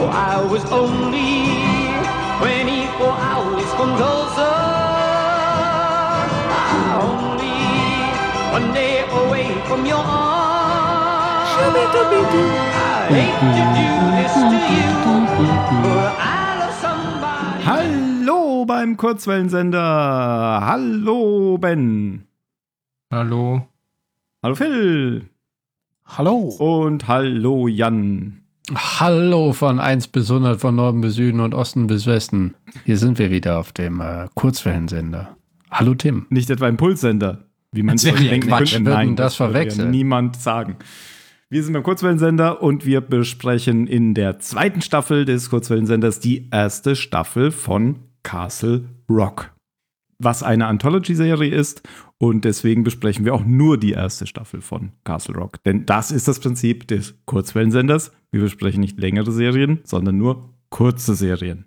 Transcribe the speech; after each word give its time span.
For 0.00 0.08
I 0.08 0.40
was 0.50 0.64
only 0.72 1.44
24 2.40 3.04
hours 3.04 3.68
from 3.76 3.90
Tulsa. 4.00 4.52
Only 7.04 7.60
one 8.56 8.72
day 8.72 9.04
away 9.20 9.52
from 9.68 9.84
your 9.84 10.00
arms. 10.00 11.52
I 11.52 13.12
hate 13.12 13.40
to 13.52 13.64
do 13.76 13.92
this 14.16 14.32
to 14.40 14.58
you, 14.72 14.88
but 15.84 16.16
I 16.16 16.48
love 16.60 16.76
somebody. 16.80 17.60
Hallo 17.68 18.64
beim 18.64 18.96
Kurzwellensender. 18.96 20.64
Hallo 20.64 21.58
Ben. 21.58 22.24
Hallo. 23.12 23.68
Hallo 24.42 24.54
Phil. 24.54 25.28
Hallo. 26.06 26.56
Und 26.58 27.06
hallo 27.06 27.68
Jan. 27.68 28.39
Hallo 28.74 29.52
von 29.52 29.80
1 29.80 30.08
bis 30.08 30.30
100, 30.30 30.60
von 30.60 30.76
Norden 30.76 31.00
bis 31.00 31.14
Süden 31.14 31.40
und 31.40 31.54
Osten 31.54 31.88
bis 31.88 32.06
Westen. 32.06 32.54
Hier 32.84 32.98
sind 32.98 33.18
wir 33.18 33.30
wieder 33.30 33.58
auf 33.58 33.72
dem 33.72 34.00
äh, 34.00 34.28
Kurzwellensender. 34.34 35.36
Hallo 35.70 35.94
Tim. 35.94 36.26
Nicht 36.30 36.50
etwa 36.50 36.66
ein 36.66 36.76
Pulssender, 36.76 37.46
wie 37.72 37.82
man 37.82 37.96
Das 37.96 38.04
ja 38.04 38.12
denken 38.12 38.48
Quatsch. 38.48 38.74
könnte. 38.74 38.90
Nein, 38.90 39.16
das 39.16 39.40
würde 39.40 39.52
verwechseln. 39.52 39.90
Niemand 39.90 40.36
sagen. 40.36 40.76
Wir 41.48 41.64
sind 41.64 41.72
beim 41.72 41.82
Kurzwellensender 41.82 42.62
und 42.62 42.86
wir 42.86 43.00
besprechen 43.00 43.88
in 43.88 44.14
der 44.14 44.38
zweiten 44.38 44.82
Staffel 44.82 45.24
des 45.24 45.50
Kurzwellensenders 45.50 46.20
die 46.20 46.48
erste 46.52 46.94
Staffel 46.94 47.50
von 47.50 47.98
Castle 48.22 48.84
Rock. 49.08 49.50
Was 50.22 50.42
eine 50.42 50.66
Anthology-Serie 50.66 51.52
ist 51.54 51.82
und 52.18 52.44
deswegen 52.44 52.84
besprechen 52.84 53.24
wir 53.24 53.34
auch 53.34 53.44
nur 53.44 53.78
die 53.78 53.92
erste 53.92 54.26
Staffel 54.26 54.60
von 54.60 54.92
Castle 55.04 55.34
Rock. 55.34 55.62
Denn 55.64 55.86
das 55.86 56.10
ist 56.10 56.28
das 56.28 56.40
Prinzip 56.40 56.86
des 56.88 57.14
Kurzwellensenders. 57.24 58.12
Wir 58.30 58.42
besprechen 58.42 58.80
nicht 58.80 58.98
längere 58.98 59.32
Serien, 59.32 59.80
sondern 59.84 60.18
nur 60.18 60.50
kurze 60.68 61.14
Serien. 61.14 61.66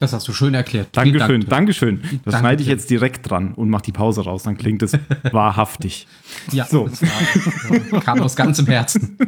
Das 0.00 0.12
hast 0.12 0.28
du 0.28 0.32
schön 0.32 0.52
erklärt. 0.54 0.88
Dankeschön, 0.92 1.40
Dank. 1.40 1.48
Dankeschön. 1.50 2.00
Das 2.02 2.10
Danke, 2.32 2.38
schneide 2.40 2.62
ich 2.62 2.68
jetzt 2.68 2.90
direkt 2.90 3.30
dran 3.30 3.54
und 3.54 3.70
mache 3.70 3.84
die 3.84 3.92
Pause 3.92 4.22
raus, 4.24 4.42
dann 4.42 4.58
klingt 4.58 4.82
es 4.82 4.92
wahrhaftig. 5.32 6.06
Ja, 6.52 6.66
So. 6.66 6.88
das 6.88 7.00
war, 7.02 8.00
kam 8.02 8.20
aus 8.20 8.36
ganzem 8.36 8.66
Herzen. 8.66 9.16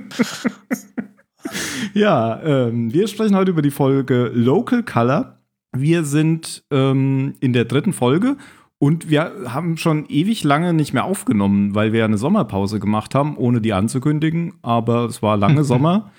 Ja, 1.95 2.43
ähm, 2.43 2.93
wir 2.93 3.07
sprechen 3.09 3.37
heute 3.37 3.53
über 3.53 3.63
die 3.63 3.71
Folge 3.71 4.31
Local 4.35 4.83
Color. 4.83 5.39
Wir 5.77 6.05
sind 6.05 6.65
ähm, 6.71 7.35
in 7.41 7.53
der 7.53 7.65
dritten 7.65 7.93
Folge 7.93 8.37
und 8.79 9.09
wir 9.09 9.33
haben 9.47 9.79
schon 9.79 10.05
ewig 10.09 10.45
lange 10.45 10.75
nicht 10.75 10.93
mehr 10.93 11.05
aufgenommen, 11.05 11.75
weil 11.75 11.95
wir 11.95 12.05
eine 12.05 12.19
Sommerpause 12.19 12.79
gemacht 12.79 13.15
haben, 13.15 13.39
ohne 13.39 13.63
die 13.63 13.73
anzukündigen. 13.73 14.53
Aber 14.61 15.07
es 15.07 15.23
war 15.23 15.39
lange 15.39 15.65
Sommer 15.73 16.11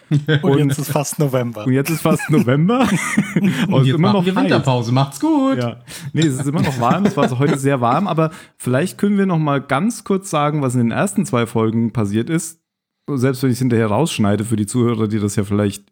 Und, 0.41 0.57
jetzt 0.57 0.79
ist 0.79 0.91
fast 0.91 1.19
November. 1.19 1.65
und 1.67 1.73
jetzt 1.73 1.91
ist 1.91 2.01
fast 2.01 2.27
November. 2.31 2.79
und 3.35 3.73
Und 3.73 3.81
es 3.81 3.87
jetzt 3.87 3.87
ist 3.89 3.93
immer 3.93 4.13
noch 4.13 4.25
wir 4.25 4.33
heiß. 4.33 4.43
Winterpause. 4.45 4.91
Macht's 4.91 5.19
gut. 5.19 5.57
Ja. 5.57 5.81
Nee, 6.13 6.21
es 6.21 6.39
ist 6.39 6.47
immer 6.47 6.63
noch 6.63 6.79
warm. 6.79 7.05
Es 7.05 7.15
war 7.15 7.29
heute 7.37 7.59
sehr 7.59 7.79
warm, 7.79 8.07
aber 8.07 8.31
vielleicht 8.57 8.97
können 8.97 9.19
wir 9.19 9.27
noch 9.27 9.37
mal 9.37 9.61
ganz 9.61 10.03
kurz 10.03 10.31
sagen, 10.31 10.63
was 10.63 10.73
in 10.73 10.79
den 10.81 10.91
ersten 10.91 11.27
zwei 11.27 11.45
Folgen 11.45 11.93
passiert 11.93 12.29
ist. 12.29 12.59
Selbst 13.07 13.43
wenn 13.43 13.51
ich 13.51 13.55
es 13.57 13.59
hinterher 13.59 13.87
rausschneide 13.87 14.43
für 14.43 14.55
die 14.55 14.65
Zuhörer, 14.65 15.07
die 15.07 15.19
das 15.19 15.35
ja 15.35 15.43
vielleicht 15.43 15.85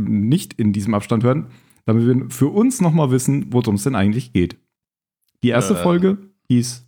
nicht 0.00 0.54
in 0.54 0.72
diesem 0.72 0.94
Abstand 0.94 1.24
hören, 1.24 1.48
damit 1.84 2.06
wir 2.06 2.30
für 2.30 2.48
uns 2.48 2.80
noch 2.80 2.92
mal 2.92 3.10
wissen, 3.10 3.46
worum 3.50 3.74
es 3.74 3.84
denn 3.84 3.94
eigentlich 3.94 4.32
geht. 4.32 4.56
Die 5.46 5.50
erste 5.50 5.74
Äh. 5.74 5.82
Folge 5.82 6.18
hieß 6.48 6.84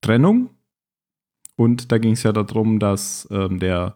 Trennung. 0.00 0.50
Und 1.54 1.92
da 1.92 1.98
ging 1.98 2.14
es 2.14 2.24
ja 2.24 2.32
darum, 2.32 2.80
dass 2.80 3.28
ähm, 3.30 3.60
der 3.60 3.94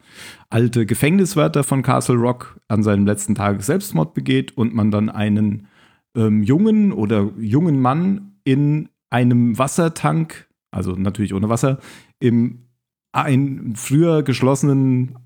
alte 0.49 0.87
Gefängniswärter 0.87 1.65
von 1.65 1.83
Castle 1.83 2.15
Rock 2.15 2.61
an 2.69 2.85
seinem 2.85 3.05
letzten 3.05 3.35
Tag 3.35 3.65
Selbstmord 3.65 4.15
begeht 4.15 4.57
und 4.57 4.75
man 4.75 4.93
dann 4.93 5.09
einen 5.09 5.67
ähm, 6.15 6.45
jungen 6.45 6.93
oder 6.93 7.33
jungen 7.37 7.81
Mann 7.81 8.37
in 8.45 8.91
einem 9.11 9.59
Wassertank, 9.59 10.47
also 10.71 10.93
natürlich 10.93 11.35
ohne 11.35 11.49
Wasser, 11.49 11.81
im 12.21 12.69
ein 13.13 13.73
früher 13.75 14.23
geschlossenen, 14.23 15.19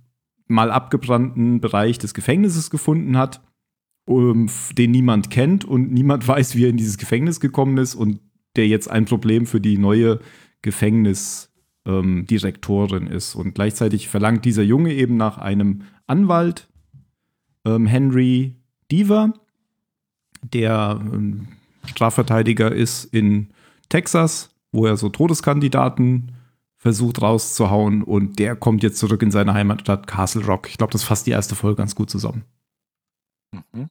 mal 0.46 0.70
abgebrannten 0.70 1.60
Bereich 1.60 1.98
des 1.98 2.14
Gefängnisses 2.14 2.70
gefunden 2.70 3.18
hat, 3.18 3.42
f- 4.08 4.72
den 4.72 4.92
niemand 4.92 5.28
kennt 5.28 5.66
und 5.66 5.92
niemand 5.92 6.26
weiß, 6.28 6.54
wie 6.56 6.64
er 6.64 6.70
in 6.70 6.78
dieses 6.78 6.96
Gefängnis 6.96 7.40
gekommen 7.40 7.76
ist 7.76 7.94
und 7.94 8.20
der 8.56 8.68
jetzt 8.68 8.90
ein 8.90 9.04
Problem 9.04 9.46
für 9.46 9.60
die 9.60 9.78
neue 9.78 10.20
Gefängnisdirektorin 10.62 13.06
ähm, 13.06 13.12
ist. 13.12 13.34
Und 13.34 13.54
gleichzeitig 13.54 14.08
verlangt 14.08 14.44
dieser 14.44 14.62
Junge 14.62 14.92
eben 14.92 15.16
nach 15.16 15.38
einem 15.38 15.82
Anwalt, 16.06 16.68
ähm, 17.64 17.86
Henry 17.86 18.56
Deaver, 18.90 19.32
der 20.42 21.00
ähm, 21.00 21.48
Strafverteidiger 21.86 22.72
ist 22.72 23.04
in 23.04 23.50
Texas, 23.88 24.54
wo 24.72 24.86
er 24.86 24.96
so 24.96 25.08
Todeskandidaten 25.08 26.32
versucht 26.76 27.20
rauszuhauen 27.20 28.02
und 28.02 28.38
der 28.38 28.56
kommt 28.56 28.82
jetzt 28.82 28.98
zurück 28.98 29.22
in 29.22 29.30
seine 29.30 29.52
Heimatstadt 29.52 30.06
Castle 30.06 30.46
Rock. 30.46 30.68
Ich 30.68 30.78
glaube, 30.78 30.92
das 30.92 31.04
fasst 31.04 31.26
die 31.26 31.30
erste 31.30 31.54
Folge 31.54 31.76
ganz 31.76 31.94
gut 31.94 32.08
zusammen. 32.08 32.44
Mhm. 33.52 33.90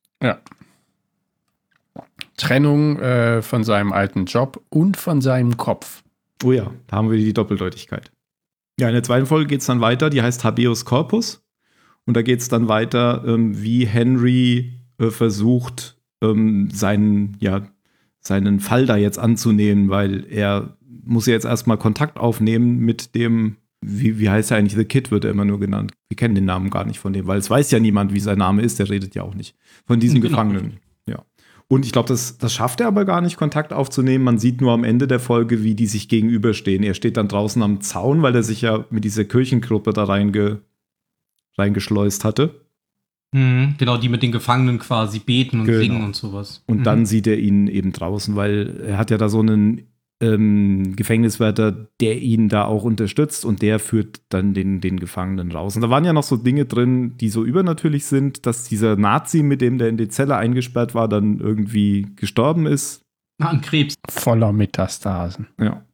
Trennung 2.40 2.98
äh, 3.00 3.42
von 3.42 3.64
seinem 3.64 3.94
alten 3.94 4.26
Job 4.26 4.64
und 4.70 4.98
von 4.98 5.22
seinem 5.22 5.58
Kopf. 5.58 6.04
Oh 6.44 6.52
ja, 6.52 6.72
da 6.88 6.98
haben 6.98 7.12
wir 7.12 7.18
die 7.18 7.34
Doppeldeutigkeit. 7.34 8.12
Ja, 8.80 8.88
in 8.88 8.94
der 8.94 9.04
zweiten 9.04 9.26
Folge 9.26 9.48
geht 9.48 9.60
es 9.62 9.68
dann 9.68 9.82
weiter, 9.82 10.10
die 10.10 10.22
heißt 10.22 10.44
Habeus 10.44 10.86
Corpus. 10.86 11.44
Und 12.06 12.16
da 12.16 12.22
geht 12.22 12.40
es 12.40 12.48
dann 12.48 12.68
weiter, 12.70 13.24
ähm, 13.28 13.62
wie 13.62 13.86
Henry 13.86 14.80
äh, 14.98 15.10
versucht, 15.12 15.98
ähm, 16.24 16.70
seinen, 16.72 17.38
ja, 17.40 17.62
seinen 18.22 18.60
Fall 18.60 18.86
da 18.86 18.96
jetzt 18.96 19.20
anzunehmen, 19.20 19.90
weil 19.90 20.26
er 20.30 20.78
muss 21.04 21.26
ja 21.26 21.34
jetzt 21.34 21.46
erstmal 21.46 21.78
Kontakt 21.78 22.18
aufnehmen 22.18 22.80
mit 22.80 23.16
dem, 23.16 23.58
wie, 23.82 24.18
wie 24.18 24.30
heißt 24.30 24.52
er 24.52 24.58
eigentlich, 24.58 24.76
The 24.76 24.86
Kid 24.86 25.12
wird 25.12 25.26
er 25.26 25.32
immer 25.32 25.46
nur 25.46 25.60
genannt. 25.60 25.92
Wir 26.08 26.16
kennen 26.18 26.36
den 26.36 26.46
Namen 26.46 26.70
gar 26.70 26.86
nicht 26.86 27.00
von 27.00 27.14
dem, 27.14 27.28
weil 27.28 27.40
es 27.40 27.50
weiß 27.50 27.70
ja 27.72 27.80
niemand, 27.80 28.14
wie 28.14 28.20
sein 28.20 28.38
Name 28.38 28.62
ist, 28.62 28.80
der 28.80 28.90
redet 28.90 29.14
ja 29.16 29.24
auch 29.24 29.36
nicht. 29.36 29.56
Von 29.86 30.00
diesem 30.00 30.22
Genau. 30.22 30.32
Gefangenen. 30.32 30.78
Und 31.72 31.86
ich 31.86 31.92
glaube, 31.92 32.08
das, 32.08 32.40
das 32.40 32.52
schafft 32.52 32.82
er 32.82 32.88
aber 32.88 33.06
gar 33.06 33.22
nicht, 33.22 33.38
Kontakt 33.38 33.74
aufzunehmen. 33.74 34.24
Man 34.24 34.40
sieht 34.40 34.60
nur 34.60 34.72
am 34.72 34.84
Ende 34.84 35.06
der 35.08 35.20
Folge, 35.20 35.64
wie 35.64 35.76
die 35.76 35.86
sich 35.86 36.10
gegenüberstehen. 36.10 36.82
Er 36.84 36.96
steht 36.96 37.16
dann 37.16 37.28
draußen 37.28 37.62
am 37.62 37.80
Zaun, 37.82 38.24
weil 38.24 38.36
er 38.36 38.42
sich 38.42 38.62
ja 38.62 38.86
mit 38.90 39.04
dieser 39.04 39.24
Kirchengruppe 39.24 39.94
da 39.94 40.06
reinge, 40.06 40.62
reingeschleust 41.58 42.24
hatte. 42.26 42.66
Mhm, 43.32 43.76
genau, 43.78 43.98
die 43.98 44.10
mit 44.10 44.24
den 44.24 44.32
Gefangenen 44.32 44.80
quasi 44.80 45.20
beten 45.20 45.60
und 45.60 45.68
Genau. 45.68 45.80
singen 45.80 46.04
und 46.04 46.16
sowas. 46.16 46.64
Und 46.66 46.80
Mhm. 46.80 46.84
dann 46.84 47.06
sieht 47.06 47.28
er 47.28 47.38
ihn 47.38 47.68
eben 47.68 47.92
draußen, 47.92 48.36
weil 48.36 48.82
er 48.88 48.98
hat 48.98 49.12
ja 49.12 49.18
da 49.20 49.30
so 49.30 49.40
einen 49.40 49.84
ähm, 50.22 50.96
Gefängniswärter, 50.96 51.88
der 52.02 52.22
ihn 52.22 52.50
da 52.50 52.66
auch 52.66 52.84
unterstützt 52.84 53.46
und 53.46 53.62
der 53.62 53.80
führt 53.80 54.22
dann 54.30 54.54
den, 54.54 54.82
den 54.82 55.00
Gefangenen 55.00 55.52
raus. 55.52 55.76
Und 55.76 55.82
da 55.82 55.90
waren 55.90 56.04
ja 56.04 56.14
noch 56.14 56.24
so 56.24 56.36
Dinge 56.36 56.66
drin, 56.66 57.16
die 57.18 57.30
so 57.30 57.46
übernatürlich 57.46 58.06
sind, 58.06 58.46
dass 58.46 58.66
dieser 58.66 58.96
Nazi, 58.98 59.44
mit 59.44 59.62
dem 59.62 59.78
der 59.78 59.90
in 59.90 59.98
die 59.98 60.10
Zelle 60.10 60.36
eingesperrt 60.36 60.94
war, 60.94 61.08
dann 61.08 61.40
irgendwie 61.40 62.08
gestorben 62.16 62.66
ist. 62.66 63.02
An 63.40 63.62
Krebs. 63.62 63.96
Voller 64.10 64.52
Metastasen. 64.52 65.48
Ja. 65.58 65.86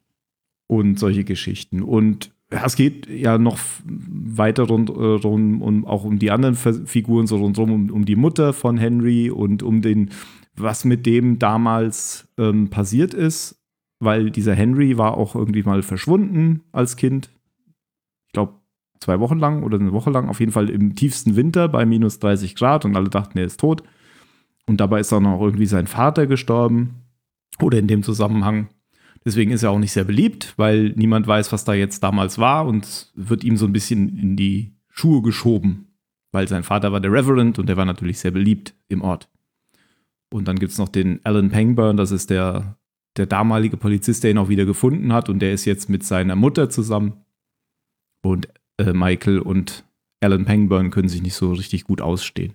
Und 0.67 0.97
solche 0.97 1.23
Geschichten. 1.23 1.83
Und 1.83 2.31
ja, 2.51 2.65
es 2.65 2.75
geht 2.75 3.07
ja 3.07 3.37
noch 3.37 3.59
weiter 3.85 4.63
rund, 4.63 4.89
äh, 4.89 4.93
rund 4.93 5.61
um, 5.61 5.85
auch 5.85 6.03
um 6.03 6.17
die 6.17 6.31
anderen 6.31 6.55
Figuren, 6.55 7.27
so 7.27 7.37
rundherum, 7.37 7.71
um, 7.71 7.89
um 7.91 8.05
die 8.05 8.15
Mutter 8.15 8.53
von 8.53 8.77
Henry 8.77 9.29
und 9.29 9.61
um 9.61 9.83
den, 9.83 10.09
was 10.55 10.85
mit 10.85 11.05
dem 11.05 11.37
damals 11.37 12.27
ähm, 12.39 12.69
passiert 12.69 13.13
ist, 13.13 13.61
weil 14.05 14.31
dieser 14.31 14.55
Henry 14.55 14.97
war 14.97 15.17
auch 15.17 15.35
irgendwie 15.35 15.63
mal 15.63 15.83
verschwunden 15.83 16.61
als 16.71 16.95
Kind. 16.95 17.29
Ich 18.27 18.33
glaube, 18.33 18.53
zwei 18.99 19.19
Wochen 19.19 19.39
lang 19.39 19.63
oder 19.63 19.79
eine 19.79 19.91
Woche 19.91 20.11
lang, 20.11 20.29
auf 20.29 20.39
jeden 20.39 20.51
Fall 20.51 20.69
im 20.69 20.95
tiefsten 20.95 21.35
Winter 21.35 21.67
bei 21.67 21.85
minus 21.85 22.19
30 22.19 22.55
Grad 22.55 22.85
und 22.85 22.95
alle 22.95 23.09
dachten, 23.09 23.37
er 23.37 23.45
ist 23.45 23.59
tot. 23.59 23.83
Und 24.67 24.79
dabei 24.79 24.99
ist 25.01 25.13
auch 25.13 25.19
noch 25.19 25.41
irgendwie 25.41 25.67
sein 25.67 25.87
Vater 25.87 26.27
gestorben. 26.27 27.01
Oder 27.61 27.79
in 27.79 27.87
dem 27.87 28.03
Zusammenhang. 28.03 28.67
Deswegen 29.23 29.51
ist 29.51 29.63
er 29.63 29.71
auch 29.71 29.79
nicht 29.79 29.93
sehr 29.93 30.03
beliebt, 30.03 30.53
weil 30.57 30.89
niemand 30.95 31.25
weiß, 31.25 31.51
was 31.51 31.63
da 31.63 31.73
jetzt 31.73 32.03
damals 32.03 32.37
war 32.37 32.67
und 32.67 33.11
wird 33.15 33.43
ihm 33.43 33.57
so 33.57 33.65
ein 33.65 33.73
bisschen 33.73 34.17
in 34.17 34.35
die 34.35 34.75
Schuhe 34.89 35.21
geschoben, 35.21 35.87
weil 36.31 36.47
sein 36.47 36.63
Vater 36.63 36.91
war 36.91 36.99
der 36.99 37.11
Reverend 37.11 37.57
und 37.57 37.67
der 37.67 37.77
war 37.77 37.85
natürlich 37.85 38.19
sehr 38.19 38.31
beliebt 38.31 38.75
im 38.87 39.01
Ort. 39.01 39.29
Und 40.31 40.47
dann 40.47 40.59
gibt 40.59 40.73
es 40.73 40.77
noch 40.77 40.89
den 40.89 41.21
Alan 41.23 41.49
Pangburn, 41.49 41.97
das 41.97 42.11
ist 42.11 42.29
der, 42.29 42.77
der 43.17 43.25
damalige 43.25 43.77
Polizist, 43.77 44.23
der 44.23 44.31
ihn 44.31 44.37
auch 44.37 44.49
wieder 44.49 44.65
gefunden 44.65 45.13
hat 45.13 45.29
und 45.29 45.39
der 45.39 45.53
ist 45.53 45.65
jetzt 45.65 45.89
mit 45.89 46.03
seiner 46.03 46.35
Mutter 46.35 46.69
zusammen. 46.69 47.25
Und 48.21 48.49
äh, 48.77 48.93
Michael 48.93 49.39
und 49.39 49.85
Alan 50.21 50.45
Pangburn 50.45 50.91
können 50.91 51.07
sich 51.07 51.21
nicht 51.21 51.35
so 51.35 51.53
richtig 51.53 51.85
gut 51.85 52.01
ausstehen. 52.01 52.53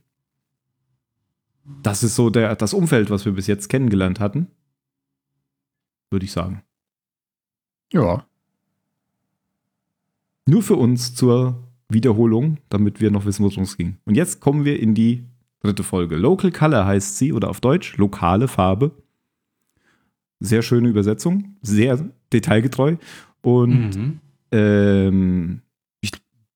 Das 1.82 2.02
ist 2.02 2.16
so 2.16 2.30
der, 2.30 2.56
das 2.56 2.74
Umfeld, 2.74 3.10
was 3.10 3.24
wir 3.24 3.32
bis 3.32 3.46
jetzt 3.46 3.68
kennengelernt 3.68 4.20
hatten. 4.20 4.48
Würde 6.10 6.24
ich 6.24 6.32
sagen. 6.32 6.62
Ja. 7.92 8.26
Nur 10.46 10.62
für 10.62 10.74
uns 10.76 11.14
zur 11.14 11.62
Wiederholung, 11.88 12.58
damit 12.68 13.00
wir 13.00 13.10
noch 13.10 13.24
wissen, 13.24 13.44
worum 13.44 13.62
es 13.62 13.76
ging. 13.76 13.98
Und 14.04 14.16
jetzt 14.16 14.40
kommen 14.40 14.64
wir 14.64 14.80
in 14.80 14.94
die 14.94 15.24
dritte 15.60 15.82
Folge. 15.82 16.16
Local 16.16 16.50
Color 16.50 16.86
heißt 16.86 17.18
sie 17.18 17.32
oder 17.32 17.50
auf 17.50 17.60
Deutsch 17.60 17.96
lokale 17.96 18.48
Farbe. 18.48 18.92
Sehr 20.40 20.62
schöne 20.62 20.88
Übersetzung, 20.88 21.56
sehr 21.62 22.08
detailgetreu. 22.32 22.96
Und 23.42 23.90
Mhm. 23.96 24.20
ähm, 24.52 25.62
ich 26.00 26.12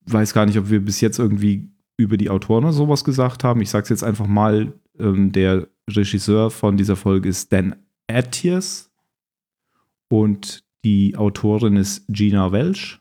weiß 0.07 0.33
gar 0.35 0.47
nicht, 0.47 0.59
ob 0.59 0.71
wir 0.71 0.81
bis 0.85 1.01
jetzt 1.01 1.19
irgendwie 1.19 1.69
über 1.97 2.17
die 2.17 2.31
Autoren 2.31 2.65
oder 2.65 2.73
sowas 2.73 3.05
gesagt 3.05 3.45
haben. 3.45 3.61
Ich 3.61 3.71
sage 3.71 3.85
es 3.85 3.89
jetzt 3.91 4.05
einfach 4.05 4.27
mal. 4.27 4.73
Ähm, 4.99 5.33
der 5.33 5.69
Regisseur 5.91 6.51
von 6.51 6.77
dieser 6.77 6.97
Folge 6.97 7.29
ist 7.29 7.53
Dan 7.53 7.77
Attias 8.09 8.91
und 10.09 10.65
die 10.85 11.17
Autorin 11.17 11.77
ist 11.77 12.05
Gina 12.09 12.53
Welch. 12.53 13.01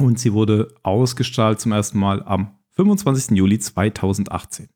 Und 0.00 0.18
sie 0.20 0.32
wurde 0.32 0.68
ausgestrahlt 0.82 1.58
zum 1.60 1.72
ersten 1.72 1.98
Mal 1.98 2.22
am 2.22 2.56
25. 2.72 3.36
Juli 3.36 3.58
2018. 3.58 4.68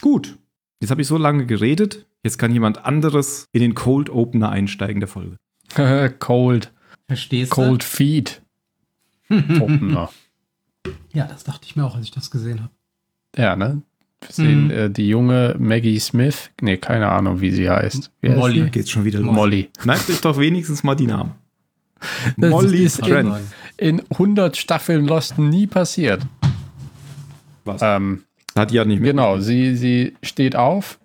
Gut, 0.00 0.38
jetzt 0.80 0.90
habe 0.90 1.00
ich 1.02 1.08
so 1.08 1.16
lange 1.16 1.46
geredet. 1.46 2.06
Jetzt 2.22 2.38
kann 2.38 2.52
jemand 2.52 2.84
anderes 2.84 3.46
in 3.52 3.60
den 3.60 3.74
Cold 3.74 4.08
Opener 4.10 4.50
einsteigen 4.50 5.00
der 5.00 5.08
Folge. 5.08 5.36
Cold. 6.18 6.72
Verstehst 7.08 7.50
Cold 7.50 7.82
Feet. 7.82 8.42
Opener. 9.30 10.10
du? 10.84 10.90
Ja, 11.12 11.26
das 11.26 11.44
dachte 11.44 11.66
ich 11.66 11.76
mir 11.76 11.84
auch, 11.84 11.96
als 11.96 12.04
ich 12.04 12.10
das 12.10 12.30
gesehen 12.30 12.60
habe. 12.60 12.70
Ja, 13.36 13.56
ne? 13.56 13.82
Wir 14.20 14.28
sehen 14.30 14.64
Mhm. 14.66 14.70
äh, 14.70 14.88
die 14.90 15.08
junge 15.08 15.56
Maggie 15.58 15.98
Smith. 15.98 16.50
Nee, 16.60 16.76
keine 16.76 17.08
Ahnung, 17.10 17.40
wie 17.40 17.50
sie 17.50 17.68
heißt. 17.68 18.10
Wie 18.20 18.28
heißt 18.28 18.38
Molly. 18.38 18.64
sie? 18.64 18.70
Geht's 18.70 18.90
schon 18.90 19.04
wieder 19.04 19.18
los. 19.20 19.34
Molly. 19.34 19.70
Schreibt 19.82 20.08
euch 20.10 20.20
doch 20.20 20.38
wenigstens 20.38 20.82
mal 20.84 20.94
die 20.94 21.06
Namen. 21.06 21.32
Das 22.36 22.50
Molly 22.50 22.82
ist 22.84 22.98
Trent. 23.00 23.32
in 23.76 24.00
100 24.10 24.56
Staffeln 24.56 25.06
Lost 25.06 25.38
nie 25.38 25.66
passiert. 25.68 26.22
Was? 27.64 27.80
Ähm, 27.82 28.24
Hat 28.56 28.70
die 28.72 28.74
ja 28.74 28.84
nicht 28.84 29.00
mehr. 29.00 29.12
genau, 29.12 29.38
sie, 29.38 29.76
sie 29.76 30.14
steht 30.22 30.56
auf, 30.56 30.98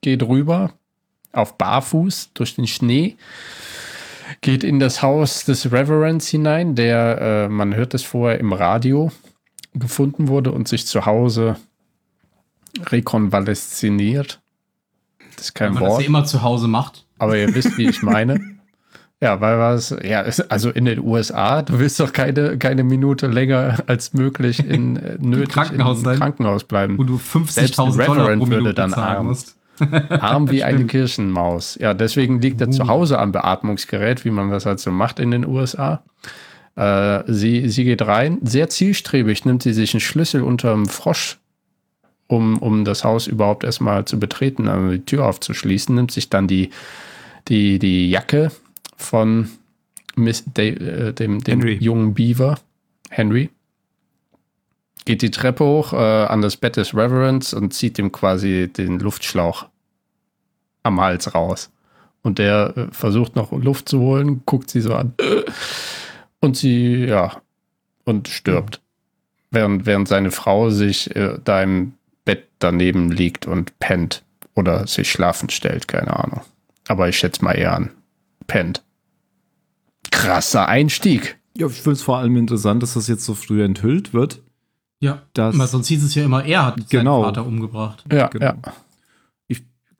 geht 0.00 0.22
rüber 0.22 0.72
auf 1.32 1.56
Barfuß 1.58 2.30
durch 2.34 2.56
den 2.56 2.66
Schnee, 2.66 3.16
geht 4.40 4.64
in 4.64 4.80
das 4.80 5.02
Haus 5.02 5.44
des 5.44 5.70
Reverends 5.72 6.28
hinein, 6.28 6.74
der, 6.74 7.20
äh, 7.20 7.48
man 7.48 7.74
hört 7.74 7.94
es 7.94 8.02
vorher 8.02 8.38
im 8.40 8.52
Radio, 8.52 9.12
gefunden 9.74 10.28
wurde 10.28 10.52
und 10.52 10.66
sich 10.68 10.86
zu 10.86 11.06
Hause 11.06 11.56
rekonvalesziniert. 12.90 14.40
Das 15.36 15.46
ist 15.46 15.54
kein 15.54 15.68
Weil 15.68 15.74
man 15.74 15.82
das 15.82 15.90
Wort. 15.92 16.00
ja 16.02 16.06
immer 16.08 16.24
zu 16.24 16.42
Hause 16.42 16.68
macht. 16.68 17.06
Aber 17.18 17.36
ihr 17.36 17.54
wisst, 17.54 17.76
wie 17.78 17.88
ich 17.88 18.02
meine. 18.02 18.40
Ja, 19.22 19.38
weil 19.42 19.58
was, 19.58 19.94
ja, 20.02 20.22
also 20.48 20.70
in 20.70 20.86
den 20.86 20.98
USA, 20.98 21.60
du 21.60 21.78
willst 21.78 22.00
doch 22.00 22.10
keine, 22.10 22.56
keine 22.56 22.84
Minute 22.84 23.26
länger 23.26 23.80
als 23.86 24.14
möglich 24.14 24.64
in 24.66 24.96
äh, 24.96 25.18
nötig 25.20 25.50
Krankenhaus 25.50 26.00
sein. 26.00 26.16
Krankenhaus 26.18 26.62
Wo 26.62 26.66
bleiben. 26.68 26.96
du 27.06 27.18
Selbst 27.18 27.78
50.000 27.78 27.82
ein 28.00 28.06
Dollar 28.06 28.22
Reverend 28.24 28.42
pro 28.42 28.48
würde 28.48 28.56
Minute 28.62 28.74
dann 28.74 28.90
zahlen 28.92 29.16
arm. 29.18 29.26
musst. 29.26 29.56
Arm 30.08 30.50
wie 30.50 30.62
eine. 30.62 30.86
Kirchenmaus. 30.86 31.76
Ja, 31.80 31.94
deswegen 31.94 32.40
liegt 32.40 32.60
er 32.60 32.70
zu 32.70 32.88
Hause 32.88 33.18
am 33.18 33.32
Beatmungsgerät, 33.32 34.24
wie 34.24 34.30
man 34.30 34.50
das 34.50 34.66
halt 34.66 34.80
so 34.80 34.90
macht 34.90 35.18
in 35.18 35.30
den 35.30 35.46
USA. 35.46 36.02
Äh, 36.76 37.24
sie, 37.26 37.68
sie 37.68 37.84
geht 37.84 38.02
rein, 38.02 38.38
sehr 38.42 38.68
zielstrebig 38.68 39.44
nimmt 39.44 39.62
sie 39.62 39.72
sich 39.72 39.92
einen 39.92 40.00
Schlüssel 40.00 40.42
unterm 40.42 40.86
Frosch, 40.86 41.38
um, 42.26 42.58
um 42.58 42.84
das 42.84 43.04
Haus 43.04 43.26
überhaupt 43.26 43.64
erstmal 43.64 44.04
zu 44.04 44.18
betreten, 44.18 44.68
also 44.68 44.92
die 44.92 45.04
Tür 45.04 45.26
aufzuschließen, 45.26 45.94
nimmt 45.94 46.12
sich 46.12 46.30
dann 46.30 46.46
die, 46.46 46.70
die, 47.48 47.78
die 47.78 48.08
Jacke 48.08 48.52
von 48.96 49.50
Miss, 50.14 50.44
De, 50.44 50.70
äh, 50.70 51.12
dem, 51.12 51.42
dem 51.42 51.60
Henry. 51.60 51.78
jungen 51.80 52.14
Beaver, 52.14 52.58
Henry, 53.10 53.50
geht 55.04 55.22
die 55.22 55.30
Treppe 55.30 55.64
hoch 55.64 55.92
äh, 55.92 55.96
an 55.96 56.40
das 56.40 56.56
Bett 56.56 56.76
des 56.76 56.94
Reverends 56.94 57.52
und 57.52 57.74
zieht 57.74 57.98
ihm 57.98 58.12
quasi 58.12 58.70
den 58.72 59.00
Luftschlauch 59.00 59.66
am 60.82 61.00
Hals 61.00 61.34
raus. 61.34 61.70
Und 62.22 62.38
der 62.38 62.74
äh, 62.76 62.86
versucht 62.92 63.34
noch 63.36 63.50
Luft 63.52 63.88
zu 63.88 64.00
holen, 64.00 64.42
guckt 64.44 64.70
sie 64.70 64.80
so 64.80 64.94
an. 64.94 65.14
Und 66.40 66.56
sie, 66.56 67.04
ja, 67.06 67.40
und 68.04 68.28
stirbt. 68.28 68.80
Während, 69.50 69.86
während 69.86 70.06
seine 70.08 70.30
Frau 70.30 70.70
sich 70.70 71.14
äh, 71.16 71.38
da 71.44 71.62
im 71.62 71.94
Bett 72.24 72.46
daneben 72.58 73.10
liegt 73.10 73.46
und 73.46 73.78
pennt. 73.78 74.22
Oder 74.54 74.86
sich 74.86 75.10
schlafen 75.10 75.48
stellt, 75.48 75.88
keine 75.88 76.14
Ahnung. 76.18 76.42
Aber 76.88 77.08
ich 77.08 77.18
schätze 77.18 77.42
mal 77.44 77.52
eher 77.52 77.72
an. 77.74 77.90
Pennt. 78.46 78.82
Krasser 80.10 80.66
Einstieg. 80.68 81.38
Ja, 81.56 81.66
ich 81.66 81.74
finde 81.74 81.92
es 81.92 82.02
vor 82.02 82.18
allem 82.18 82.36
interessant, 82.36 82.82
dass 82.82 82.94
das 82.94 83.08
jetzt 83.08 83.24
so 83.24 83.34
früh 83.34 83.62
enthüllt 83.62 84.12
wird. 84.12 84.40
Ja, 85.00 85.22
Das- 85.34 85.54
sonst 85.70 85.88
hieß 85.88 86.04
es 86.04 86.14
ja 86.14 86.24
immer, 86.24 86.44
er 86.44 86.66
hat 86.66 86.90
Genau. 86.90 87.22
seinen 87.22 87.34
Vater 87.34 87.46
umgebracht. 87.46 88.04
Ja, 88.12 88.26
Genau. 88.28 88.44
ja. 88.46 88.54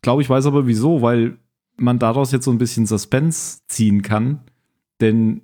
Ich 0.01 0.03
glaube, 0.03 0.23
ich 0.23 0.31
weiß 0.31 0.47
aber 0.47 0.67
wieso, 0.67 1.03
weil 1.03 1.37
man 1.77 1.99
daraus 1.99 2.33
jetzt 2.33 2.47
so 2.47 2.51
ein 2.51 2.57
bisschen 2.57 2.87
Suspense 2.87 3.61
ziehen 3.69 4.01
kann. 4.01 4.41
Denn 5.03 5.43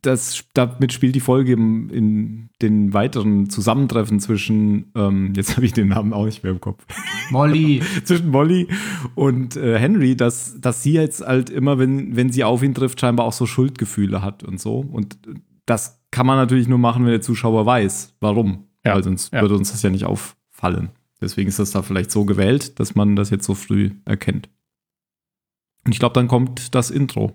das, 0.00 0.42
damit 0.54 0.94
spielt 0.94 1.14
die 1.14 1.20
Folge 1.20 1.52
im, 1.52 1.90
in 1.90 2.48
den 2.62 2.94
weiteren 2.94 3.50
Zusammentreffen 3.50 4.20
zwischen, 4.20 4.90
ähm, 4.94 5.32
jetzt 5.36 5.56
habe 5.56 5.66
ich 5.66 5.74
den 5.74 5.88
Namen 5.88 6.14
auch 6.14 6.24
nicht 6.24 6.42
mehr 6.42 6.52
im 6.52 6.62
Kopf, 6.62 6.82
Molly. 7.30 7.82
zwischen 8.04 8.30
Molly 8.30 8.68
und 9.14 9.56
äh, 9.56 9.78
Henry, 9.78 10.16
dass, 10.16 10.58
dass 10.58 10.82
sie 10.82 10.94
jetzt 10.94 11.20
halt 11.20 11.50
immer, 11.50 11.78
wenn, 11.78 12.16
wenn 12.16 12.32
sie 12.32 12.42
auf 12.42 12.62
ihn 12.62 12.74
trifft, 12.74 13.00
scheinbar 13.00 13.26
auch 13.26 13.34
so 13.34 13.44
Schuldgefühle 13.44 14.22
hat 14.22 14.44
und 14.44 14.58
so. 14.58 14.78
Und 14.78 15.18
das 15.66 16.02
kann 16.10 16.26
man 16.26 16.38
natürlich 16.38 16.68
nur 16.68 16.78
machen, 16.78 17.04
wenn 17.04 17.12
der 17.12 17.20
Zuschauer 17.20 17.66
weiß, 17.66 18.16
warum. 18.20 18.64
Ja, 18.82 18.94
Weil 18.94 19.04
sonst 19.04 19.30
ja. 19.32 19.42
würde 19.42 19.56
uns 19.56 19.72
das 19.72 19.82
ja 19.82 19.90
nicht 19.90 20.06
auffallen. 20.06 20.88
Deswegen 21.20 21.48
ist 21.48 21.58
das 21.58 21.70
da 21.70 21.82
vielleicht 21.82 22.10
so 22.10 22.24
gewählt, 22.24 22.78
dass 22.80 22.94
man 22.94 23.16
das 23.16 23.30
jetzt 23.30 23.46
so 23.46 23.54
früh 23.54 23.92
erkennt. 24.04 24.48
Und 25.84 25.92
ich 25.92 25.98
glaube, 25.98 26.14
dann 26.14 26.28
kommt 26.28 26.74
das 26.74 26.90
Intro. 26.90 27.32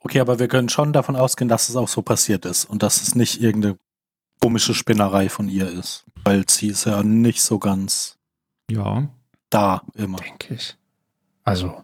Okay, 0.00 0.20
aber 0.20 0.38
wir 0.38 0.48
können 0.48 0.68
schon 0.68 0.92
davon 0.92 1.16
ausgehen, 1.16 1.48
dass 1.48 1.68
es 1.68 1.76
auch 1.76 1.88
so 1.88 2.02
passiert 2.02 2.44
ist 2.44 2.64
und 2.66 2.82
dass 2.82 3.02
es 3.02 3.14
nicht 3.14 3.40
irgendeine 3.42 3.78
komische 4.40 4.74
Spinnerei 4.74 5.28
von 5.28 5.48
ihr 5.48 5.68
ist. 5.70 6.04
Weil 6.24 6.44
sie 6.48 6.68
ist 6.68 6.84
ja 6.84 7.02
nicht 7.02 7.40
so 7.42 7.58
ganz 7.58 8.18
Ja. 8.70 9.08
da 9.50 9.82
immer. 9.94 10.18
Denke 10.18 10.54
ich. 10.54 10.76
Also, 11.42 11.82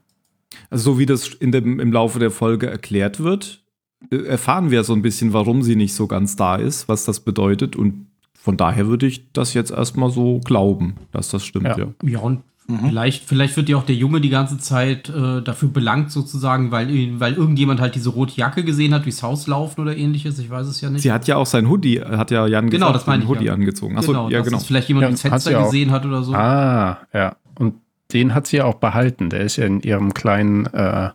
Also 0.69 0.93
so 0.93 0.99
wie 0.99 1.06
das 1.06 1.28
in 1.28 1.52
dem, 1.52 1.81
im 1.81 1.93
Laufe 1.93 2.19
der 2.19 2.31
Folge 2.31 2.69
erklärt 2.69 3.20
wird, 3.20 3.64
äh, 4.11 4.17
erfahren 4.25 4.70
wir 4.70 4.84
so 4.84 4.93
ein 4.93 5.02
bisschen, 5.02 5.32
warum 5.32 5.62
sie 5.62 5.76
nicht 5.76 5.94
so 5.94 6.06
ganz 6.06 6.37
da 6.37 6.56
ist, 6.56 6.88
was 6.88 7.05
das 7.05 7.20
bedeutet. 7.20 7.76
Und 7.76 8.10
von 8.43 8.57
daher 8.57 8.87
würde 8.87 9.07
ich 9.07 9.31
das 9.33 9.55
jetzt 9.55 9.71
erstmal 9.71 10.11
so 10.11 10.41
glauben, 10.45 10.95
dass 11.13 11.29
das 11.31 11.45
stimmt, 11.45 11.67
Ja. 11.67 11.79
ja. 11.79 11.87
Ja, 12.03 12.19
und 12.21 12.43
Mhm. 12.69 12.89
vielleicht, 12.91 13.25
vielleicht 13.25 13.56
wird 13.56 13.69
ja 13.69 13.77
auch 13.77 13.82
der 13.85 13.97
Junge 13.97 14.20
die 14.20 14.29
ganze 14.29 14.56
Zeit 14.56 15.09
äh, 15.09 15.43
dafür 15.43 15.70
belangt, 15.70 16.13
sozusagen, 16.13 16.70
weil, 16.70 16.89
weil 17.19 17.35
irgendjemand 17.35 17.81
halt 17.81 17.97
diese 17.97 18.11
rote 18.11 18.37
Jacke 18.37 18.63
gesehen 18.63 18.94
hat, 18.94 19.05
durchs 19.06 19.25
Haus 19.25 19.49
laufen 19.49 19.81
oder 19.81 19.97
ähnliches. 19.97 20.39
Ich 20.39 20.49
weiß 20.51 20.69
es 20.69 20.81
ja 20.81 20.89
nicht. 20.89 21.03
Sie 21.03 21.11
hat 21.11 21.27
ja 21.27 21.35
auch 21.37 21.47
sein 21.47 21.69
Hoodie, 21.69 22.01
hat 22.01 22.31
ja 22.31 22.47
Jan 22.47 22.70
Genau, 22.70 22.87
gesagt, 22.87 22.94
das 23.01 23.06
meine 23.09 23.25
ich, 23.25 23.29
Hoodie 23.29 23.47
ja. 23.47 23.55
angezogen. 23.55 23.99
Achso, 23.99 24.13
ja, 24.29 24.39
dass 24.39 24.47
genau. 24.47 24.59
es 24.59 24.67
vielleicht 24.67 24.87
jemand 24.89 25.03
Ja, 25.05 25.11
hat 25.11 25.19
Fenster 25.19 25.65
gesehen 25.65 25.91
hat 25.91 26.06
oder 26.06 26.23
so. 26.23 26.32
ah, 26.32 26.99
ja. 27.13 27.35
Und 27.59 27.75
den 28.13 28.35
hat 28.35 28.47
sie 28.47 28.59
ja 28.59 28.67
auch 28.67 28.75
behalten. 28.77 29.31
Der 29.31 29.41
ist 29.41 29.56
ja 29.56 29.67
in 29.67 29.81
ihrem 29.81 30.15
kleinen 30.15 30.67
äh, 30.67 31.11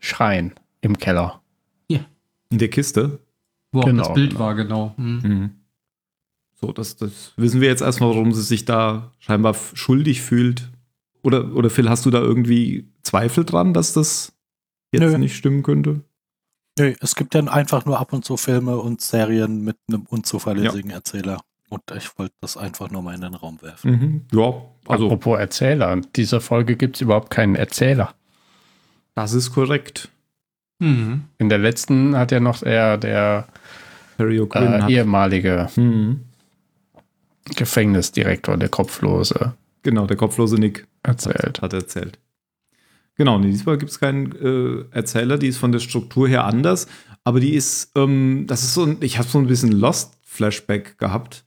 Schrein 0.00 0.52
im 0.82 0.98
Keller. 0.98 1.40
In 2.52 2.58
der 2.58 2.68
Kiste. 2.68 3.20
Wo 3.70 3.80
auch 3.80 3.84
genau, 3.84 4.02
das 4.02 4.12
Bild 4.14 4.30
genau. 4.30 4.40
war, 4.40 4.54
genau. 4.56 4.92
Hm. 4.96 5.20
Mhm. 5.22 5.50
So, 6.60 6.72
das, 6.72 6.96
das 6.96 7.32
wissen 7.36 7.60
wir 7.60 7.68
jetzt 7.68 7.80
erstmal, 7.80 8.10
warum 8.10 8.32
sie 8.34 8.42
sich 8.42 8.64
da 8.64 9.12
scheinbar 9.18 9.54
schuldig 9.74 10.20
fühlt. 10.20 10.68
Oder, 11.22 11.54
oder 11.54 11.70
Phil, 11.70 11.88
hast 11.88 12.04
du 12.06 12.10
da 12.10 12.20
irgendwie 12.20 12.88
Zweifel 13.02 13.44
dran, 13.44 13.72
dass 13.72 13.92
das 13.92 14.32
jetzt 14.92 15.02
Nö. 15.02 15.18
nicht 15.18 15.36
stimmen 15.36 15.62
könnte? 15.62 16.00
Nö, 16.78 16.94
es 17.00 17.14
gibt 17.14 17.34
ja 17.34 17.42
einfach 17.44 17.84
nur 17.84 17.98
ab 17.98 18.12
und 18.12 18.24
zu 18.24 18.36
Filme 18.36 18.76
und 18.76 19.00
Serien 19.00 19.62
mit 19.62 19.76
einem 19.88 20.02
unzuverlässigen 20.02 20.90
Erzähler. 20.90 21.40
Und 21.68 21.82
ich 21.96 22.18
wollte 22.18 22.34
das 22.40 22.56
einfach 22.56 22.90
nur 22.90 23.02
mal 23.02 23.14
in 23.14 23.20
den 23.20 23.34
Raum 23.34 23.60
werfen. 23.62 23.90
Mhm. 23.90 24.20
Ja, 24.32 24.54
also 24.86 25.06
Apropos 25.06 25.38
Erzähler. 25.38 25.92
In 25.92 26.06
dieser 26.16 26.40
Folge 26.40 26.76
gibt 26.76 26.96
es 26.96 27.02
überhaupt 27.02 27.30
keinen 27.30 27.54
Erzähler. 27.54 28.14
das 29.14 29.32
ist 29.34 29.52
korrekt. 29.52 30.08
Mhm. 30.80 31.24
In 31.38 31.48
der 31.48 31.58
letzten 31.58 32.16
hat 32.16 32.32
ja 32.32 32.40
noch 32.40 32.60
der, 32.60 32.96
der 32.96 33.46
äh, 34.18 34.48
hat. 34.80 34.90
ehemalige 34.90 35.68
Mhm. 35.76 36.24
Gefängnisdirektor, 37.56 38.56
der 38.56 38.68
Kopflose, 38.68 39.54
Genau, 39.82 40.06
der 40.06 40.16
kopflose 40.18 40.56
Nick 40.56 40.86
erzählt. 41.02 41.62
hat 41.62 41.72
erzählt. 41.72 42.18
Genau, 43.14 43.38
nee, 43.38 43.50
diesmal 43.50 43.78
gibt 43.78 43.90
es 43.90 43.98
keinen 43.98 44.32
äh, 44.32 44.84
Erzähler, 44.94 45.38
die 45.38 45.48
ist 45.48 45.56
von 45.58 45.72
der 45.72 45.78
Struktur 45.78 46.28
her 46.28 46.44
anders, 46.44 46.86
aber 47.24 47.40
die 47.40 47.54
ist, 47.54 47.90
ähm, 47.96 48.44
das 48.46 48.62
ist 48.62 48.74
so 48.74 48.84
ein, 48.84 48.98
ich 49.00 49.18
habe 49.18 49.28
so 49.28 49.38
ein 49.38 49.46
bisschen 49.46 49.72
Lost-Flashback 49.72 50.98
gehabt, 50.98 51.44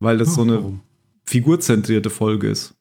weil 0.00 0.18
das 0.18 0.34
so 0.34 0.42
eine 0.42 0.54
Warum? 0.56 0.80
figurzentrierte 1.26 2.10
Folge 2.10 2.48
ist. 2.48 2.74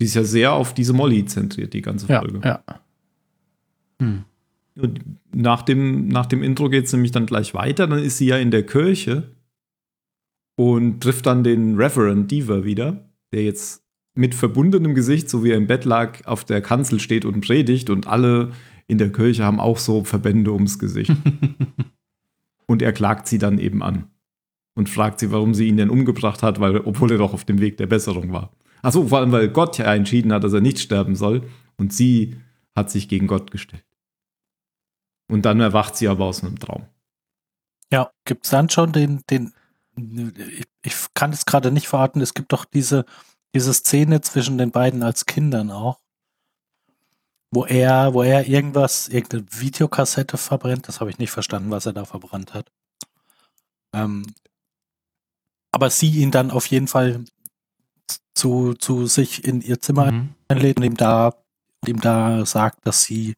Die 0.00 0.04
ist 0.06 0.14
ja 0.14 0.24
sehr 0.24 0.52
auf 0.52 0.72
diese 0.74 0.92
Molly 0.94 1.24
zentriert, 1.26 1.72
die 1.74 1.82
ganze 1.82 2.06
Ja, 2.08 2.20
Folge. 2.20 2.40
ja. 2.42 2.62
Hm. 4.00 4.24
Und 4.76 5.00
nach 5.34 5.62
dem, 5.62 6.08
nach 6.08 6.26
dem 6.26 6.42
Intro 6.42 6.68
geht 6.70 6.84
es 6.86 6.92
nämlich 6.92 7.10
dann 7.12 7.26
gleich 7.26 7.52
weiter, 7.52 7.86
dann 7.86 7.98
ist 7.98 8.18
sie 8.18 8.26
ja 8.26 8.38
in 8.38 8.50
der 8.50 8.64
Kirche 8.64 9.24
und 10.58 11.00
trifft 11.00 11.26
dann 11.26 11.44
den 11.44 11.76
Reverend 11.76 12.32
Deaver 12.32 12.64
wieder, 12.64 13.08
der 13.32 13.44
jetzt 13.44 13.84
mit 14.16 14.34
verbundenem 14.34 14.96
Gesicht, 14.96 15.30
so 15.30 15.44
wie 15.44 15.52
er 15.52 15.56
im 15.56 15.68
Bett 15.68 15.84
lag, 15.84 16.26
auf 16.26 16.44
der 16.44 16.60
Kanzel 16.60 16.98
steht 16.98 17.24
und 17.24 17.42
predigt 17.42 17.90
und 17.90 18.08
alle 18.08 18.50
in 18.88 18.98
der 18.98 19.12
Kirche 19.12 19.44
haben 19.44 19.60
auch 19.60 19.78
so 19.78 20.02
Verbände 20.02 20.52
ums 20.52 20.80
Gesicht. 20.80 21.12
und 22.66 22.82
er 22.82 22.92
klagt 22.92 23.28
sie 23.28 23.38
dann 23.38 23.60
eben 23.60 23.84
an 23.84 24.10
und 24.74 24.88
fragt 24.88 25.20
sie, 25.20 25.30
warum 25.30 25.54
sie 25.54 25.68
ihn 25.68 25.76
denn 25.76 25.90
umgebracht 25.90 26.42
hat, 26.42 26.58
weil, 26.58 26.78
obwohl 26.78 27.12
er 27.12 27.18
doch 27.18 27.34
auf 27.34 27.44
dem 27.44 27.60
Weg 27.60 27.76
der 27.76 27.86
Besserung 27.86 28.32
war. 28.32 28.50
Achso, 28.82 29.06
vor 29.06 29.18
allem, 29.18 29.30
weil 29.30 29.50
Gott 29.50 29.78
ja 29.78 29.94
entschieden 29.94 30.32
hat, 30.32 30.42
dass 30.42 30.54
er 30.54 30.60
nicht 30.60 30.80
sterben 30.80 31.14
soll 31.14 31.42
und 31.76 31.92
sie 31.92 32.34
hat 32.74 32.90
sich 32.90 33.08
gegen 33.08 33.28
Gott 33.28 33.52
gestellt. 33.52 33.86
Und 35.30 35.42
dann 35.42 35.60
erwacht 35.60 35.94
sie 35.94 36.08
aber 36.08 36.24
aus 36.24 36.42
einem 36.42 36.58
Traum. 36.58 36.86
Ja, 37.92 38.10
gibt 38.24 38.44
es 38.44 38.50
dann 38.50 38.68
schon 38.68 38.90
den, 38.90 39.20
den, 39.30 39.52
ich, 39.98 40.66
ich 40.82 40.94
kann 41.14 41.32
es 41.32 41.46
gerade 41.46 41.70
nicht 41.70 41.88
verraten, 41.88 42.20
es 42.20 42.34
gibt 42.34 42.52
doch 42.52 42.64
diese, 42.64 43.04
diese 43.54 43.72
Szene 43.74 44.20
zwischen 44.20 44.58
den 44.58 44.70
beiden 44.70 45.02
als 45.02 45.26
Kindern 45.26 45.70
auch, 45.70 46.00
wo 47.50 47.64
er, 47.64 48.14
wo 48.14 48.22
er 48.22 48.46
irgendwas, 48.46 49.08
irgendeine 49.08 49.46
Videokassette 49.50 50.36
verbrennt, 50.36 50.88
das 50.88 51.00
habe 51.00 51.10
ich 51.10 51.18
nicht 51.18 51.30
verstanden, 51.30 51.70
was 51.70 51.86
er 51.86 51.92
da 51.92 52.04
verbrannt 52.04 52.54
hat. 52.54 52.70
Ähm, 53.94 54.26
aber 55.72 55.90
sie 55.90 56.10
ihn 56.10 56.30
dann 56.30 56.50
auf 56.50 56.66
jeden 56.66 56.88
Fall 56.88 57.24
zu, 58.34 58.74
zu 58.74 59.06
sich 59.06 59.44
in 59.44 59.60
ihr 59.60 59.80
Zimmer 59.80 60.12
Mhm. 60.12 60.34
einlädt 60.48 60.76
und 60.78 60.84
ihm 60.84 60.96
da, 60.96 61.34
ihm 61.86 62.00
da 62.00 62.44
sagt, 62.46 62.86
dass 62.86 63.02
sie 63.02 63.34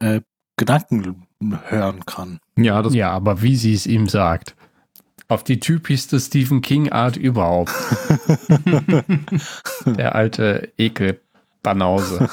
äh, 0.00 0.20
Gedanken 0.56 1.26
hören 1.40 2.04
kann. 2.06 2.40
Ja, 2.56 2.80
das 2.82 2.94
Ja, 2.94 3.10
aber 3.10 3.42
wie 3.42 3.56
sie 3.56 3.74
es 3.74 3.86
ihm 3.86 4.08
sagt. 4.08 4.54
Auf 5.28 5.42
die 5.44 5.58
typischste 5.60 6.20
Stephen 6.20 6.60
King-Art 6.60 7.16
überhaupt. 7.16 7.72
Der 9.86 10.14
alte 10.14 10.72
Ekelbanause. 10.76 12.28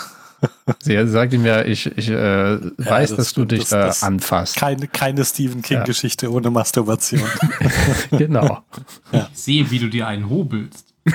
Sie 0.81 1.07
sagt 1.07 1.33
ihm 1.33 1.45
ja, 1.45 1.63
ich, 1.63 1.86
ich 1.98 2.10
äh, 2.10 2.60
weiß, 2.77 3.12
das 3.12 3.17
dass 3.17 3.33
du 3.33 3.45
dich 3.45 3.60
das- 3.62 3.69
da 3.69 3.86
das- 3.88 4.03
anfasst. 4.03 4.55
Keine, 4.57 4.88
keine 4.88 5.24
Stephen 5.24 5.62
King-Geschichte 5.62 6.31
ohne 6.31 6.50
Masturbation. 6.50 7.21
genau. 8.12 8.63
Ich 9.12 9.38
sehe, 9.39 9.69
wie 9.71 9.79
du 9.79 9.88
dir 9.89 10.07
einen 10.07 10.29
hobelst. 10.29 10.93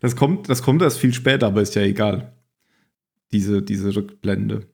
Das 0.00 0.14
kommt, 0.14 0.48
das 0.48 0.62
kommt 0.62 0.82
erst 0.82 0.98
viel 0.98 1.12
später, 1.12 1.48
aber 1.48 1.62
ist 1.62 1.74
ja 1.74 1.82
egal. 1.82 2.32
Diese, 3.32 3.60
diese 3.60 3.94
Rückblende. 3.94 4.68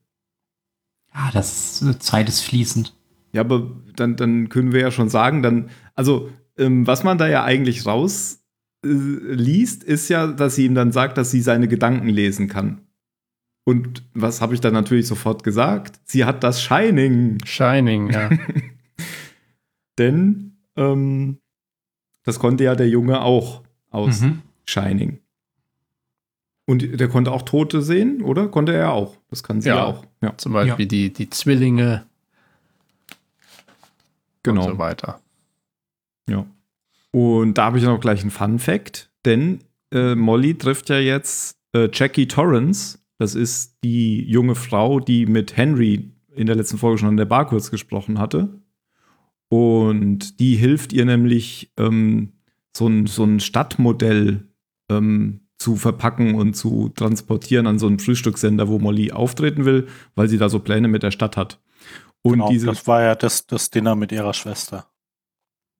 Ah, 1.10 1.30
das 1.32 1.80
ist, 1.80 2.02
Zeit 2.02 2.28
ist 2.28 2.42
fließend. 2.42 2.94
Ja, 3.36 3.42
aber 3.42 3.70
dann, 3.94 4.16
dann 4.16 4.48
können 4.48 4.72
wir 4.72 4.80
ja 4.80 4.90
schon 4.90 5.08
sagen, 5.08 5.42
dann, 5.42 5.70
also, 5.94 6.28
ähm, 6.58 6.86
was 6.86 7.04
man 7.04 7.18
da 7.18 7.28
ja 7.28 7.44
eigentlich 7.44 7.86
raus 7.86 8.42
äh, 8.84 8.88
liest, 8.88 9.84
ist 9.84 10.08
ja, 10.08 10.26
dass 10.26 10.54
sie 10.56 10.64
ihm 10.66 10.74
dann 10.74 10.90
sagt, 10.92 11.16
dass 11.18 11.30
sie 11.30 11.40
seine 11.42 11.68
Gedanken 11.68 12.08
lesen 12.08 12.48
kann. 12.48 12.80
Und 13.64 14.04
was 14.14 14.40
habe 14.40 14.54
ich 14.54 14.60
dann 14.60 14.72
natürlich 14.74 15.06
sofort 15.06 15.42
gesagt? 15.44 16.00
Sie 16.04 16.24
hat 16.24 16.44
das 16.44 16.62
Shining. 16.62 17.38
Shining, 17.44 18.10
ja. 18.10 18.30
Denn 19.98 20.56
ähm, 20.76 21.38
das 22.24 22.38
konnte 22.38 22.64
ja 22.64 22.74
der 22.74 22.88
Junge 22.88 23.22
auch 23.22 23.62
aus 23.90 24.20
Mhm. 24.20 24.42
Shining. 24.66 25.18
Und 26.68 26.98
der 27.00 27.08
konnte 27.08 27.30
auch 27.32 27.42
Tote 27.42 27.80
sehen, 27.82 28.22
oder? 28.22 28.48
Konnte 28.48 28.72
er 28.74 28.92
auch. 28.92 29.16
Das 29.30 29.42
kann 29.42 29.60
sie 29.60 29.68
ja, 29.68 29.76
Ja. 29.76 29.84
auch. 29.84 30.04
Ja, 30.20 30.36
Zum 30.36 30.52
Beispiel 30.52 30.86
die, 30.86 31.12
die 31.12 31.30
Zwillinge 31.30 32.04
genau. 34.46 34.66
und 34.66 34.72
so 34.72 34.78
weiter. 34.78 35.20
Ja. 36.28 36.46
Und 37.12 37.54
da 37.54 37.66
habe 37.66 37.78
ich 37.78 37.84
noch 37.84 38.00
gleich 38.00 38.22
einen 38.22 38.30
Fun 38.30 38.58
Fact, 38.58 39.10
denn 39.24 39.60
äh, 39.92 40.14
Molly 40.14 40.56
trifft 40.58 40.88
ja 40.88 40.98
jetzt 40.98 41.58
äh, 41.72 41.88
Jackie 41.92 42.28
Torrance. 42.28 42.98
Das 43.18 43.34
ist 43.34 43.78
die 43.84 44.22
junge 44.24 44.54
Frau, 44.54 45.00
die 45.00 45.26
mit 45.26 45.56
Henry 45.56 46.10
in 46.34 46.46
der 46.46 46.56
letzten 46.56 46.78
Folge 46.78 46.98
schon 46.98 47.08
an 47.08 47.16
der 47.16 47.24
Bar 47.24 47.46
kurz 47.46 47.70
gesprochen 47.70 48.18
hatte. 48.18 48.48
Und 49.48 50.40
die 50.40 50.56
hilft 50.56 50.92
ihr 50.92 51.04
nämlich, 51.04 51.72
ähm, 51.78 52.32
so, 52.76 52.86
ein, 52.88 53.06
so 53.06 53.24
ein 53.24 53.40
Stadtmodell 53.40 54.46
ähm, 54.90 55.40
zu 55.58 55.76
verpacken 55.76 56.34
und 56.34 56.54
zu 56.54 56.90
transportieren 56.90 57.66
an 57.66 57.78
so 57.78 57.86
einen 57.86 57.98
Frühstückssender, 57.98 58.68
wo 58.68 58.78
Molly 58.78 59.12
auftreten 59.12 59.64
will, 59.64 59.86
weil 60.14 60.28
sie 60.28 60.38
da 60.38 60.48
so 60.48 60.58
Pläne 60.58 60.88
mit 60.88 61.02
der 61.02 61.10
Stadt 61.10 61.36
hat. 61.36 61.58
Und 62.26 62.32
Genau, 62.34 62.48
diese, 62.50 62.66
das 62.66 62.86
war 62.86 63.02
ja 63.02 63.14
das, 63.14 63.46
das 63.46 63.70
Dinner 63.70 63.94
mit 63.94 64.12
ihrer 64.12 64.34
Schwester. 64.34 64.86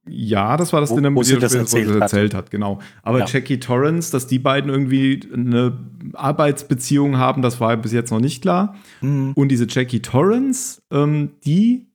Ja, 0.09 0.57
das 0.57 0.73
war 0.73 0.81
das 0.81 0.91
Wo- 0.91 0.95
Dinner, 0.97 1.11
wo 1.15 1.19
mit 1.19 1.27
sie 1.27 1.35
ihr 1.35 1.41
das 1.41 1.55
erzählt 1.55 2.01
erzählt 2.01 2.33
hat, 2.35 2.51
genau. 2.53 2.79
Aber 3.03 3.19
Ja. 3.21 3.27
Jackie 3.27 3.59
Torrance, 3.59 4.13
dass 4.13 4.29
die 4.29 4.39
beiden 4.39 4.71
irgendwie 4.71 5.21
eine 5.33 5.77
Arbeitsbeziehung 6.13 7.17
haben, 7.19 7.43
das 7.43 7.61
war 7.61 7.77
bis 7.77 7.93
jetzt 7.93 8.11
noch 8.13 8.21
nicht 8.21 8.41
klar. 8.43 8.77
Mhm. 9.01 9.33
Und 9.35 9.49
diese 9.49 9.67
Jackie 9.69 10.01
Torrance, 10.01 10.81
ähm, 10.93 11.33
die 11.45 11.87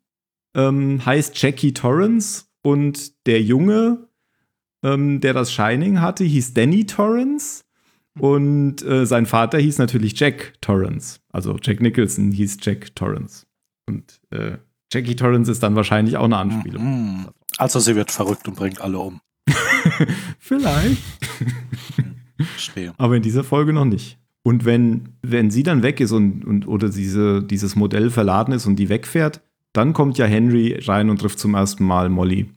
ähm, 0.55 1.05
heißt 1.05 1.41
Jackie 1.41 1.74
Torrance 1.74 2.46
und 2.63 3.25
der 3.27 3.41
Junge, 3.41 4.08
ähm, 4.84 5.22
der 5.22 5.34
das 5.34 5.53
Shining 5.53 6.01
hatte, 6.01 6.25
hieß 6.25 6.53
Danny 6.53 6.86
Torrance. 6.86 7.63
Und 8.20 8.84
äh, 8.84 9.05
sein 9.05 9.25
Vater 9.25 9.58
hieß 9.58 9.77
natürlich 9.77 10.20
Jack 10.20 10.55
Torrance. 10.60 11.20
Also 11.31 11.55
Jack 11.62 11.79
Nicholson 11.79 12.31
hieß 12.34 12.58
Jack 12.62 12.93
Torrance. 12.93 13.46
Und 13.91 14.21
äh, 14.31 14.57
Jackie 14.91 15.15
Torrance 15.15 15.51
ist 15.51 15.62
dann 15.63 15.75
wahrscheinlich 15.75 16.17
auch 16.17 16.25
eine 16.25 16.38
Anspielung. 16.38 16.83
Mhm. 16.83 17.27
Also 17.57 17.79
sie 17.79 17.95
wird 17.95 18.12
verrückt 18.12 18.48
und 18.48 18.55
bringt 18.55 18.81
alle 18.81 19.00
um. 19.00 19.21
Vielleicht. 20.39 21.01
Verstehe. 22.38 22.93
Aber 22.98 23.15
in 23.15 23.21
dieser 23.21 23.43
Folge 23.43 23.74
noch 23.74 23.86
nicht. 23.86 24.17
Und 24.43 24.65
wenn, 24.65 25.10
wenn 25.21 25.51
sie 25.51 25.63
dann 25.63 25.83
weg 25.83 26.00
ist 26.00 26.12
und, 26.12 26.43
und 26.45 26.67
oder 26.67 26.89
diese, 26.89 27.43
dieses 27.43 27.75
Modell 27.75 28.10
verladen 28.10 28.53
ist 28.53 28.65
und 28.65 28.77
die 28.77 28.89
wegfährt, 28.89 29.41
dann 29.74 29.93
kommt 29.93 30.17
ja 30.17 30.25
Henry 30.25 30.79
rein 30.86 31.10
und 31.10 31.19
trifft 31.19 31.39
zum 31.39 31.53
ersten 31.53 31.86
Mal 31.86 32.10
Molly 32.10 32.50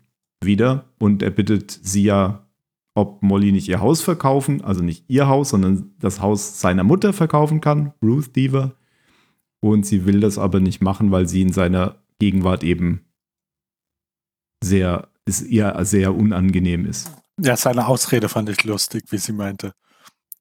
wieder. 0.43 0.87
Und 0.99 1.23
er 1.23 1.31
bittet 1.31 1.71
sie 1.71 2.05
ja, 2.05 2.47
ob 2.95 3.23
Molly 3.23 3.53
nicht 3.53 3.69
ihr 3.69 3.81
Haus 3.81 4.01
verkaufen, 4.01 4.63
also 4.63 4.83
nicht 4.83 5.05
ihr 5.09 5.29
Haus, 5.29 5.51
sondern 5.51 5.93
das 5.99 6.21
Haus 6.21 6.61
seiner 6.61 6.85
Mutter 6.85 7.13
verkaufen 7.13 7.61
kann, 7.61 7.93
Ruth 8.03 8.35
Deaver. 8.35 8.75
Und 9.65 9.87
sie 9.87 10.05
will 10.05 10.21
das 10.21 10.37
aber 10.37 10.61
nicht 10.61 10.83
machen, 10.83 11.11
weil 11.11 11.27
sie 11.27 11.41
in 11.41 11.51
seiner 11.51 11.95
Gegenwart 12.19 12.63
eben 12.63 13.07
sehr, 14.63 15.09
ist 15.25 15.41
ihr 15.41 15.75
sehr 15.87 16.15
unangenehm 16.15 16.85
ist. 16.85 17.11
Ja, 17.41 17.57
seine 17.57 17.87
Ausrede 17.87 18.29
fand 18.29 18.51
ich 18.51 18.63
lustig, 18.65 19.05
wie 19.09 19.17
sie 19.17 19.33
meinte. 19.33 19.73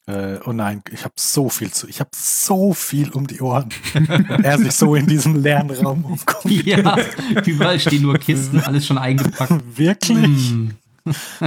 Äh, 0.07 0.39
oh 0.45 0.51
nein, 0.51 0.83
ich 0.91 1.05
habe 1.05 1.13
so 1.17 1.47
viel 1.47 1.71
zu, 1.71 1.87
ich 1.87 2.01
habe 2.01 2.09
so 2.13 2.73
viel 2.73 3.11
um 3.11 3.25
die 3.25 3.39
Ohren. 3.39 3.69
er 4.43 4.57
sich 4.57 4.73
so 4.73 4.93
in 4.93 5.07
diesem 5.07 5.41
leeren 5.41 5.71
Raum 5.71 6.03
umguckt. 6.03 6.43
Ja, 6.65 6.97
überall 7.45 7.79
stehen 7.79 8.01
nur 8.01 8.17
Kisten, 8.17 8.59
alles 8.59 8.85
schon 8.85 8.97
eingepackt. 8.97 9.63
Wirklich? 9.77 10.49
Hm. 10.49 10.71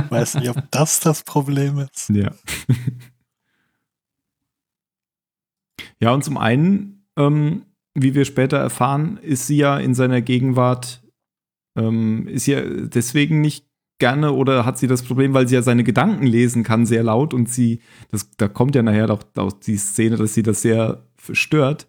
Weiß 0.08 0.36
nicht, 0.36 0.48
ob 0.48 0.70
das 0.70 1.00
das 1.00 1.24
Problem 1.24 1.78
ist. 1.80 2.08
Ja. 2.08 2.30
ja, 6.00 6.12
und 6.12 6.24
zum 6.24 6.38
einen, 6.38 6.95
ähm, 7.16 7.62
wie 7.94 8.14
wir 8.14 8.24
später 8.24 8.58
erfahren, 8.58 9.18
ist 9.22 9.46
sie 9.46 9.56
ja 9.56 9.78
in 9.78 9.94
seiner 9.94 10.20
Gegenwart, 10.20 11.02
ähm, 11.78 12.28
ist 12.28 12.46
ja 12.46 12.60
deswegen 12.62 13.40
nicht 13.40 13.66
gerne 13.98 14.32
oder 14.32 14.66
hat 14.66 14.78
sie 14.78 14.86
das 14.86 15.02
Problem, 15.02 15.32
weil 15.32 15.48
sie 15.48 15.54
ja 15.54 15.62
seine 15.62 15.84
Gedanken 15.84 16.26
lesen 16.26 16.62
kann, 16.62 16.84
sehr 16.84 17.02
laut 17.02 17.32
und 17.32 17.48
sie, 17.48 17.80
das, 18.10 18.30
da 18.36 18.48
kommt 18.48 18.74
ja 18.74 18.82
nachher 18.82 19.10
auch, 19.10 19.22
auch 19.36 19.52
die 19.52 19.78
Szene, 19.78 20.16
dass 20.16 20.34
sie 20.34 20.42
das 20.42 20.62
sehr 20.62 21.02
stört. 21.32 21.86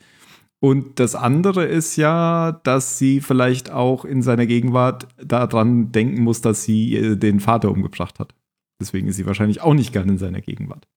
Und 0.60 1.00
das 1.00 1.14
andere 1.14 1.66
ist 1.66 1.98
ja, 1.98 2.60
dass 2.64 2.98
sie 2.98 3.22
vielleicht 3.22 3.70
auch 3.70 4.06
in 4.06 4.24
seiner 4.24 4.48
Gegenwart 4.48 5.08
daran 5.24 5.92
denken 5.92 6.24
muss, 6.24 6.42
dass 6.42 6.64
sie 6.64 6.96
äh, 6.96 7.16
den 7.16 7.40
Vater 7.40 7.70
umgebracht 7.70 8.20
hat. 8.20 8.34
Deswegen 8.82 9.08
ist 9.08 9.18
sie 9.18 9.26
wahrscheinlich 9.26 9.62
auch 9.62 9.74
nicht 9.74 9.94
gern 9.94 10.10
in 10.10 10.18
seiner 10.18 10.42
Gegenwart. 10.42 10.88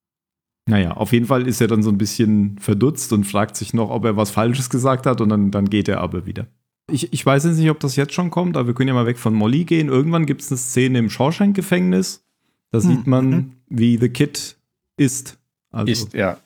Naja, 0.70 0.92
auf 0.92 1.12
jeden 1.12 1.26
Fall 1.26 1.46
ist 1.46 1.60
er 1.60 1.66
dann 1.66 1.82
so 1.82 1.90
ein 1.90 1.98
bisschen 1.98 2.56
verdutzt 2.58 3.12
und 3.12 3.24
fragt 3.24 3.56
sich 3.56 3.74
noch, 3.74 3.90
ob 3.90 4.04
er 4.04 4.16
was 4.16 4.30
Falsches 4.30 4.70
gesagt 4.70 5.04
hat 5.06 5.20
und 5.20 5.28
dann, 5.28 5.50
dann 5.50 5.68
geht 5.68 5.88
er 5.88 6.00
aber 6.00 6.26
wieder. 6.26 6.46
Ich, 6.90 7.12
ich 7.12 7.24
weiß 7.24 7.44
jetzt 7.44 7.58
nicht, 7.58 7.70
ob 7.70 7.80
das 7.80 7.96
jetzt 7.96 8.14
schon 8.14 8.30
kommt, 8.30 8.56
aber 8.56 8.68
wir 8.68 8.74
können 8.74 8.88
ja 8.88 8.94
mal 8.94 9.06
weg 9.06 9.18
von 9.18 9.34
Molly 9.34 9.64
gehen. 9.64 9.88
Irgendwann 9.88 10.26
gibt 10.26 10.42
es 10.42 10.50
eine 10.50 10.58
Szene 10.58 10.98
im 10.98 11.10
Shawshank-Gefängnis. 11.10 12.24
Da 12.70 12.80
sieht 12.80 13.06
man, 13.06 13.30
mhm. 13.30 13.52
wie 13.68 13.96
The 13.96 14.08
Kid 14.08 14.56
isst. 14.96 15.38
Also, 15.72 15.90
Ist, 15.90 16.14
ja. 16.14 16.38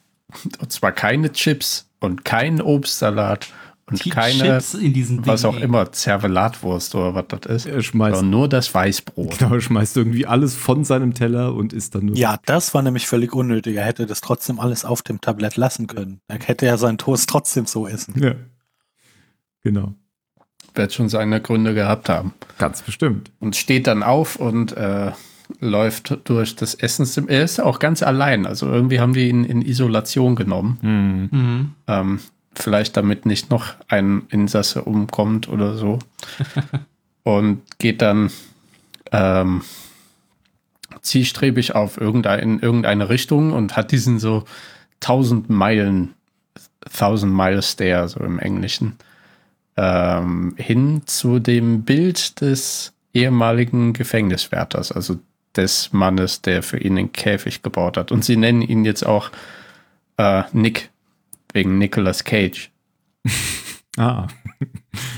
Und 0.59 0.73
zwar 0.73 0.93
keine 0.93 1.33
Chips 1.33 1.90
und 2.00 2.25
kein 2.25 2.61
Obstsalat 2.61 3.52
und 3.87 4.05
Die 4.05 4.11
keine, 4.11 4.38
Chips 4.43 4.75
in 4.75 4.93
diesen 4.95 5.26
was 5.26 5.43
Dingen, 5.43 5.55
auch 5.55 5.59
ey. 5.59 5.64
immer, 5.64 5.93
Zervelatwurst 5.93 6.95
oder 6.95 7.14
was 7.14 7.26
das 7.29 7.64
ist. 7.64 7.67
er 7.67 7.83
schmeißt, 7.83 8.17
Sondern 8.17 8.31
nur 8.31 8.49
das 8.49 8.73
Weißbrot. 8.75 9.38
genau, 9.38 9.55
er 9.55 9.61
schmeißt 9.61 9.97
irgendwie 9.97 10.26
alles 10.26 10.55
von 10.55 10.85
seinem 10.85 11.12
Teller 11.14 11.55
und 11.55 11.73
isst 11.73 11.95
dann 11.95 12.07
nur. 12.07 12.17
Ja, 12.17 12.38
das 12.47 12.73
war 12.73 12.83
nämlich 12.83 13.07
völlig 13.07 13.35
unnötig. 13.35 13.76
Er 13.76 13.85
hätte 13.85 14.07
das 14.07 14.21
trotzdem 14.21 14.59
alles 14.59 14.85
auf 14.85 15.03
dem 15.03 15.21
Tablett 15.21 15.57
lassen 15.57 15.87
können. 15.87 16.21
Er 16.29 16.38
hätte 16.38 16.64
ja 16.67 16.76
seinen 16.79 16.99
Toast 16.99 17.29
trotzdem 17.29 17.67
so 17.67 17.87
essen. 17.87 18.14
ja. 18.23 18.35
Genau. 19.62 19.95
wird 20.75 20.93
schon 20.93 21.09
seine 21.09 21.41
Gründe 21.41 21.73
gehabt 21.73 22.09
haben. 22.09 22.35
Ganz 22.59 22.83
bestimmt. 22.83 23.31
Und 23.41 23.57
steht 23.57 23.87
dann 23.87 24.03
auf 24.03 24.37
und 24.37 24.76
äh, 24.76 25.12
läuft 25.61 26.19
durch 26.25 26.57
das 26.57 26.75
Essenszimmer. 26.75 27.31
Er 27.31 27.45
ist 27.45 27.61
auch 27.61 27.79
ganz 27.79 28.03
allein. 28.03 28.45
Also 28.47 28.67
irgendwie 28.67 29.00
haben 29.00 29.14
die 29.14 29.29
ihn 29.29 29.45
in 29.45 29.62
Isolation 29.62 30.37
genommen. 30.37 30.79
Hm. 30.83 31.29
Mhm. 31.31 31.73
Ähm, 31.87 32.21
vielleicht 32.59 32.97
damit 32.97 33.27
nicht 33.27 33.51
noch 33.51 33.75
ein 33.89 34.23
Insasse 34.31 34.83
umkommt 34.83 35.49
oder 35.49 35.77
so. 35.77 35.99
und 37.25 37.63
geht 37.79 38.03
dann 38.03 38.31
ähm, 39.13 39.63
zielstrebig 41.03 41.75
auf 41.75 42.01
irgendein, 42.01 42.41
in 42.41 42.61
irgendeine 42.61 43.09
Richtung 43.09 43.53
und 43.53 43.77
hat 43.77 43.93
diesen 43.93 44.19
so 44.19 44.45
1000 45.03 45.51
Meilen, 45.51 46.15
1000 46.87 47.33
Mile 47.33 47.63
Stare, 47.63 48.09
so 48.09 48.21
im 48.21 48.39
Englischen, 48.39 48.97
ähm, 49.77 50.55
hin 50.57 51.03
zu 51.07 51.39
dem 51.39 51.83
Bild 51.83 52.41
des 52.41 52.93
ehemaligen 53.13 53.93
Gefängniswärters, 53.93 54.93
also 54.93 55.19
des 55.57 55.93
Mannes, 55.93 56.43
der 56.43 56.63
für 56.63 56.79
ihn 56.79 56.97
den 56.97 57.13
Käfig 57.13 57.63
gebaut 57.63 57.97
hat. 57.97 58.11
Und 58.13 58.25
sie 58.25 58.37
nennen 58.37 58.63
ihn 58.63 58.85
jetzt 58.85 59.07
auch 59.07 59.31
äh, 60.17 60.43
Nick, 60.53 60.91
wegen 61.55 61.79
Nicolas 61.79 62.25
Cage. 62.25 62.71
Ah. 63.97 64.27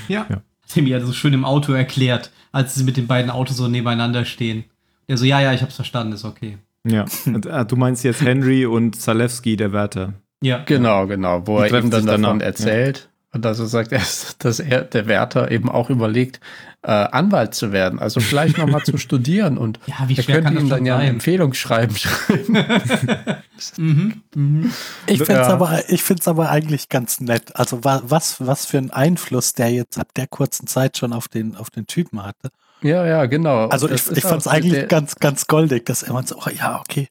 Ja. 0.07 0.27
Ja. 0.29 0.35
Hat 0.35 0.75
er 0.75 0.83
mir 0.83 1.03
so 1.03 1.11
schön 1.11 1.33
im 1.33 1.45
Auto 1.45 1.73
erklärt, 1.73 2.29
als 2.51 2.75
sie 2.75 2.83
mit 2.83 2.95
den 2.95 3.07
beiden 3.07 3.31
Autos 3.31 3.57
so 3.57 3.67
nebeneinander 3.67 4.23
stehen. 4.23 4.65
Der 5.09 5.17
so, 5.17 5.25
ja, 5.25 5.41
ja, 5.41 5.51
ich 5.51 5.63
hab's 5.63 5.77
verstanden, 5.77 6.13
ist 6.13 6.25
okay. 6.25 6.59
Ja. 6.87 7.05
Und, 7.25 7.47
äh, 7.47 7.65
du 7.65 7.75
meinst 7.75 8.03
jetzt 8.03 8.21
Henry 8.21 8.67
und 8.67 8.95
Zalewski, 8.95 9.55
der 9.55 9.73
Wärter. 9.73 10.13
Ja. 10.41 10.63
Genau, 10.63 11.07
genau, 11.07 11.47
wo 11.47 11.63
Die 11.63 11.71
er 11.71 11.79
ihm 11.79 11.89
dann 11.89 12.05
davon 12.05 12.21
danach, 12.21 12.45
erzählt. 12.45 13.09
Und 13.33 13.45
also 13.47 13.65
sagt 13.65 13.91
er, 13.91 14.01
dass 14.39 14.59
er, 14.59 14.83
der 14.83 15.07
Wärter 15.07 15.49
eben 15.51 15.69
auch 15.69 15.89
überlegt, 15.89 16.39
äh, 16.83 16.91
Anwalt 16.91 17.53
zu 17.55 17.71
werden. 17.71 17.99
Also 17.99 18.19
vielleicht 18.19 18.57
nochmal 18.57 18.83
zu 18.83 18.97
studieren 18.97 19.57
und 19.57 19.79
Ja, 19.87 20.07
wie 20.07 20.15
er 20.15 20.23
schwer 20.23 20.41
könnte 20.41 20.59
ihm 20.61 20.69
dann 20.69 20.85
ja 20.85 20.95
ein 20.95 21.01
sein? 21.01 21.13
Empfehlungsschreiben 21.15 21.95
schreiben. 21.95 22.57
Mhm. 23.77 24.21
Mhm. 24.35 24.71
Ich 25.07 25.17
finde 25.17 25.41
es 25.41 25.47
Ja. 25.47 25.53
aber, 25.53 25.89
ich 25.89 26.03
find's 26.03 26.27
aber 26.27 26.49
eigentlich 26.51 26.89
ganz 26.89 27.19
nett. 27.19 27.55
Also 27.55 27.83
wa- 27.83 28.03
was, 28.05 28.45
was 28.45 28.65
für 28.67 28.77
einen 28.77 28.91
Einfluss 28.91 29.53
der 29.53 29.71
jetzt 29.71 29.97
ab 29.97 30.09
der 30.15 30.27
kurzen 30.27 30.67
Zeit 30.67 30.97
schon 30.97 31.11
auf 31.11 31.27
den, 31.27 31.55
auf 31.55 31.71
den 31.71 31.87
Typen 31.87 32.23
hatte. 32.23 32.49
Ja, 32.81 33.05
ja, 33.05 33.25
genau. 33.25 33.67
Also 33.67 33.89
ich, 33.89 34.09
ich 34.11 34.23
fand 34.23 34.41
es 34.41 34.47
eigentlich 34.47 34.87
ganz, 34.87 35.15
ganz 35.15 35.47
goldig, 35.47 35.85
dass 35.85 36.03
er 36.03 36.13
meint 36.13 36.27
so, 36.27 36.35
oh 36.37 36.49
ja, 36.49 36.79
okay, 36.79 37.07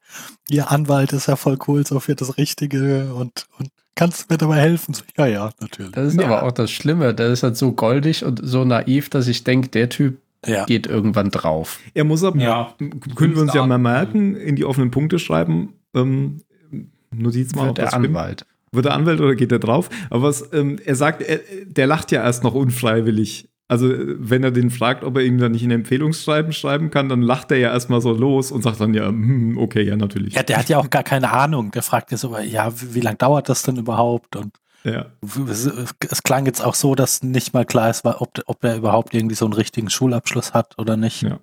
ihr 0.49 0.71
Anwalt 0.71 1.13
ist 1.13 1.27
ja 1.27 1.37
voll 1.37 1.59
cool, 1.67 1.87
so 1.87 2.01
für 2.01 2.15
das 2.15 2.37
Richtige 2.39 3.15
und, 3.15 3.47
und 3.59 3.71
kannst 3.95 4.23
du 4.31 4.35
mir 4.35 4.39
dabei 4.39 4.57
helfen? 4.61 4.95
So, 4.95 5.03
ja, 5.17 5.27
ja, 5.27 5.51
natürlich. 5.61 5.93
Das 5.93 6.13
ist 6.13 6.21
aber 6.21 6.43
auch 6.43 6.53
das 6.53 6.71
Schlimme. 6.71 7.15
Der 7.15 7.29
ist 7.29 7.43
halt 7.43 7.57
so 7.57 7.73
goldig 7.73 8.25
und 8.25 8.41
so 8.43 8.65
naiv, 8.65 9.09
dass 9.11 9.27
ich 9.29 9.43
denke, 9.45 9.69
der 9.69 9.89
Typ 9.89 10.19
Ja. 10.47 10.65
geht 10.67 10.87
irgendwann 10.87 11.31
drauf. 11.31 11.81
Er 11.95 12.05
muss 12.05 12.23
aber, 12.23 12.39
Ja. 12.39 12.75
können 13.17 13.35
wir 13.35 13.43
uns 13.43 13.55
ja 13.55 13.67
mal 13.67 13.79
merken, 13.79 14.37
in 14.37 14.55
die 14.55 14.65
offenen 14.65 14.91
Punkte 14.91 15.19
schreiben, 15.19 15.73
ähm, 15.95 16.43
Notiz 17.11 17.55
mal, 17.55 17.71
ob 17.71 17.79
Wird 17.79 17.93
der. 17.93 17.95
Anwalt. 17.95 18.47
Wird 18.73 18.87
er 18.87 18.93
Anwalt 18.95 19.21
oder 19.21 19.35
geht 19.35 19.51
er 19.53 19.59
drauf? 19.59 19.89
Aber 20.11 20.25
was, 20.25 20.53
ähm, 20.53 20.79
er 20.85 20.97
sagt, 20.97 21.23
er, 21.23 21.41
der 21.65 21.87
lacht 21.87 22.13
ja 22.13 22.23
erst 22.23 22.45
noch 22.45 22.53
unfreiwillig. 22.55 23.49
Also, 23.69 23.93
äh, 23.93 24.17
wenn 24.19 24.45
er 24.45 24.53
den 24.53 24.71
fragt, 24.71 25.03
ob 25.03 25.17
er 25.17 25.25
ihm 25.25 25.39
da 25.39 25.49
nicht 25.49 25.65
ein 25.65 25.71
Empfehlungsschreiben 25.73 26.53
schreiben 26.53 26.91
kann, 26.91 27.09
dann 27.09 27.21
lacht 27.23 27.51
er 27.51 27.59
ja 27.59 27.73
erstmal 27.73 28.01
so 28.01 28.13
los 28.13 28.53
und 28.53 28.63
sagt 28.63 28.81
dann 28.81 28.95
ja, 28.95 29.09
hm, 29.09 29.59
okay, 29.59 29.83
ja, 29.83 29.97
natürlich. 29.97 30.35
Ja, 30.35 30.43
der 30.43 30.59
hat 30.59 30.69
ja 30.69 30.79
auch 30.79 30.91
gar 30.91 31.03
keine 31.03 31.33
Ahnung. 31.33 31.73
Der 31.73 31.83
fragt 31.83 32.13
ja 32.13 32.17
so, 32.17 32.37
ja, 32.39 32.73
wie, 32.81 33.01
lange 33.01 33.17
dauert 33.17 33.49
das 33.49 33.63
denn 33.65 33.77
überhaupt? 33.77 34.37
Und 34.37 34.55
Ja. 34.85 35.07
es, 35.49 35.67
es 35.67 36.23
klang 36.23 36.47
jetzt 36.47 36.65
auch 36.65 36.75
so, 36.77 36.95
dass 36.95 37.23
nicht 37.25 37.55
mal 37.55 37.65
klar 37.65 37.91
ist, 37.91 38.05
ob, 38.05 38.41
ob 38.47 38.63
er 38.65 38.77
überhaupt 38.77 39.15
irgendwie 39.15 39.35
so 39.35 39.45
einen 39.47 39.55
richtigen 39.55 39.91
Schulabschluss 39.91 40.55
hat 40.55 40.79
oder 40.79 40.97
nicht. 40.97 41.23
Ja. 41.23 41.41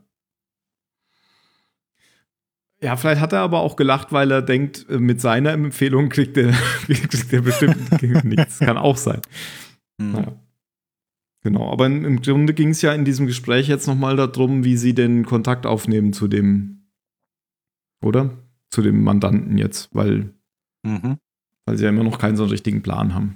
Ja, 2.82 2.98
vielleicht 2.98 3.22
hat 3.22 3.32
er 3.32 3.39
aber 3.39 3.62
auch 3.62 3.77
gelacht, 3.77 4.12
weil 4.12 4.30
er 4.30 4.42
denkt, 4.42 4.86
äh, 4.89 4.98
mit 4.98 5.22
seiner 5.22 5.51
Empfehlung 5.51 6.10
kriegt 6.10 6.36
er, 6.38 6.51
kriegt 6.86 7.32
er 7.32 7.42
bestimmt 7.42 8.01
nichts. 8.26 8.60
Kann 8.60 8.78
auch 8.78 8.97
sein. 8.97 9.21
Hm. 10.02 10.15
Ja. 10.15 10.42
Genau, 11.43 11.71
aber 11.71 11.86
im 11.88 12.06
im 12.06 12.21
Grunde 12.21 12.53
ging 12.53 12.69
es 12.69 12.82
ja 12.82 12.93
in 12.93 13.03
diesem 13.06 13.27
Gespräch 13.27 13.67
jetzt 13.67 13.88
nochmal 13.88 14.15
darum, 14.15 14.63
wie 14.63 14.77
sie 14.77 14.93
den 14.93 15.25
Kontakt 15.25 15.65
aufnehmen 15.65 16.13
zu 16.13 16.27
dem, 16.29 16.84
oder? 18.01 18.29
Zu 18.69 18.82
dem 18.82 19.03
Mandanten 19.03 19.58
jetzt, 19.58 19.93
weil, 19.93 20.34
Mhm. 20.84 21.17
weil 21.65 21.77
sie 21.77 21.84
ja 21.84 21.89
immer 21.89 22.03
noch 22.03 22.17
keinen 22.17 22.38
so 22.38 22.43
einen 22.43 22.51
richtigen 22.51 22.82
Plan 22.82 23.13
haben. 23.13 23.36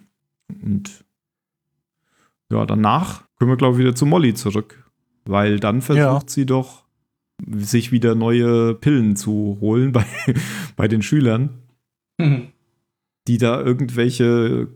Und 0.64 1.04
ja, 2.50 2.66
danach 2.66 3.26
können 3.38 3.52
wir, 3.52 3.58
glaube 3.58 3.76
ich, 3.76 3.80
wieder 3.82 3.96
zu 3.96 4.06
Molly 4.06 4.34
zurück. 4.34 4.90
Weil 5.26 5.60
dann 5.60 5.82
versucht 5.82 6.30
sie 6.30 6.46
doch, 6.46 6.86
sich 7.46 7.92
wieder 7.92 8.16
neue 8.16 8.74
Pillen 8.74 9.16
zu 9.18 9.58
holen 9.60 9.92
bei, 9.92 10.06
bei 10.78 10.88
den 10.88 11.02
Schülern, 11.02 11.50
Mhm. 12.20 12.48
die 13.28 13.38
da 13.38 13.62
irgendwelche 13.62 14.70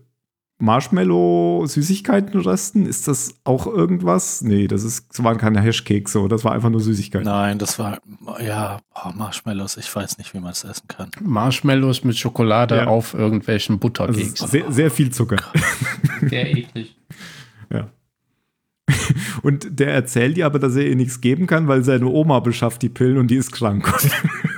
Marshmallow-Süßigkeiten 0.61 2.39
resten. 2.41 2.85
Ist 2.85 3.07
das 3.07 3.35
auch 3.43 3.67
irgendwas? 3.67 4.41
Nee, 4.41 4.67
das, 4.67 4.83
ist, 4.83 5.07
das 5.09 5.23
waren 5.23 5.37
keine 5.37 5.61
Hashcakes, 5.61 6.11
so. 6.13 6.27
Das 6.27 6.43
war 6.43 6.51
einfach 6.53 6.69
nur 6.69 6.79
Süßigkeiten. 6.81 7.25
Nein, 7.25 7.57
das 7.57 7.79
war, 7.79 7.99
ja, 8.45 8.79
oh, 8.95 9.09
Marshmallows, 9.15 9.77
ich 9.77 9.93
weiß 9.93 10.17
nicht, 10.17 10.33
wie 10.33 10.39
man 10.39 10.51
es 10.51 10.63
essen 10.63 10.87
kann. 10.87 11.09
Marshmallows 11.21 12.03
mit 12.03 12.17
Schokolade 12.17 12.75
Ja. 12.77 12.87
auf 12.87 13.13
irgendwelchen 13.13 13.75
Also 13.75 13.79
Butterkeksen. 13.79 14.47
sehr, 14.47 14.71
sehr 14.71 14.91
viel 14.91 15.11
Zucker. 15.11 15.37
Sehr 16.27 16.49
eklig. 16.55 16.95
Ja. 17.71 17.89
Und 19.41 19.79
der 19.79 19.93
erzählt 19.93 20.37
ihr 20.37 20.45
aber, 20.45 20.59
dass 20.59 20.75
er 20.75 20.85
ihr 20.85 20.95
nichts 20.95 21.21
geben 21.21 21.47
kann, 21.47 21.67
weil 21.67 21.83
seine 21.83 22.07
Oma 22.07 22.39
beschafft 22.39 22.81
die 22.81 22.89
Pillen 22.89 23.17
und 23.17 23.27
die 23.27 23.35
ist 23.37 23.51
krank. 23.51 23.91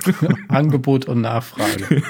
Angebot 0.48 1.06
und 1.06 1.20
Nachfrage. 1.20 2.02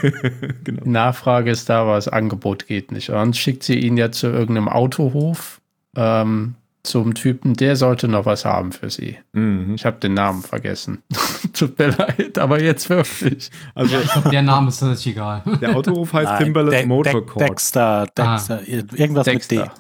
genau. 0.65 0.83
Nachfrage 0.85 1.51
ist 1.51 1.69
da, 1.69 1.83
aber 1.83 1.95
das 1.97 2.09
Angebot 2.09 2.67
geht 2.67 2.93
nicht. 2.93 3.09
Und 3.11 3.17
dann 3.17 3.35
schickt 3.35 3.63
sie 3.63 3.79
ihn 3.79 3.97
ja 3.97 4.11
zu 4.13 4.27
irgendeinem 4.29 4.69
Autohof 4.69 5.61
ähm, 5.97 6.55
zum 6.83 7.15
Typen, 7.15 7.55
der 7.55 7.77
sollte 7.77 8.09
noch 8.09 8.27
was 8.27 8.45
haben 8.45 8.73
für 8.73 8.91
sie. 8.91 9.17
Mhm. 9.33 9.75
Ich 9.75 9.87
habe 9.87 9.99
den 10.01 10.13
Namen 10.15 10.43
vergessen. 10.43 11.03
Tut 11.55 11.79
mir 11.79 11.89
leid, 11.89 12.39
aber 12.39 12.61
jetzt 12.63 12.91
wirklich. 12.91 13.51
Also 13.75 13.97
der 14.31 14.43
Name 14.43 14.69
ist 14.69 14.79
tatsächlich 14.81 15.15
egal. 15.15 15.43
der 15.63 15.75
Autohof 15.77 16.13
heißt 16.13 16.33
Nein, 16.33 16.45
Timberland 16.45 16.75
De- 16.77 16.87
Motor 16.87 17.13
De- 17.13 17.23
Court. 17.23 17.49
Dexter, 17.49 18.07
Dexter, 18.17 18.61
irgendwas 18.69 19.25
Dexter. 19.25 19.57
mit 19.57 19.67
D. 19.67 19.71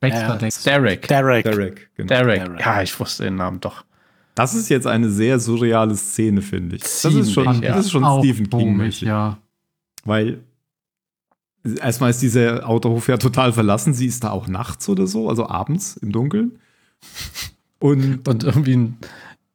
Baxter 0.00 0.20
Ja. 0.28 0.36
Dex. 0.36 0.62
Derek. 0.64 1.08
Derek. 1.08 1.44
Derek. 1.44 1.90
Genau. 1.96 2.08
Derek. 2.08 2.44
Derek. 2.44 2.60
Ja, 2.60 2.82
ich 2.82 3.00
wusste 3.00 3.22
den 3.24 3.36
Namen 3.36 3.60
doch. 3.60 3.84
Das 4.34 4.54
ist 4.54 4.68
jetzt 4.68 4.86
eine 4.86 5.10
sehr 5.10 5.38
surreale 5.38 5.94
Szene, 5.96 6.42
finde 6.42 6.76
ich. 6.76 6.82
Das 6.82 7.04
ist 7.04 7.32
schon, 7.32 7.62
ja. 7.62 7.74
das 7.74 7.86
ist 7.86 7.92
schon 7.92 8.04
Auch 8.04 8.20
Stephen 8.20 8.50
King. 8.50 8.60
komisch, 8.60 9.02
ja. 9.02 9.38
Weil 10.04 10.40
erstmal 11.80 12.10
ist 12.10 12.20
dieser 12.20 12.68
Autohof 12.68 13.08
ja 13.08 13.16
total 13.16 13.52
verlassen. 13.52 13.94
Sie 13.94 14.06
ist 14.06 14.24
da 14.24 14.30
auch 14.30 14.48
nachts 14.48 14.88
oder 14.88 15.06
so, 15.06 15.28
also 15.28 15.48
abends 15.48 15.96
im 15.96 16.12
Dunkeln. 16.12 16.58
Und 17.78 18.26
Und 18.28 18.44
irgendwie 18.44 18.76
ein 18.76 18.96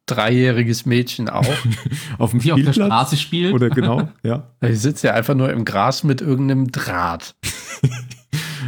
dreijähriges 0.06 0.86
Mädchen 0.86 1.30
auch. 1.30 1.46
auf 2.18 2.32
dem 2.32 2.40
Die 2.40 2.52
auf 2.52 2.58
der 2.60 2.74
Spielplatz. 2.74 2.88
Straße 2.88 3.18
spielt. 3.18 3.54
Oder 3.54 3.70
genau, 3.70 4.10
ja. 4.24 4.48
Die 4.64 4.76
sitzt 4.76 5.04
ja 5.04 5.14
einfach 5.14 5.36
nur 5.36 5.52
im 5.52 5.66
Gras 5.66 6.04
mit 6.04 6.22
irgendeinem 6.22 6.72
Draht. 6.72 7.36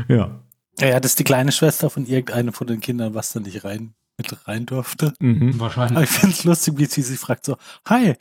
Ja. 0.07 0.41
Ja, 0.79 0.87
ja, 0.87 0.99
das 0.99 1.11
ist 1.11 1.19
die 1.19 1.23
kleine 1.23 1.51
Schwester 1.51 1.89
von 1.89 2.05
irgendeinem 2.05 2.53
von 2.53 2.67
den 2.67 2.79
Kindern, 2.79 3.13
was 3.13 3.33
da 3.33 3.39
nicht 3.39 3.63
rein, 3.63 3.93
mit 4.29 4.47
rein 4.47 4.65
durfte. 4.65 5.13
Mhm. 5.19 5.49
Aber 5.49 5.59
Wahrscheinlich. 5.59 6.03
ich 6.03 6.09
finde 6.09 6.35
es 6.35 6.43
lustig, 6.43 6.73
wie 6.77 6.85
sie 6.85 7.01
sich 7.01 7.19
fragt 7.19 7.45
so, 7.45 7.57
hi, 7.87 8.15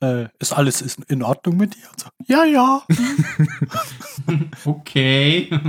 äh, 0.00 0.28
ist 0.38 0.52
alles 0.52 0.80
ist 0.80 1.00
in 1.08 1.22
Ordnung 1.22 1.56
mit 1.56 1.74
dir? 1.74 1.88
Und 1.90 2.00
so, 2.00 2.08
ja, 2.26 2.44
ja. 2.44 2.82
Okay. 4.64 5.50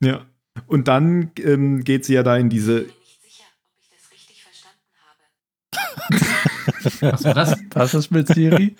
Ja. 0.00 0.26
Und 0.66 0.88
dann 0.88 1.30
ähm, 1.38 1.82
geht 1.82 2.04
sie 2.04 2.12
ja 2.12 2.22
da 2.22 2.36
in 2.36 2.50
diese. 2.50 2.80
bin 2.82 2.88
nicht 2.88 3.22
sicher, 3.22 3.44
ob 3.64 3.80
ich 3.80 3.88
das 3.88 4.12
richtig 4.12 4.42
verstanden 4.42 4.92
habe. 7.00 7.12
Was 7.12 7.24
war 7.24 7.32
das? 7.32 7.58
Was 7.72 7.94
ist 7.94 8.10
mit 8.10 8.28
Siri? 8.28 8.76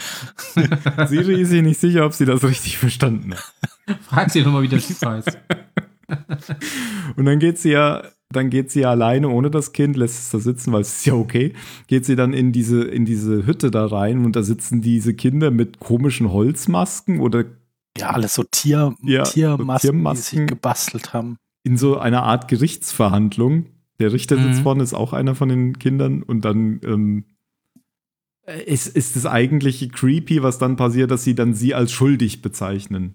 Siri 1.06 1.40
ist 1.40 1.48
sich 1.48 1.62
nicht 1.62 1.80
sicher, 1.80 2.04
ob 2.04 2.12
sie 2.12 2.26
das 2.26 2.44
richtig 2.44 2.76
verstanden 2.76 3.34
hat. 3.34 3.54
Frag 4.02 4.30
sie 4.30 4.42
doch 4.42 4.52
mal, 4.52 4.60
wie 4.60 4.68
der 4.68 4.78
Typ 4.78 5.00
heißt. 5.06 5.38
Und 7.16 7.24
dann 7.24 7.38
geht 7.38 7.58
sie 7.58 7.70
ja, 7.70 8.02
dann 8.32 8.50
geht 8.50 8.70
sie 8.70 8.84
alleine 8.84 9.28
ohne 9.28 9.50
das 9.50 9.72
Kind, 9.72 9.96
lässt 9.96 10.18
es 10.18 10.30
da 10.30 10.38
sitzen, 10.40 10.72
weil 10.72 10.80
es 10.82 10.98
ist 10.98 11.06
ja 11.06 11.14
okay. 11.14 11.52
Geht 11.86 12.04
sie 12.04 12.16
dann 12.16 12.32
in 12.32 12.52
diese, 12.52 12.82
in 12.82 13.04
diese 13.04 13.46
Hütte 13.46 13.70
da 13.70 13.86
rein 13.86 14.24
und 14.24 14.34
da 14.36 14.42
sitzen 14.42 14.80
diese 14.82 15.14
Kinder 15.14 15.50
mit 15.50 15.78
komischen 15.80 16.32
Holzmasken 16.32 17.20
oder 17.20 17.44
Ja, 17.96 18.10
alles 18.10 18.34
so 18.34 18.44
Tier, 18.50 18.94
Ja, 19.02 19.24
so 19.24 19.32
Tiermasken, 19.32 19.88
die 19.88 19.92
Tiermasken. 19.92 20.38
sich 20.38 20.46
gebastelt 20.48 21.12
haben. 21.12 21.36
in 21.64 21.76
so 21.76 21.98
einer 21.98 22.22
Art 22.24 22.48
Gerichtsverhandlung. 22.48 23.66
Der 23.98 24.12
Richter 24.12 24.36
sitzt 24.36 24.58
Mhm. 24.60 24.62
vorne, 24.62 24.82
ist 24.82 24.94
auch 24.94 25.12
einer 25.12 25.34
von 25.34 25.48
den 25.48 25.78
Kindern 25.78 26.22
und 26.22 26.44
dann 26.44 26.80
ähm, 26.84 27.24
ist, 28.66 28.86
ist 28.94 29.16
das 29.16 29.26
eigentliche 29.26 29.88
creepy, 29.88 30.42
was 30.42 30.58
dann 30.58 30.76
passiert, 30.76 31.10
dass 31.10 31.24
sie 31.24 31.34
dann 31.34 31.54
sie 31.54 31.74
als 31.74 31.90
schuldig 31.92 32.42
bezeichnen. 32.42 33.14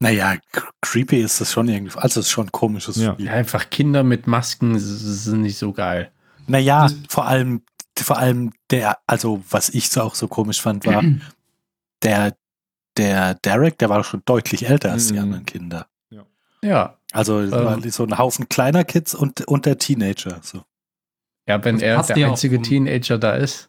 Naja, 0.00 0.32
cr- 0.52 0.68
creepy 0.80 1.20
ist 1.20 1.40
das 1.40 1.52
schon 1.52 1.68
irgendwie. 1.68 1.96
Also 1.98 2.20
es 2.20 2.26
ist 2.26 2.32
schon 2.32 2.46
ein 2.46 2.52
komisches 2.52 2.96
Ja. 2.96 3.12
Spiel. 3.12 3.26
Ja, 3.26 3.32
einfach 3.32 3.68
Kinder 3.70 4.02
mit 4.02 4.26
Masken 4.26 4.78
sind 4.78 5.42
nicht 5.42 5.58
so 5.58 5.72
geil. 5.72 6.10
Naja, 6.46 6.84
Das- 6.84 6.96
vor 7.08 7.26
allem, 7.26 7.62
vor 7.98 8.16
allem 8.18 8.52
der, 8.70 8.96
also 9.06 9.42
was 9.50 9.68
ich 9.68 9.90
so 9.90 10.00
auch 10.02 10.14
so 10.14 10.26
komisch 10.26 10.60
fand, 10.62 10.86
war, 10.86 11.04
der, 12.02 12.34
der 12.96 13.34
Derek, 13.34 13.78
der 13.78 13.90
war 13.90 14.02
schon 14.04 14.22
deutlich 14.24 14.68
älter 14.68 14.90
als 14.92 15.08
die 15.08 15.14
Mhm. 15.14 15.20
anderen 15.20 15.46
Kinder. 15.46 15.86
Ja. 16.62 16.96
Also 17.12 17.40
es 17.40 17.50
war 17.52 17.80
so 17.90 18.04
ein 18.04 18.18
Haufen 18.18 18.48
kleiner 18.50 18.84
Kids 18.84 19.14
und, 19.14 19.46
und 19.48 19.64
der 19.66 19.78
Teenager. 19.78 20.40
So. 20.42 20.62
Ja, 21.46 21.62
wenn 21.64 21.80
er 21.80 22.02
der 22.02 22.16
ja 22.18 22.28
einzige 22.28 22.56
vom- 22.56 22.64
Teenager 22.64 23.16
da 23.18 23.32
ist. 23.34 23.68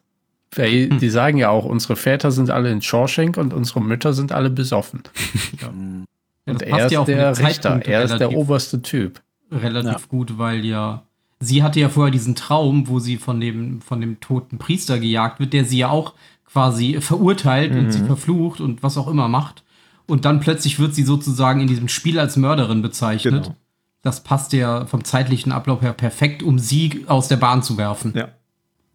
Weil 0.54 0.90
Hm. 0.90 0.98
Die 0.98 1.08
sagen 1.08 1.38
ja 1.38 1.48
auch, 1.48 1.64
unsere 1.64 1.96
Väter 1.96 2.30
sind 2.30 2.50
alle 2.50 2.70
in 2.70 2.82
Shawshank 2.82 3.38
und 3.38 3.54
unsere 3.54 3.80
Mütter 3.80 4.12
sind 4.12 4.32
alle 4.32 4.50
besoffen. 4.50 5.02
Mhm. 5.72 6.06
Ja, 6.46 6.52
Und 6.52 6.60
das 6.60 6.68
er 6.68 6.70
passt 6.70 6.84
ist 6.86 6.92
ja 6.92 7.04
der 7.04 7.38
Richter, 7.38 7.80
er 7.86 8.02
ist 8.02 8.18
der 8.18 8.32
oberste 8.32 8.82
Typ. 8.82 9.20
relativ 9.50 9.90
Ja. 9.92 9.98
gut, 10.08 10.38
weil 10.38 10.64
ja 10.64 11.02
sie 11.40 11.62
hatte 11.62 11.80
ja 11.80 11.88
vorher 11.88 12.10
diesen 12.12 12.34
Traum, 12.34 12.88
wo 12.88 12.98
sie 13.00 13.16
von 13.16 13.40
dem 13.40 13.80
von 13.80 14.00
dem 14.00 14.20
toten 14.20 14.58
Priester 14.58 14.98
gejagt 14.98 15.40
wird, 15.40 15.52
der 15.52 15.64
sie 15.64 15.78
ja 15.78 15.88
auch 15.90 16.14
quasi 16.46 17.00
verurteilt 17.00 17.72
und 17.72 17.84
Mhm. 17.86 17.90
sie 17.92 18.04
verflucht 18.04 18.60
und 18.60 18.82
was 18.82 18.96
auch 18.98 19.08
immer 19.08 19.28
macht. 19.28 19.62
Und 20.06 20.24
dann 20.24 20.40
plötzlich 20.40 20.78
wird 20.78 20.94
sie 20.94 21.04
sozusagen 21.04 21.60
in 21.60 21.66
diesem 21.68 21.88
Spiel 21.88 22.18
als 22.18 22.36
Mörderin 22.36 22.82
bezeichnet. 22.82 23.44
Genau. 23.44 23.56
Das 24.02 24.22
passt 24.24 24.52
ja 24.52 24.84
vom 24.86 25.04
zeitlichen 25.04 25.52
Ablauf 25.52 25.80
her 25.80 25.92
perfekt, 25.92 26.42
um 26.42 26.58
sie 26.58 27.04
aus 27.06 27.28
der 27.28 27.36
Bahn 27.36 27.62
zu 27.62 27.76
werfen. 27.78 28.12
Ja. 28.16 28.28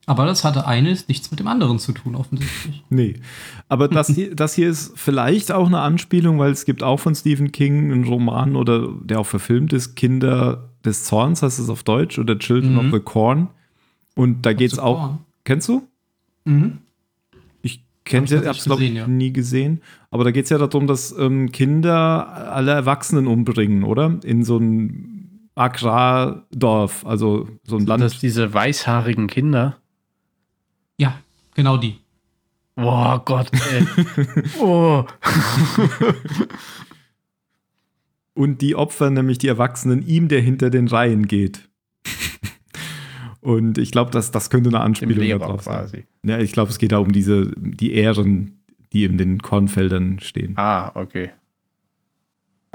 Aber 0.10 0.26
das 0.26 0.44
hatte 0.46 0.66
eines 0.66 1.08
nichts 1.10 1.30
mit 1.32 1.40
dem 1.42 1.48
anderen 1.48 1.78
zu 1.80 1.92
tun, 1.92 2.16
offensichtlich. 2.16 2.84
Nee. 2.90 3.16
Aber 3.68 3.88
das 3.90 4.08
hier, 4.08 4.34
das 4.34 4.54
hier 4.56 4.70
ist 4.70 4.94
vielleicht 4.98 5.52
auch 5.52 5.68
eine 5.68 5.82
Anspielung, 5.82 6.40
weil 6.40 6.52
es 6.52 6.64
gibt 6.66 6.82
auch 6.82 6.98
von 6.98 7.14
Stephen 7.14 7.52
King 7.52 7.92
einen 7.92 8.06
Roman 8.06 8.56
oder 8.56 8.88
der 9.04 9.20
auch 9.20 9.26
verfilmt 9.26 9.74
ist, 9.74 9.96
Kinder 9.96 10.70
des 10.86 11.04
Zorns, 11.04 11.44
heißt 11.44 11.60
es 11.60 11.70
auf 11.70 11.84
Deutsch, 11.84 12.18
oder 12.18 12.40
Children 12.40 12.74
Mhm. 12.74 12.80
of 12.80 12.86
the 12.94 13.00
Corn. 13.02 13.50
Und 14.16 14.46
da 14.46 14.54
geht 14.54 14.72
es 14.72 14.80
auch. 14.80 14.98
Corn. 14.98 15.18
Kennst 15.44 15.68
du? 15.68 15.86
Mhm. 16.46 16.78
Ich 17.62 17.84
kenne 18.06 18.26
es 18.26 18.46
hab's 18.48 18.64
glaube 18.64 18.86
ich 18.86 18.94
ja. 18.94 19.06
nie 19.08 19.34
gesehen. 19.34 19.82
Aber 20.10 20.24
da 20.24 20.32
geht 20.32 20.46
es 20.46 20.50
ja 20.50 20.58
darum, 20.58 20.88
dass 20.88 21.14
ähm, 21.20 21.52
Kinder 21.52 22.54
alle 22.54 22.72
Erwachsenen 22.72 23.28
umbringen, 23.28 23.84
oder? 23.84 24.18
In 24.24 24.46
so 24.46 24.58
ein 24.58 25.50
Agrardorf, 25.56 27.06
also 27.06 27.48
so 27.64 27.76
ein 27.76 27.80
Sind 27.80 27.90
Land. 27.90 28.04
das 28.04 28.20
diese 28.20 28.54
weißhaarigen 28.54 29.28
Kinder? 29.28 29.76
Ja, 30.98 31.20
genau 31.56 31.78
die. 31.78 32.00
Boah 32.76 33.22
Gott, 33.26 33.50
ey. 33.72 33.86
oh. 34.60 35.06
Und 38.34 38.62
die 38.62 38.76
opfern 38.76 39.14
nämlich 39.14 39.40
die 39.40 39.48
Erwachsenen 39.48 40.06
ihm, 40.06 40.28
der 40.28 40.42
hinter 40.42 40.70
den 40.70 40.88
Reihen 40.88 41.28
geht. 41.28 41.68
Und 43.42 43.78
ich 43.78 43.92
glaube, 43.92 44.12
das, 44.12 44.32
das 44.32 44.50
könnte 44.50 44.70
eine 44.70 44.82
Anspielung 44.82 45.40
darauf 45.40 45.64
sein. 45.64 45.74
quasi. 45.74 46.06
Ja, 46.24 46.38
ich 46.40 46.52
glaube, 46.52 46.70
es 46.70 46.80
geht 46.80 46.92
da 46.92 46.98
um 46.98 47.12
diese, 47.12 47.52
die 47.58 47.94
Ähren, 47.94 48.64
die 48.94 49.06
in 49.06 49.18
den 49.18 49.40
Kornfeldern 49.40 50.20
stehen. 50.20 50.54
Ah, 50.58 50.92
okay. 50.96 51.32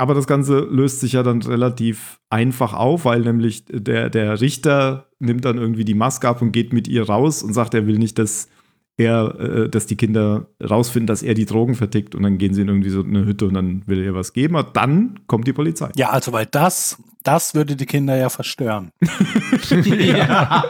Aber 0.02 0.14
das 0.14 0.26
Ganze 0.26 0.58
löst 0.58 0.98
sich 0.98 1.12
ja 1.12 1.22
dann 1.22 1.40
relativ 1.42 2.18
einfach 2.28 2.74
auf, 2.74 3.04
weil 3.04 3.20
nämlich 3.20 3.66
der, 3.68 4.10
der 4.10 4.40
Richter 4.40 5.06
nimmt 5.20 5.44
dann 5.44 5.58
irgendwie 5.58 5.84
die 5.84 5.94
Maske 5.94 6.28
ab 6.28 6.42
und 6.42 6.50
geht 6.50 6.72
mit 6.72 6.88
ihr 6.88 7.08
raus 7.08 7.44
und 7.44 7.54
sagt, 7.54 7.72
er 7.72 7.86
will 7.86 7.98
nicht, 7.98 8.18
dass 8.18 8.48
er, 8.96 9.38
äh, 9.38 9.68
dass 9.68 9.86
die 9.86 9.94
Kinder 9.94 10.48
rausfinden, 10.60 11.06
dass 11.06 11.22
er 11.22 11.34
die 11.34 11.44
Drogen 11.46 11.76
vertickt 11.76 12.16
und 12.16 12.24
dann 12.24 12.36
gehen 12.36 12.52
sie 12.52 12.62
in 12.62 12.68
irgendwie 12.68 12.90
so 12.90 13.04
eine 13.04 13.24
Hütte 13.24 13.46
und 13.46 13.54
dann 13.54 13.84
will 13.86 14.00
er 14.00 14.06
ihr 14.06 14.14
was 14.16 14.32
geben. 14.32 14.56
Aber 14.56 14.72
dann 14.72 15.20
kommt 15.28 15.46
die 15.46 15.52
Polizei. 15.52 15.88
Ja, 15.94 16.10
also 16.10 16.32
weil 16.32 16.46
das, 16.46 17.00
das 17.22 17.54
würde 17.54 17.76
die 17.76 17.86
Kinder 17.86 18.16
ja 18.16 18.28
verstören. 18.28 18.90
ja. 19.70 20.64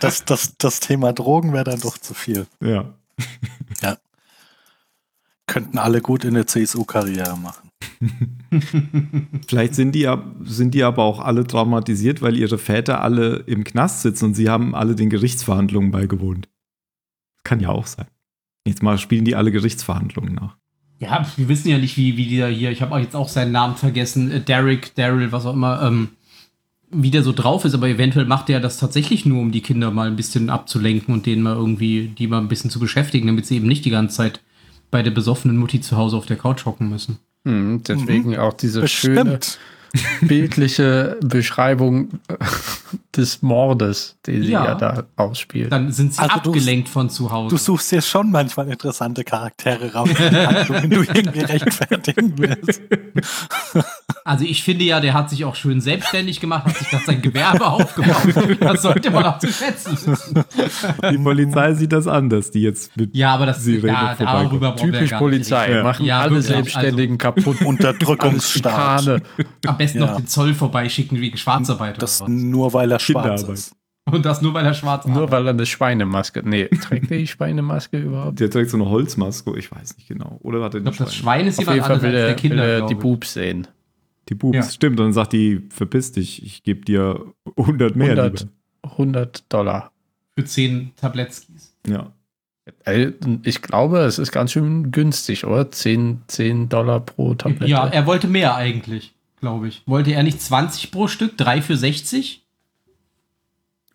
Das, 0.00 0.26
das, 0.26 0.58
das 0.58 0.80
Thema 0.80 1.14
Drogen 1.14 1.54
wäre 1.54 1.64
dann 1.64 1.80
doch 1.80 1.96
zu 1.96 2.12
viel. 2.12 2.46
Ja. 2.62 2.92
Könnten 5.48 5.78
alle 5.78 6.00
gut 6.00 6.24
in 6.24 6.34
der 6.34 6.46
CSU-Karriere 6.46 7.36
machen. 7.38 7.70
Vielleicht 9.48 9.74
sind 9.74 9.92
die, 9.94 10.00
ja, 10.00 10.22
sind 10.42 10.74
die 10.74 10.84
aber 10.84 11.02
auch 11.02 11.20
alle 11.20 11.46
traumatisiert, 11.46 12.22
weil 12.22 12.36
ihre 12.36 12.58
Väter 12.58 13.00
alle 13.00 13.38
im 13.46 13.64
Knast 13.64 14.02
sitzen 14.02 14.26
und 14.26 14.34
sie 14.34 14.48
haben 14.48 14.74
alle 14.74 14.94
den 14.94 15.10
Gerichtsverhandlungen 15.10 15.90
beigewohnt. 15.90 16.48
Kann 17.44 17.60
ja 17.60 17.70
auch 17.70 17.86
sein. 17.86 18.06
Jetzt 18.66 18.82
mal 18.82 18.98
spielen 18.98 19.24
die 19.24 19.34
alle 19.34 19.50
Gerichtsverhandlungen 19.50 20.34
nach. 20.34 20.56
Ja, 20.98 21.26
wir 21.36 21.48
wissen 21.48 21.68
ja 21.68 21.78
nicht, 21.78 21.96
wie, 21.96 22.16
wie 22.16 22.36
der 22.36 22.48
hier, 22.48 22.70
ich 22.70 22.82
habe 22.82 22.98
jetzt 23.00 23.16
auch 23.16 23.28
seinen 23.28 23.52
Namen 23.52 23.76
vergessen, 23.76 24.30
äh, 24.30 24.40
Derek, 24.40 24.94
Daryl, 24.96 25.32
was 25.32 25.46
auch 25.46 25.54
immer, 25.54 25.80
ähm, 25.82 26.10
wie 26.90 27.10
der 27.10 27.22
so 27.22 27.32
drauf 27.32 27.64
ist, 27.64 27.74
aber 27.74 27.88
eventuell 27.88 28.26
macht 28.26 28.50
er 28.50 28.60
das 28.60 28.78
tatsächlich 28.78 29.24
nur, 29.24 29.40
um 29.40 29.52
die 29.52 29.60
Kinder 29.60 29.90
mal 29.90 30.08
ein 30.08 30.16
bisschen 30.16 30.50
abzulenken 30.50 31.14
und 31.14 31.24
denen 31.24 31.42
mal 31.42 31.54
irgendwie, 31.54 32.08
die 32.08 32.26
mal 32.26 32.38
ein 32.38 32.48
bisschen 32.48 32.70
zu 32.70 32.80
beschäftigen, 32.80 33.26
damit 33.26 33.46
sie 33.46 33.56
eben 33.56 33.68
nicht 33.68 33.84
die 33.84 33.90
ganze 33.90 34.16
Zeit 34.16 34.40
bei 34.90 35.02
der 35.02 35.10
besoffenen 35.10 35.56
Mutti 35.56 35.80
zu 35.80 35.96
Hause 35.96 36.16
auf 36.16 36.26
der 36.26 36.36
Couch 36.36 36.64
hocken 36.64 36.88
müssen. 36.88 37.18
Hm, 37.44 37.82
deswegen 37.86 38.36
auch 38.36 38.52
diese 38.52 38.86
schöne 38.88 39.38
Bestimmt. 39.38 39.58
bildliche 40.20 41.16
Beschreibung 41.22 42.10
des 43.18 43.42
Mordes, 43.42 44.16
den 44.26 44.42
sie 44.42 44.52
Ja. 44.52 44.64
ja 44.64 44.74
da 44.74 45.04
ausspielt. 45.16 45.70
Dann 45.72 45.92
sind 45.92 46.14
sie 46.14 46.20
Also 46.22 46.36
du- 46.42 46.50
abgelenkt 46.50 46.88
von 46.88 47.10
zu 47.10 47.30
Hause. 47.30 47.54
Du 47.54 47.60
suchst 47.60 47.92
dir 47.92 48.00
schon 48.00 48.30
manchmal 48.30 48.68
interessante 48.68 49.24
Charaktere 49.24 49.92
raus, 49.92 50.08
die 50.16 50.36
Handlungen 50.36 50.90
du 50.90 51.02
irgendwie 51.02 51.40
rechtfertigen 51.40 52.34
willst. 52.38 52.80
Also 54.24 54.44
ich 54.44 54.62
finde 54.62 54.84
ja, 54.84 55.00
der 55.00 55.14
hat 55.14 55.30
sich 55.30 55.44
auch 55.46 55.54
schön 55.54 55.80
selbstständig 55.80 56.38
gemacht, 56.40 56.66
hat 56.66 56.76
sich 56.76 56.88
da 56.90 56.98
sein 57.04 57.22
Gewerbe 57.22 57.66
aufgebaut. 57.66 58.56
Das 58.60 58.82
sollte 58.82 59.10
man 59.10 59.24
auch 59.24 59.38
zu 59.38 59.48
schätzen 59.50 59.96
wissen. 60.06 60.44
Die 61.10 61.18
Polizei 61.18 61.72
sieht 61.74 61.92
das 61.92 62.06
anders, 62.06 62.50
die 62.50 62.60
jetzt 62.62 62.94
mit. 62.96 63.16
Ja, 63.16 63.34
aber 63.34 63.46
das 63.46 63.64
Sie 63.64 63.76
reden 63.76 63.86
ja, 63.88 64.14
darüber 64.18 64.76
Typisch 64.76 65.10
Polizei. 65.12 65.72
Ja. 65.72 65.82
machen 65.82 66.04
Ja, 66.04 66.20
alle 66.20 66.32
wirklich, 66.32 66.46
Selbstständigen 66.46 67.16
kaputt. 67.18 67.62
Unterdrückungsstaat. 67.62 69.22
Am 69.66 69.76
besten 69.78 69.98
Ja. 70.00 70.06
noch 70.06 70.16
den 70.16 70.26
Zoll 70.26 70.54
vorbeischicken 70.54 71.20
wegen 71.20 71.36
Schwarzarbeiter. 71.38 71.98
Das 71.98 72.20
oder 72.20 72.30
was. 72.30 72.36
nur, 72.36 72.72
weil 72.74 72.92
er 72.92 72.98
Kinderarbeit. 73.14 73.48
ist. 73.58 73.74
Und 74.10 74.24
das 74.24 74.40
nur, 74.40 74.54
weil 74.54 74.64
er 74.64 74.72
schwarz 74.72 75.04
Nur 75.06 75.16
arbeitet. 75.16 75.32
weil 75.32 75.46
er 75.48 75.50
eine 75.50 75.66
Schweinemaske. 75.66 76.42
Nee, 76.42 76.68
trägt 76.68 77.10
er 77.10 77.18
die 77.18 77.26
Schweinemaske 77.26 77.98
überhaupt? 78.02 78.40
Der 78.40 78.48
trägt 78.50 78.70
so 78.70 78.78
eine 78.78 78.88
Holzmaske, 78.88 79.56
ich 79.58 79.70
weiß 79.70 79.96
nicht 79.98 80.08
genau. 80.08 80.38
Oder 80.42 80.62
hat 80.62 80.74
er 80.74 80.80
Ich 80.80 80.86
eine 80.86 80.96
glaube, 80.96 81.04
das 81.04 81.14
Schweine? 81.14 81.40
Schwein 81.42 81.46
ist 81.48 81.58
Auf 81.58 81.64
jemand 81.64 81.74
jeden 81.76 81.84
Fall 81.86 81.94
anderes 81.96 82.12
will 82.12 82.16
als 82.16 82.22
der 82.22 82.28
er, 82.28 82.28
will 82.28 82.50
Kinder, 82.50 82.64
er 82.64 82.78
glaube 82.78 82.94
die. 82.94 83.00
Boobs 83.00 83.32
sehen. 83.34 83.66
Die 84.30 84.34
Boobs, 84.34 84.56
Ja. 84.56 84.62
stimmt. 84.62 84.98
Und 85.00 85.06
dann 85.06 85.12
sagt 85.12 85.32
die, 85.34 85.60
verpiss 85.70 86.12
dich, 86.12 86.42
ich 86.42 86.62
gebe 86.62 86.82
dir 86.86 87.22
100 87.56 87.96
mehr 87.96 88.08
100, 88.12 88.40
lieber. 88.40 88.52
100 88.92 89.52
Dollar. 89.52 89.92
Für 90.36 90.44
10 90.44 90.92
Tabletskis. 90.96 91.74
Ja. 91.86 92.12
Ich 93.42 93.62
glaube, 93.62 94.00
es 94.00 94.18
ist 94.18 94.30
ganz 94.32 94.52
schön 94.52 94.90
günstig, 94.90 95.44
oder? 95.46 95.70
10, 95.70 96.22
10 96.28 96.68
Dollar 96.68 97.00
pro 97.00 97.34
Tablette. 97.34 97.66
Ja, 97.70 97.86
er 97.86 98.06
wollte 98.06 98.28
mehr 98.28 98.54
eigentlich, 98.56 99.14
glaube 99.40 99.68
ich. 99.68 99.82
Wollte 99.86 100.12
er 100.12 100.22
nicht 100.22 100.40
20 100.40 100.90
pro 100.90 101.08
Stück, 101.08 101.36
3 101.38 101.62
für 101.62 101.76
60? 101.78 102.44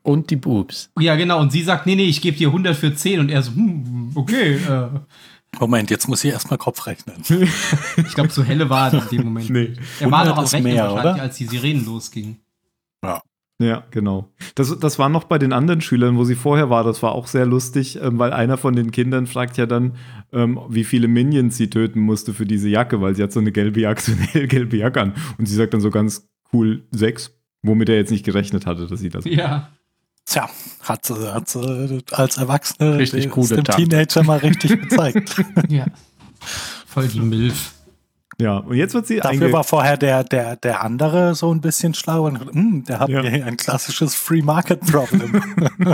Und 0.04 0.30
die 0.30 0.36
Boobs. 0.36 0.92
Ja, 1.00 1.16
genau. 1.16 1.40
Und 1.40 1.52
sie 1.52 1.64
sagt, 1.64 1.86
nee, 1.86 1.96
nee, 1.96 2.06
ich 2.06 2.22
gebe 2.22 2.38
dir 2.38 2.50
100 2.50 2.76
für 2.76 2.94
10. 2.94 3.22
Und 3.22 3.30
er 3.30 3.42
so, 3.42 3.52
hm, 3.52 4.12
okay. 4.16 4.56
Äh, 4.56 4.90
Moment, 5.60 5.90
jetzt 5.90 6.08
muss 6.08 6.24
ich 6.24 6.32
erstmal 6.32 6.58
Kopf 6.58 6.86
rechnen. 6.86 7.16
ich 7.98 8.14
glaube, 8.14 8.30
so 8.30 8.44
helle 8.44 8.70
war 8.70 8.94
er 8.94 9.04
in 9.04 9.10
dem 9.10 9.26
Moment. 9.26 9.50
Nee. 9.50 9.74
Er 10.00 10.12
war 10.12 10.22
100 10.22 10.28
noch 10.28 10.38
am 10.40 10.44
ist 10.46 10.54
Rechnen 10.54 10.74
mehr, 10.74 10.84
wahrscheinlich, 10.84 11.14
oder? 11.14 11.22
als 11.22 11.38
die 11.38 11.46
Sirenen 11.46 11.86
losgingen. 11.86 12.38
Ja, 13.64 13.84
genau. 13.92 14.30
Das, 14.56 14.78
das 14.80 15.00
war 15.00 15.10
noch 15.10 15.26
bei 15.26 15.38
den 15.38 15.54
anderen 15.54 15.82
Schülern, 15.82 16.18
wo 16.18 16.24
sie 16.24 16.36
vorher 16.36 16.70
war. 16.70 16.84
Das 16.84 17.04
war 17.04 17.14
auch 17.14 17.28
sehr 17.28 17.46
lustig, 17.46 18.00
ähm, 18.02 18.18
weil 18.20 18.34
einer 18.34 18.58
von 18.58 18.76
den 18.76 18.92
Kindern 18.92 19.28
fragt 19.28 19.58
ja 19.58 19.66
dann, 19.66 19.96
ähm, 20.32 20.60
wie 20.70 20.84
viele 20.84 21.08
Minions 21.08 21.56
sie 21.58 21.70
töten 21.70 22.00
musste 22.00 22.34
für 22.34 22.46
diese 22.46 22.68
Jacke, 22.68 23.00
weil 23.00 23.16
sie 23.16 23.24
hat 23.24 23.32
so 23.32 23.40
eine 23.40 23.52
gelbe 23.52 23.80
Jacke, 23.80 24.02
so 24.12 24.12
eine 24.12 24.22
hellgelbe 24.22 24.78
Jacke 24.78 25.02
an. 25.02 25.14
Und 25.38 25.46
sie 25.46 25.56
sagt 25.56 25.74
dann 25.74 25.82
so 25.82 25.92
ganz 25.92 26.28
cool 26.52 26.84
sechs, 26.92 27.40
womit 27.62 27.90
er 27.90 27.96
jetzt 27.96 28.12
nicht 28.12 28.26
gerechnet 28.26 28.66
hatte, 28.66 28.88
dass 28.88 29.00
sie 29.00 29.10
das. 29.10 29.26
Ja. 29.26 29.70
Tja, 30.26 30.50
hat 30.82 31.06
sie, 31.06 31.34
hat 31.34 31.50
sie 31.50 32.02
als 32.12 32.38
Erwachsene 32.38 32.98
Richtig 32.98 33.30
coole 33.30 33.48
dem 33.56 33.64
Tante. 33.66 33.84
Teenager 33.90 34.24
mal 34.24 34.38
richtig 34.40 34.82
gezeigt. 34.90 35.36
ja. 35.70 35.86
Voll 36.88 37.08
die 37.08 37.20
Milf. 37.20 37.74
Ja, 38.40 38.58
und 38.58 38.76
jetzt 38.76 38.94
wird 38.96 39.06
sie 39.06 39.18
Dafür 39.20 39.52
war 39.52 39.64
vorher 39.64 39.96
der, 39.96 40.24
der, 40.24 40.56
der 40.56 40.82
andere 40.82 41.36
so 41.36 41.54
ein 41.54 41.62
bisschen 41.62 41.94
schlau 41.94 42.26
und 42.26 42.40
hm, 42.40 42.84
der 42.86 43.00
hat 43.00 43.10
Ja. 43.10 43.22
hier 43.22 43.46
ein 43.46 43.58
klassisches 43.58 44.16
Free 44.16 44.42
Market 44.42 44.80
Problem. 44.82 45.42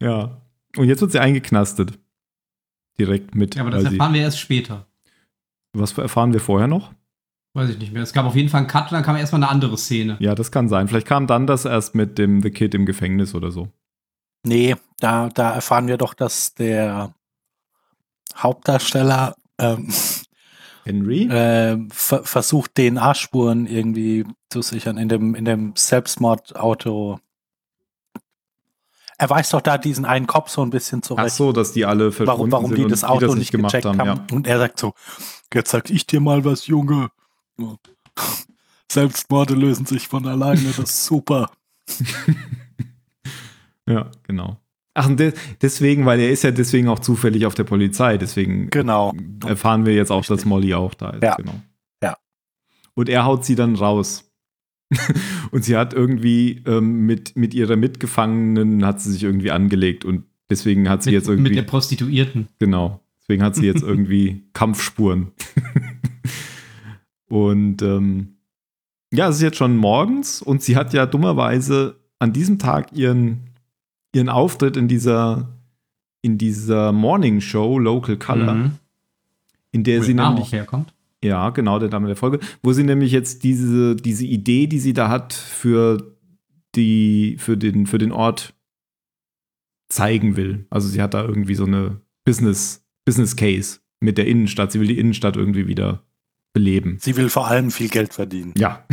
Ja. 0.00 0.40
Und 0.76 0.86
jetzt 0.88 1.00
wird 1.00 1.12
sie 1.12 1.18
eingeknastet. 1.18 1.98
Direkt 2.98 3.34
mit. 3.34 3.54
Ja, 3.54 3.62
aber 3.62 3.70
das 3.70 3.84
erfahren 3.84 4.14
wir 4.14 4.22
erst 4.22 4.38
später. 4.40 4.86
was 5.72 5.96
erfahren 5.98 6.32
wir 6.32 6.40
vorher 6.40 6.68
noch? 6.68 6.92
Weiß 7.52 7.70
ich 7.70 7.78
nicht 7.78 7.92
mehr. 7.92 8.02
Es 8.02 8.12
gab 8.12 8.26
auf 8.26 8.36
jeden 8.36 8.48
Fall 8.48 8.60
einen 8.60 8.68
Cut 8.68 8.84
und 8.84 8.92
dann 8.92 9.02
kam 9.02 9.16
erstmal 9.16 9.42
eine 9.42 9.50
andere 9.50 9.76
Szene. 9.76 10.16
Ja, 10.20 10.34
das 10.34 10.52
kann 10.52 10.68
sein. 10.68 10.86
Vielleicht 10.86 11.06
kam 11.06 11.26
dann 11.26 11.46
das 11.46 11.64
erst 11.64 11.94
mit 11.94 12.16
dem 12.16 12.42
The 12.42 12.50
Kid 12.50 12.74
im 12.74 12.86
Gefängnis 12.86 13.34
oder 13.34 13.50
so. 13.50 13.68
nee, 14.44 14.76
da, 15.00 15.28
da 15.28 15.52
erfahren 15.52 15.88
wir 15.88 15.96
doch, 15.96 16.14
dass 16.14 16.54
der, 16.54 17.14
Hauptdarsteller 18.36 19.36
ähm, 19.58 19.92
Henry? 20.84 21.24
äh, 21.28 21.78
ver 21.90 22.24
versucht 22.24 22.74
DNA-Spuren 22.74 23.66
irgendwie 23.66 24.24
zu 24.48 24.62
sichern 24.62 24.98
in 24.98 25.08
dem, 25.08 25.34
in 25.34 25.44
dem 25.44 25.72
Selbstmordauto. 25.76 27.20
Er 29.18 29.28
weist 29.28 29.52
doch 29.52 29.60
da 29.60 29.76
diesen 29.76 30.06
einen 30.06 30.26
Kopf 30.26 30.48
so 30.48 30.62
ein 30.62 30.70
bisschen 30.70 31.00
Ach 31.02 31.08
zurecht, 31.08 31.34
so, 31.34 31.52
dass 31.52 31.72
die 31.72 31.84
alle 31.84 32.10
verschwunden 32.10 32.52
warum, 32.52 32.52
warum 32.52 32.66
sind 32.68 32.78
die 32.78 32.84
und 32.84 32.90
das 32.90 33.04
Auto 33.04 33.34
nicht 33.34 33.50
gemacht 33.50 33.72
gecheckt 33.72 33.98
haben. 33.98 34.06
Ja. 34.06 34.26
Und 34.32 34.46
er 34.46 34.58
sagt 34.58 34.80
so, 34.80 34.94
jetzt 35.52 35.70
sag 35.70 35.90
ich 35.90 36.06
dir 36.06 36.20
mal 36.20 36.44
was, 36.44 36.66
Junge. 36.66 37.10
Selbstmorde 38.90 39.54
lösen 39.54 39.86
sich 39.86 40.08
von 40.08 40.26
alleine, 40.26 40.62
das 40.76 40.78
ist 40.78 41.04
super. 41.06 41.50
ja, 43.88 44.10
genau. 44.24 44.58
Ach, 44.94 45.08
und 45.08 45.20
de 45.20 45.32
deswegen, 45.62 46.04
weil 46.06 46.18
er 46.20 46.30
ist 46.30 46.42
ja 46.42 46.50
deswegen 46.50 46.88
auch 46.88 46.98
zufällig 46.98 47.46
auf 47.46 47.54
der 47.54 47.64
Polizei, 47.64 48.18
deswegen 48.18 48.68
Genau. 48.70 49.14
erfahren 49.46 49.86
wir 49.86 49.94
jetzt 49.94 50.10
auch, 50.10 50.24
dass. 50.24 50.44
Molly 50.44 50.74
auch 50.74 50.94
da 50.94 51.10
ist. 51.10 51.22
Ja. 51.22 51.36
Genau. 51.36 51.54
Ja. 52.02 52.16
Und 52.94 53.08
er 53.08 53.24
haut 53.24 53.44
sie 53.44 53.54
dann 53.54 53.76
raus. 53.76 54.30
und 55.52 55.64
sie 55.64 55.76
hat 55.76 55.94
irgendwie 55.94 56.62
ähm, 56.66 57.06
mit, 57.06 57.36
mit 57.36 57.54
ihrer 57.54 57.76
Mitgefangenen 57.76 58.84
hat 58.84 59.00
sie 59.00 59.12
sich 59.12 59.22
irgendwie 59.22 59.52
angelegt 59.52 60.04
und 60.04 60.24
deswegen 60.50 60.88
hat 60.88 61.04
sie 61.04 61.10
Mit, 61.10 61.14
jetzt 61.14 61.28
irgendwie 61.28 61.50
mit 61.50 61.58
der 61.58 61.62
Prostituierten. 61.62 62.48
Genau. 62.58 63.00
Deswegen 63.20 63.44
hat 63.44 63.54
sie 63.54 63.66
jetzt 63.66 63.82
irgendwie 63.84 64.48
Kampfspuren. 64.52 65.28
Und 67.30 67.80
ähm, 67.82 68.36
ja, 69.12 69.28
es 69.28 69.36
ist 69.36 69.42
jetzt 69.42 69.56
schon 69.56 69.76
morgens 69.76 70.42
und 70.42 70.62
sie 70.62 70.76
hat 70.76 70.92
ja 70.92 71.06
dummerweise 71.06 71.96
an 72.18 72.32
diesem 72.32 72.58
Tag 72.58 72.92
ihren, 72.92 73.50
ihren 74.14 74.28
Auftritt 74.28 74.76
in 74.76 74.86
dieser, 74.88 75.48
in 76.22 76.36
dieser 76.38 76.92
Morning 76.92 77.40
Show 77.40 77.78
Local 77.78 78.16
Color, 78.18 78.54
Mhm. 78.54 78.70
in 79.72 79.84
der 79.84 80.00
Wo 80.00 80.04
sie 80.04 80.14
nämlich, 80.14 80.52
herkommt. 80.52 80.92
ja, 81.24 81.50
genau, 81.50 81.78
der 81.78 81.88
Name 81.88 82.06
der 82.08 82.16
Folge, 82.16 82.40
wo 82.62 82.72
sie 82.72 82.84
nämlich 82.84 83.10
jetzt 83.12 83.42
diese, 83.42 83.96
diese 83.96 84.26
Idee, 84.26 84.66
die 84.66 84.78
sie 84.80 84.92
da 84.92 85.08
hat, 85.08 85.32
für 85.32 86.16
die, 86.74 87.36
für 87.38 87.56
den, 87.56 87.86
für 87.86 87.98
den 87.98 88.12
Ort 88.12 88.54
zeigen 89.88 90.36
will. 90.36 90.66
Also 90.70 90.88
sie 90.88 91.02
hat 91.02 91.14
da 91.14 91.24
irgendwie 91.24 91.54
so 91.56 91.64
eine 91.64 92.00
Business, 92.24 92.84
Business 93.04 93.34
Case 93.34 93.80
mit 93.98 94.18
der 94.18 94.26
Innenstadt. 94.26 94.70
Sie 94.72 94.78
will 94.80 94.86
die 94.86 94.98
Innenstadt 94.98 95.36
irgendwie 95.36 95.66
wieder 95.66 96.04
beleben. 96.52 96.98
Sie 97.00 97.16
will 97.16 97.28
vor 97.30 97.46
allem 97.48 97.70
viel 97.70 97.88
Geld 97.88 98.14
verdienen. 98.14 98.52
Ja. 98.56 98.84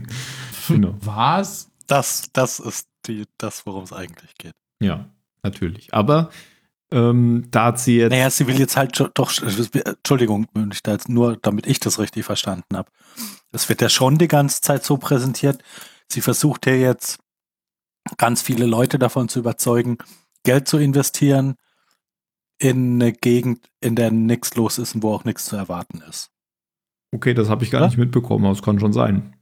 genau. 0.68 0.94
Was? 1.00 1.70
Das, 1.86 2.30
das 2.32 2.60
ist 2.60 2.88
die, 3.06 3.24
das, 3.38 3.66
worum 3.66 3.84
es 3.84 3.92
eigentlich 3.92 4.34
geht. 4.38 4.54
Ja, 4.80 5.10
natürlich. 5.42 5.92
Aber 5.92 6.30
ähm, 6.92 7.48
da 7.50 7.66
hat 7.66 7.80
sie 7.80 7.96
jetzt. 7.98 8.10
Naja, 8.10 8.30
sie 8.30 8.46
will 8.46 8.58
jetzt 8.58 8.76
halt 8.76 8.96
schon- 8.96 9.10
doch, 9.14 9.32
Entschuldigung, 9.42 10.46
wenn 10.54 10.70
ich 10.70 10.82
da 10.82 10.92
jetzt 10.92 11.08
nur, 11.08 11.36
damit 11.36 11.66
ich 11.66 11.80
das 11.80 11.98
richtig 11.98 12.24
verstanden 12.24 12.76
habe. 12.76 12.90
Es 13.50 13.68
wird 13.68 13.80
ja 13.82 13.88
schon 13.88 14.18
die 14.18 14.28
ganze 14.28 14.60
Zeit 14.60 14.84
so 14.84 14.96
präsentiert. 14.96 15.62
Sie 16.10 16.20
versucht 16.20 16.66
ja 16.66 16.74
jetzt 16.74 17.18
ganz 18.18 18.42
viele 18.42 18.66
Leute 18.66 18.98
davon 18.98 19.28
zu 19.28 19.38
überzeugen, 19.38 19.98
Geld 20.44 20.68
zu 20.68 20.78
investieren 20.78 21.56
in 22.58 23.00
eine 23.02 23.12
Gegend, 23.12 23.70
in 23.80 23.96
der 23.96 24.10
nichts 24.10 24.54
los 24.54 24.78
ist 24.78 24.94
und 24.94 25.02
wo 25.02 25.14
auch 25.14 25.24
nichts 25.24 25.46
zu 25.46 25.56
erwarten 25.56 26.02
ist. 26.08 26.30
Okay, 27.14 27.34
das 27.34 27.48
habe 27.48 27.64
ich 27.64 27.70
gar 27.70 27.80
Oder? 27.80 27.88
nicht 27.88 27.98
mitbekommen, 27.98 28.44
aber 28.44 28.54
es 28.54 28.62
kann 28.62 28.80
schon 28.80 28.92
sein. 28.92 29.34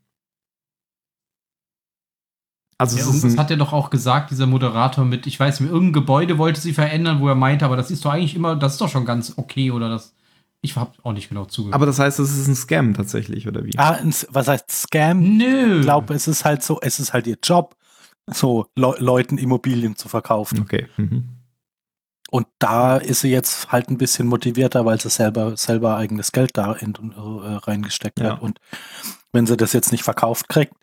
Also 2.79 2.97
Ja, 2.97 3.29
es 3.29 3.37
hat 3.37 3.51
er 3.51 3.59
doch 3.59 3.75
auch 3.75 3.91
gesagt, 3.91 4.31
dieser 4.31 4.47
Moderator 4.47 5.05
mit, 5.05 5.27
ich 5.27 5.39
weiß 5.39 5.61
nicht, 5.61 5.71
irgendein 5.71 5.93
Gebäude 5.93 6.39
wollte 6.39 6.61
sie 6.61 6.73
verändern, 6.73 7.21
wo 7.21 7.29
er 7.29 7.35
meinte, 7.35 7.67
aber 7.67 7.77
das 7.77 7.91
ist 7.91 8.05
doch 8.05 8.13
eigentlich 8.13 8.35
immer, 8.35 8.57
das 8.57 8.73
ist 8.73 8.81
doch 8.81 8.89
schon 8.89 9.05
ganz 9.05 9.35
okay 9.37 9.71
oder 9.71 9.91
das. 9.91 10.15
Ich 10.63 10.77
habe 10.77 10.93
auch 11.03 11.13
nicht 11.13 11.29
genau 11.29 11.45
zugehört. 11.45 11.75
aber 11.75 11.87
das 11.87 11.99
heißt, 11.99 12.19
es 12.19 12.37
ist 12.37 12.49
ein 12.49 12.55
Scam 12.55 12.95
tatsächlich, 12.95 13.47
oder 13.47 13.65
wie? 13.65 13.73
Ah, 13.77 13.99
was 14.31 14.49
heißt 14.49 14.71
Scam? 14.71 15.37
nö. 15.37 15.77
Ich 15.77 15.83
glaube, 15.83 16.15
es 16.15 16.27
ist 16.27 16.45
halt 16.45 16.63
so, 16.63 16.79
es 16.81 17.01
ist 17.01 17.13
halt 17.13 17.27
ihr 17.27 17.39
Job, 17.43 17.77
so 18.27 18.67
Le 18.77 18.95
Leuten 18.99 19.39
Immobilien 19.39 19.97
zu 19.97 20.09
verkaufen. 20.09 20.61
Okay. 20.61 20.87
Mhm. 20.97 21.40
Und 22.31 22.47
da 22.59 22.97
ist 22.97 23.21
sie 23.21 23.31
jetzt 23.31 23.71
halt 23.73 23.89
ein 23.91 23.99
bisschen 23.99 24.27
motivierter, 24.29 24.85
weil 24.85 25.01
sie 25.01 25.11
selber, 25.11 25.57
selber 25.57 25.97
eigenes 25.97 26.33
Geld 26.33 26.51
da 26.55 26.73
in, 26.75 26.95
äh, 26.95 27.55
reingesteckt 27.67 28.21
Ja. 28.21 28.33
hat. 28.35 28.43
Und 28.43 28.59
wenn 29.33 29.47
sie 29.47 29.57
das 29.57 29.73
jetzt 29.73 29.91
nicht 29.93 30.05
verkauft 30.05 30.49
kriegt, 30.49 30.75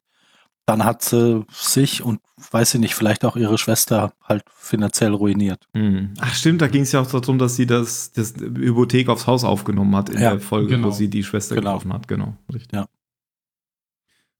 dann 0.66 0.84
hat 0.84 1.02
sie 1.02 1.46
sich 1.50 2.02
und 2.04 2.20
weiß 2.52 2.72
sie 2.72 2.80
nicht, 2.80 2.94
vielleicht 2.94 3.24
auch 3.24 3.38
ihre 3.38 3.58
Schwester 3.58 4.12
halt 4.22 4.44
finanziell 4.54 5.14
ruiniert. 5.14 5.66
Mhm. 5.74 6.14
Ach 6.20 6.34
stimmt, 6.36 6.62
da 6.62 6.68
ging 6.68 6.82
es 6.82 6.92
ja 6.92 7.00
auch 7.00 7.10
darum, 7.10 7.38
dass 7.40 7.56
sie 7.56 7.66
das, 7.66 8.12
das 8.12 8.34
Hypothek 8.36 9.08
aufs 9.08 9.28
Haus 9.28 9.46
aufgenommen 9.46 9.96
hat 9.96 10.10
in 10.10 10.20
Ja, 10.22 10.32
der 10.32 10.42
Folge, 10.42 10.76
genau. 10.76 10.88
wo 10.88 10.92
sie 10.92 11.10
die 11.10 11.24
Schwester 11.24 11.56
Genau. 11.56 11.70
getroffen 11.72 11.94
hat. 11.94 12.08
Genau, 12.10 12.36
richtig. 12.54 12.74
Ja. 12.74 12.86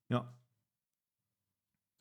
Ja. 0.10 0.34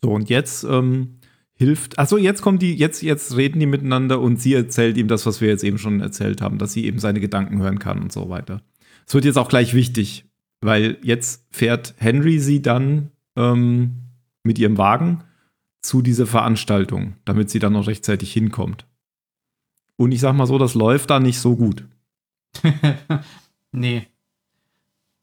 So, 0.03 0.11
und 0.13 0.29
jetzt 0.29 0.65
ähm, 0.65 1.16
hilft, 1.57 1.99
achso, 1.99 2.17
jetzt 2.19 2.43
kommen 2.43 2.59
die, 2.59 2.75
jetzt, 2.75 3.03
jetzt 3.03 3.37
reden 3.37 3.59
die 3.59 3.67
miteinander 3.67 4.21
und 4.21 4.41
sie 4.41 4.55
erzählt 4.55 4.97
ihm 4.97 5.09
das, 5.09 5.27
was 5.27 5.41
wir 5.41 5.49
jetzt 5.49 5.65
eben 5.65 5.79
schon 5.79 6.01
erzählt 6.01 6.43
haben, 6.43 6.59
dass 6.59 6.73
sie 6.73 6.85
eben 6.85 6.99
seine 6.99 7.21
Gedanken 7.21 7.61
hören 7.61 7.79
kann 7.79 8.01
und 8.01 8.13
so 8.13 8.29
weiter. 8.29 8.63
Es 9.07 9.15
wird 9.15 9.25
jetzt 9.25 9.39
auch 9.39 9.49
gleich 9.49 9.75
wichtig, 9.75 10.27
weil 10.61 10.99
jetzt 11.03 11.47
fährt 11.51 11.95
Henry 11.97 12.39
sie 12.39 12.61
dann 12.61 13.11
ähm, 13.37 14.03
mit 14.45 14.59
ihrem 14.59 14.79
Wagen 14.79 15.25
zu 15.81 16.03
dieser 16.03 16.27
Veranstaltung, 16.27 17.15
damit 17.25 17.49
sie 17.49 17.59
dann 17.59 17.73
noch 17.73 17.87
rechtzeitig 17.87 18.33
hinkommt. 18.33 18.87
Und 19.97 20.13
ich 20.13 20.21
sag 20.21 20.35
mal 20.35 20.47
so, 20.47 20.59
das 20.59 20.75
läuft 20.75 21.11
da 21.11 21.21
nicht 21.21 21.39
so 21.39 21.57
gut. 21.57 21.87
nee. 23.73 24.07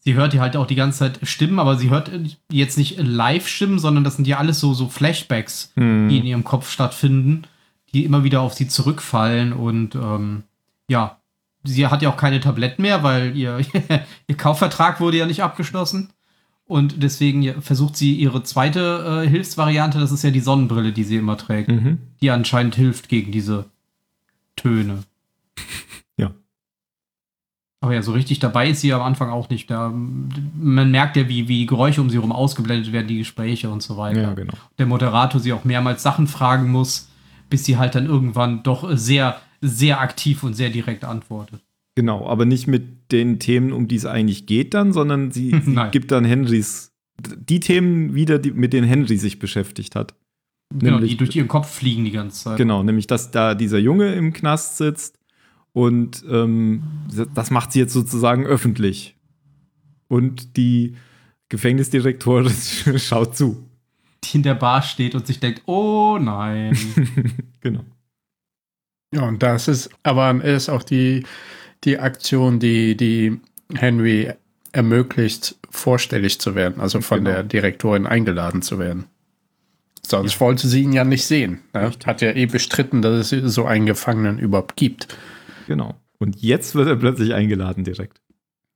Sie 0.05 0.15
hört 0.15 0.33
ja 0.33 0.41
halt 0.41 0.57
auch 0.57 0.67
die 0.67 0.75
ganze 0.75 0.99
Zeit 0.99 1.19
Stimmen, 1.23 1.59
aber 1.59 1.77
sie 1.77 1.89
hört 1.89 2.11
jetzt 2.51 2.77
nicht 2.77 2.97
Live-Stimmen, 2.97 3.79
sondern 3.79 4.03
das 4.03 4.17
sind 4.17 4.27
ja 4.27 4.37
alles 4.37 4.59
so, 4.59 4.73
so 4.73 4.89
Flashbacks, 4.89 5.71
Hm. 5.75 6.09
die 6.09 6.17
in 6.17 6.25
ihrem 6.25 6.43
Kopf 6.43 6.69
stattfinden, 6.69 7.43
die 7.93 8.03
immer 8.03 8.23
wieder 8.23 8.41
auf 8.41 8.53
sie 8.53 8.67
zurückfallen 8.67 9.53
und 9.53 9.95
ähm, 9.95 10.43
ja, 10.89 11.17
sie 11.63 11.87
hat 11.87 12.01
ja 12.01 12.09
auch 12.09 12.17
keine 12.17 12.41
Tabletten 12.41 12.81
mehr, 12.81 13.03
weil 13.03 13.35
ihr, 13.37 13.61
ihr 14.27 14.35
Kaufvertrag 14.35 14.99
wurde 14.99 15.17
ja 15.17 15.25
nicht 15.25 15.41
abgeschlossen. 15.43 16.09
Und 16.65 17.03
deswegen 17.03 17.61
versucht 17.61 17.95
sie 17.97 18.15
ihre 18.15 18.41
zweite 18.43 19.23
äh, 19.25 19.29
Hilfsvariante, 19.29 19.99
das 19.99 20.11
ist 20.13 20.23
ja 20.23 20.31
die 20.31 20.39
Sonnenbrille, 20.39 20.91
die 20.93 21.03
sie 21.03 21.17
immer 21.17 21.37
trägt, 21.37 21.69
Mhm. 21.69 21.99
die 22.21 22.31
anscheinend 22.31 22.75
hilft 22.75 23.09
gegen 23.09 23.31
diese 23.31 23.65
Töne. 24.55 25.03
Aber 27.83 27.93
ja, 27.93 28.01
so 28.01 28.13
richtig 28.13 28.39
dabei 28.39 28.69
ist 28.69 28.79
sie 28.79 28.93
am 28.93 29.01
Anfang 29.01 29.29
auch 29.29 29.49
nicht. 29.49 29.69
Da, 29.69 29.93
man 29.93 30.89
merkt 30.89 31.17
ja, 31.17 31.27
wie, 31.27 31.49
wie 31.49 31.57
die 31.59 31.65
Geräusche 31.65 31.99
um 31.99 32.09
sie 32.09 32.15
herum 32.15 32.31
ausgeblendet 32.31 32.93
werden, 32.93 33.09
die 33.09 33.17
Gespräche 33.17 33.69
und 33.69 33.83
so 33.83 33.97
weiter. 33.97 34.21
Ja, 34.21 34.33
genau. 34.33 34.53
Der 34.77 34.85
Moderator 34.85 35.41
sie 35.41 35.51
auch 35.51 35.65
mehrmals 35.65 36.01
Sachen 36.01 36.27
fragen 36.27 36.71
muss, 36.71 37.09
bis 37.49 37.65
sie 37.65 37.75
halt 37.75 37.95
dann 37.95 38.05
irgendwann 38.05 38.63
doch 38.63 38.89
sehr, 38.95 39.35
sehr 39.59 39.99
aktiv 39.99 40.43
und 40.43 40.53
sehr 40.53 40.69
direkt 40.69 41.03
antwortet. 41.03 41.59
Genau, 41.95 42.25
aber 42.25 42.45
nicht 42.45 42.67
mit 42.67 43.11
den 43.11 43.39
Themen, 43.39 43.73
um 43.73 43.89
die 43.89 43.97
es 43.97 44.05
eigentlich 44.05 44.45
geht 44.45 44.73
dann, 44.73 44.93
sondern 44.93 45.31
sie, 45.31 45.53
sie 45.65 45.75
gibt 45.91 46.11
dann 46.11 46.23
Henrys 46.23 46.93
die 47.19 47.59
Themen 47.59 48.15
wieder, 48.15 48.39
die, 48.39 48.51
mit 48.51 48.71
denen 48.71 48.87
Henry 48.87 49.17
sich 49.17 49.39
beschäftigt 49.39 49.97
hat. 49.97 50.15
Genau, 50.73 50.93
Nämlich- 50.93 51.11
die 51.11 51.17
durch 51.17 51.35
ihren 51.35 51.49
Kopf 51.49 51.69
fliegen 51.69 52.05
die 52.05 52.11
ganze 52.11 52.45
Zeit. 52.45 52.57
Genau, 52.57 52.81
nämlich, 52.81 53.07
dass 53.07 53.31
da 53.31 53.55
dieser 53.55 53.77
Junge 53.77 54.13
im 54.13 54.31
Knast 54.31 54.77
sitzt 54.77 55.19
und 55.73 56.23
ähm, 56.29 56.83
das 57.33 57.51
macht 57.51 57.71
sie 57.71 57.79
jetzt 57.79 57.93
sozusagen 57.93 58.45
öffentlich. 58.45 59.15
Und 60.07 60.55
die 60.57 60.95
Gefängnisdirektorin 61.49 62.53
schaut 62.97 63.35
zu. 63.35 63.67
Die 64.23 64.37
in 64.37 64.43
der 64.43 64.55
Bar 64.55 64.81
steht 64.83 65.15
und 65.15 65.27
sich 65.27 65.39
denkt, 65.39 65.63
oh 65.65 66.17
nein. 66.21 66.77
genau. 67.61 67.83
Ja, 69.13 69.23
und 69.27 69.43
das 69.43 69.67
ist, 69.67 69.89
aber 70.03 70.43
ist 70.43 70.69
auch 70.69 70.83
die, 70.83 71.25
die 71.83 71.99
Aktion, 71.99 72.59
die, 72.59 72.95
die 72.95 73.39
Henry 73.75 74.31
ermöglicht, 74.71 75.55
vorstellig 75.69 76.39
zu 76.39 76.55
werden, 76.55 76.81
also 76.81 77.01
von 77.01 77.19
Genau. 77.19 77.31
der 77.31 77.43
Direktorin 77.43 78.07
eingeladen 78.07 78.61
zu 78.61 78.79
werden. 78.79 79.05
Sonst 80.05 80.39
wollte 80.39 80.67
sie 80.67 80.81
ihn 80.81 80.93
ja 80.93 81.03
nicht 81.03 81.25
sehen. 81.25 81.59
Ne? 81.73 81.91
Hat 82.05 82.21
ja 82.21 82.31
eh 82.31 82.45
bestritten, 82.45 83.01
dass 83.01 83.31
es 83.31 83.53
so 83.53 83.65
einen 83.65 83.85
Gefangenen 83.85 84.37
überhaupt 84.37 84.75
gibt. 84.75 85.15
Genau. 85.67 85.95
Und 86.19 86.41
jetzt 86.41 86.75
wird 86.75 86.87
er 86.87 86.95
plötzlich 86.95 87.33
eingeladen 87.33 87.83
direkt. 87.83 88.21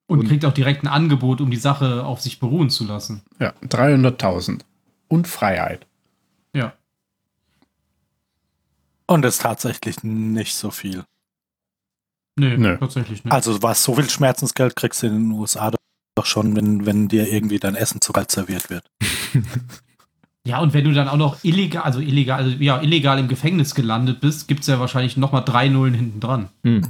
Und, 0.07 0.19
Und- 0.19 0.27
kriegt 0.27 0.45
auch 0.45 0.53
direkt 0.53 0.83
ein 0.83 0.87
Angebot, 0.87 1.41
um 1.41 1.51
die 1.51 1.57
Sache 1.57 2.05
auf 2.05 2.21
sich 2.21 2.39
beruhen 2.39 2.69
zu 2.69 2.85
lassen. 2.85 3.21
Ja, 3.39 3.53
300.000. 3.63 4.61
Und 5.09 5.27
Freiheit. 5.27 5.85
Ja. 6.53 6.73
Und 9.05 9.23
ist 9.25 9.41
tatsächlich 9.41 10.03
nicht 10.03 10.55
so 10.55 10.71
viel. 10.71 11.03
Nö, 12.37 12.57
Nö. 12.57 12.77
tatsächlich 12.77 13.23
nicht. 13.23 13.33
Also 13.33 13.61
was 13.63 13.83
so 13.83 13.95
viel 13.95 14.09
Schmerzensgeld 14.09 14.75
kriegst 14.75 15.01
du 15.01 15.07
in 15.07 15.13
den 15.13 15.31
USA 15.31 15.71
doch 16.15 16.25
schon, 16.25 16.55
wenn, 16.55 16.85
wenn 16.85 17.07
dir 17.07 17.31
irgendwie 17.31 17.59
dein 17.59 17.75
Essen 17.75 18.01
zu 18.01 18.11
kalt 18.13 18.31
serviert 18.31 18.69
wird. 18.69 18.89
Ja, 20.47 20.59
und 20.59 20.73
wenn 20.73 20.85
du 20.85 20.93
dann 20.93 21.09
auch 21.09 21.17
noch 21.17 21.43
illegal, 21.43 21.83
also 21.83 21.99
illegal, 21.99 22.39
also 22.39 22.55
ja, 22.59 22.81
illegal 22.81 23.19
im 23.19 23.27
Gefängnis 23.27 23.75
gelandet 23.75 24.21
bist, 24.21 24.47
gibt 24.47 24.61
es 24.61 24.67
ja 24.67 24.79
wahrscheinlich 24.79 25.17
nochmal 25.17 25.43
drei 25.43 25.67
Nullen 25.67 25.93
hinten 25.93 26.19
dran. 26.21 26.47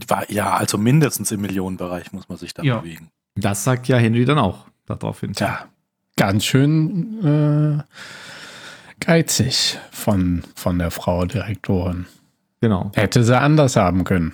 War, 0.08 0.30
ja, 0.32 0.54
also 0.56 0.78
mindestens 0.78 1.32
im 1.32 1.41
Millionenbereich 1.41 2.12
muss 2.13 2.30
man 2.30 2.38
sich 2.38 2.54
da 2.54 2.62
Ja. 2.62 2.78
bewegen. 2.80 3.10
Das 3.36 3.63
sagt 3.63 3.88
ja 3.88 3.98
Henry 3.98 4.26
dann 4.26 4.38
auch 4.38 4.65
daraufhin. 4.86 5.34
Tja, 5.34 5.65
ganz 6.15 6.46
schön 6.46 7.80
äh, 7.80 7.84
geizig 9.00 9.78
von, 9.91 10.43
von 10.56 10.78
der 10.80 10.91
Frau 10.91 11.26
Direktorin. 11.26 12.06
Genau. 12.62 12.91
Hätte 12.96 13.24
sie 13.24 13.39
anders 13.39 13.76
haben 13.76 14.04
können. 14.04 14.34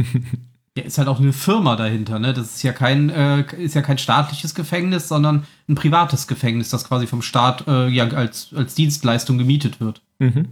Ja, 0.76 0.84
ist 0.84 0.98
halt 0.98 1.08
auch 1.08 1.18
eine 1.18 1.32
Firma 1.32 1.74
dahinter, 1.74 2.20
ne? 2.20 2.32
Das 2.32 2.54
ist 2.54 2.62
ja 2.62 2.72
kein, 2.72 3.10
äh, 3.10 3.44
ist 3.56 3.74
ja 3.74 3.82
kein 3.82 3.98
staatliches 3.98 4.54
Gefängnis, 4.54 5.08
sondern 5.08 5.44
ein 5.68 5.74
privates 5.74 6.28
Gefängnis, 6.28 6.70
das 6.70 6.84
quasi 6.84 7.08
vom 7.08 7.22
Staat 7.22 7.66
äh, 7.66 7.88
ja 7.88 8.06
als, 8.08 8.54
als 8.54 8.76
Dienstleistung 8.76 9.36
gemietet 9.36 9.80
wird. 9.80 10.02
Mhm. 10.20 10.48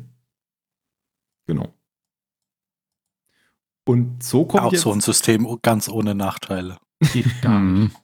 Genau. 1.47 1.73
Und 3.87 4.23
so 4.23 4.45
kommt 4.45 4.65
Auch 4.65 4.73
jetzt, 4.73 4.83
so 4.83 4.93
ein 4.93 5.01
System 5.01 5.47
ganz 5.63 5.89
ohne 5.89 6.15
Nachteile. 6.15 6.79
Geht 7.13 7.41
gar 7.41 7.61
nicht. 7.63 7.97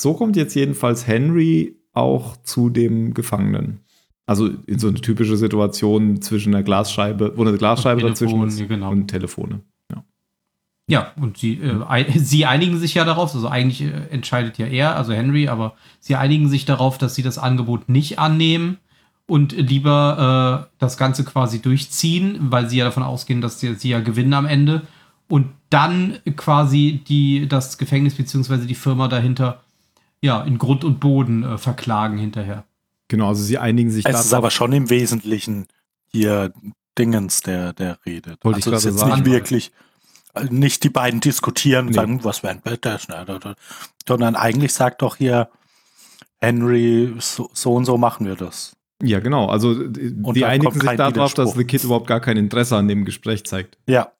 So 0.00 0.14
kommt 0.14 0.36
jetzt 0.36 0.54
jedenfalls 0.54 1.06
Henry 1.06 1.76
auch 1.92 2.36
zu 2.38 2.70
dem 2.70 3.14
Gefangenen. 3.14 3.80
Also 4.26 4.48
in 4.66 4.78
so 4.78 4.88
eine 4.88 5.00
typische 5.00 5.36
Situation 5.36 6.22
zwischen 6.22 6.54
einer 6.54 6.62
Glasscheibe, 6.62 7.32
wo 7.36 7.42
eine 7.42 7.58
Glasscheibe 7.58 8.02
Und 8.02 8.10
dazwischen 8.10 8.40
Telefon, 8.40 8.48
ist 8.48 8.68
genau. 8.68 8.90
und 8.90 9.08
Telefone. 9.08 9.60
Ja. 10.88 11.12
Und 11.20 11.38
sie, 11.38 11.54
äh, 11.54 11.84
ein, 11.86 12.06
sie 12.18 12.46
einigen 12.46 12.78
sich 12.78 12.94
ja 12.94 13.04
darauf, 13.04 13.32
also 13.34 13.46
eigentlich 13.46 13.82
äh, 13.82 14.08
entscheidet 14.10 14.58
ja 14.58 14.66
er, 14.66 14.96
also 14.96 15.12
Henry, 15.12 15.48
aber 15.48 15.74
sie 16.00 16.16
einigen 16.16 16.48
sich 16.48 16.64
darauf, 16.64 16.98
dass 16.98 17.14
sie 17.14 17.22
das 17.22 17.38
Angebot 17.38 17.88
nicht 17.88 18.18
annehmen 18.18 18.78
und 19.26 19.52
lieber 19.52 20.66
äh, 20.66 20.74
das 20.78 20.96
Ganze 20.96 21.24
quasi 21.24 21.60
durchziehen, 21.60 22.38
weil 22.40 22.68
sie 22.68 22.78
ja 22.78 22.86
davon 22.86 23.02
ausgehen, 23.02 23.40
dass 23.40 23.60
sie, 23.60 23.74
sie 23.74 23.90
ja 23.90 24.00
gewinnen 24.00 24.32
am 24.32 24.46
Ende 24.46 24.82
und 25.28 25.50
dann 25.70 26.18
quasi 26.36 27.02
die, 27.06 27.46
das 27.46 27.76
Gefängnis 27.76 28.14
beziehungsweise 28.14 28.66
die 28.66 28.74
Firma 28.74 29.08
dahinter 29.08 29.60
ja 30.22 30.42
in 30.42 30.56
Grund 30.58 30.82
und 30.82 30.98
Boden 30.98 31.44
äh, 31.44 31.58
verklagen 31.58 32.16
hinterher. 32.16 32.64
Genau, 33.08 33.28
also 33.28 33.42
sie 33.42 33.58
einigen 33.58 33.90
sich 33.90 34.06
Es 34.06 34.24
ist 34.24 34.34
aber 34.34 34.50
schon 34.50 34.72
im 34.72 34.90
Wesentlichen 34.90 35.66
hier 36.10 36.52
Dingens, 36.98 37.42
der, 37.42 37.74
der 37.74 37.98
redet. 38.04 38.44
Wollte 38.44 38.60
ich 38.60 38.66
also 38.66 38.76
ist 38.76 38.82
gerade 38.84 38.94
jetzt 38.94 39.00
sagen. 39.00 39.22
nicht 39.22 39.32
wirklich, 39.32 39.72
nicht 40.50 40.84
die 40.84 40.90
beiden 40.90 41.20
diskutieren 41.20 41.86
und 41.86 41.90
Nee. 41.92 41.96
sagen, 41.96 42.24
was 42.24 42.42
wäre 42.42 42.60
ein 42.64 42.78
da. 42.80 43.54
sondern 44.06 44.36
eigentlich 44.36 44.72
sagt 44.72 45.02
doch 45.02 45.16
hier 45.16 45.48
Henry, 46.40 47.14
so, 47.18 47.50
so 47.52 47.74
und 47.74 47.84
so 47.84 47.98
machen 47.98 48.26
wir 48.26 48.36
das. 48.36 48.76
Ja, 49.02 49.20
genau. 49.20 49.46
Also 49.46 49.70
Und 49.70 50.34
die 50.34 50.40
da 50.40 50.48
einigen 50.48 50.72
sich 50.80 50.90
darauf, 50.96 51.34
dass. 51.34 51.52
The 51.54 51.64
Kid 51.64 51.84
überhaupt 51.84 52.06
gar 52.06 52.20
kein 52.20 52.36
Interesse 52.36 52.76
an 52.76 52.88
dem 52.88 53.04
Gespräch 53.04 53.44
zeigt. 53.44 53.78
Ja, 53.86 54.12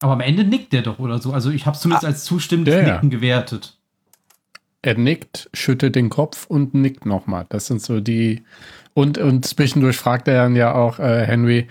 Aber 0.00 0.12
am 0.14 0.20
Ende 0.20 0.44
nickt 0.44 0.72
der 0.72 0.82
doch 0.82 0.98
oder 0.98 1.20
so. 1.20 1.32
Also 1.32 1.50
ich 1.50 1.66
habe 1.66 1.74
es 1.76 1.82
zumindest 1.82 2.04
als 2.04 2.24
zustimmendes 2.24 2.74
ja. 2.74 2.94
Nicken 2.94 3.10
gewertet. 3.10 3.78
Er 4.82 4.96
nickt, 4.96 5.50
schüttelt 5.52 5.96
den 5.96 6.10
Kopf 6.10 6.46
und 6.46 6.74
nickt 6.74 7.06
nochmal. 7.06 7.46
Das 7.48 7.66
sind 7.66 7.82
so 7.82 8.00
die. 8.00 8.44
Und, 8.94 9.18
und 9.18 9.44
zwischendurch 9.44 9.96
fragt 9.96 10.28
er 10.28 10.34
dann 10.44 10.56
ja 10.56 10.74
auch 10.74 10.98
äh, 10.98 11.24
Henry, 11.26 11.66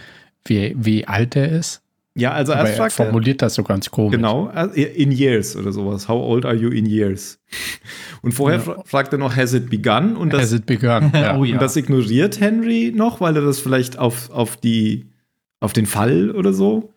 wie, 0.45 0.75
wie 0.77 1.07
alt 1.07 1.35
er 1.35 1.49
ist. 1.49 1.81
Ja, 2.17 2.31
also 2.31 2.53
Aber 2.53 2.61
erst 2.61 2.71
er 2.73 2.77
fragt 2.77 2.99
er, 2.99 3.05
formuliert 3.05 3.41
das 3.41 3.55
so 3.55 3.63
ganz 3.63 3.91
komisch. 3.91 4.15
Genau, 4.15 4.49
in 4.73 5.11
years 5.11 5.55
oder 5.57 5.73
sowas. 5.73 6.07
How 6.07 6.21
old 6.23 6.45
are 6.45 6.55
you 6.55 6.69
in 6.69 6.85
years? 6.85 7.39
Und 8.21 8.31
vorher 8.31 8.61
fra 8.61 8.81
fragt 8.85 9.11
er 9.11 9.19
noch, 9.19 9.35
has 9.35 9.53
it 9.53 9.69
begun? 9.69 10.15
Und 10.15 10.31
das, 10.31 10.43
Has 10.43 10.51
it 10.53 10.65
begun? 10.65 11.11
Ja. 11.13 11.35
Oh 11.37 11.43
ja. 11.43 11.53
und 11.55 11.61
das 11.61 11.75
ignoriert 11.75 12.39
Henry 12.39 12.93
noch, 12.95 13.19
weil 13.19 13.35
er 13.35 13.41
das 13.41 13.59
vielleicht 13.59 13.97
auf, 13.99 14.29
auf, 14.29 14.55
die, 14.55 15.09
auf 15.59 15.73
den 15.73 15.85
Fall 15.85 16.31
oder 16.31 16.53
so 16.53 16.93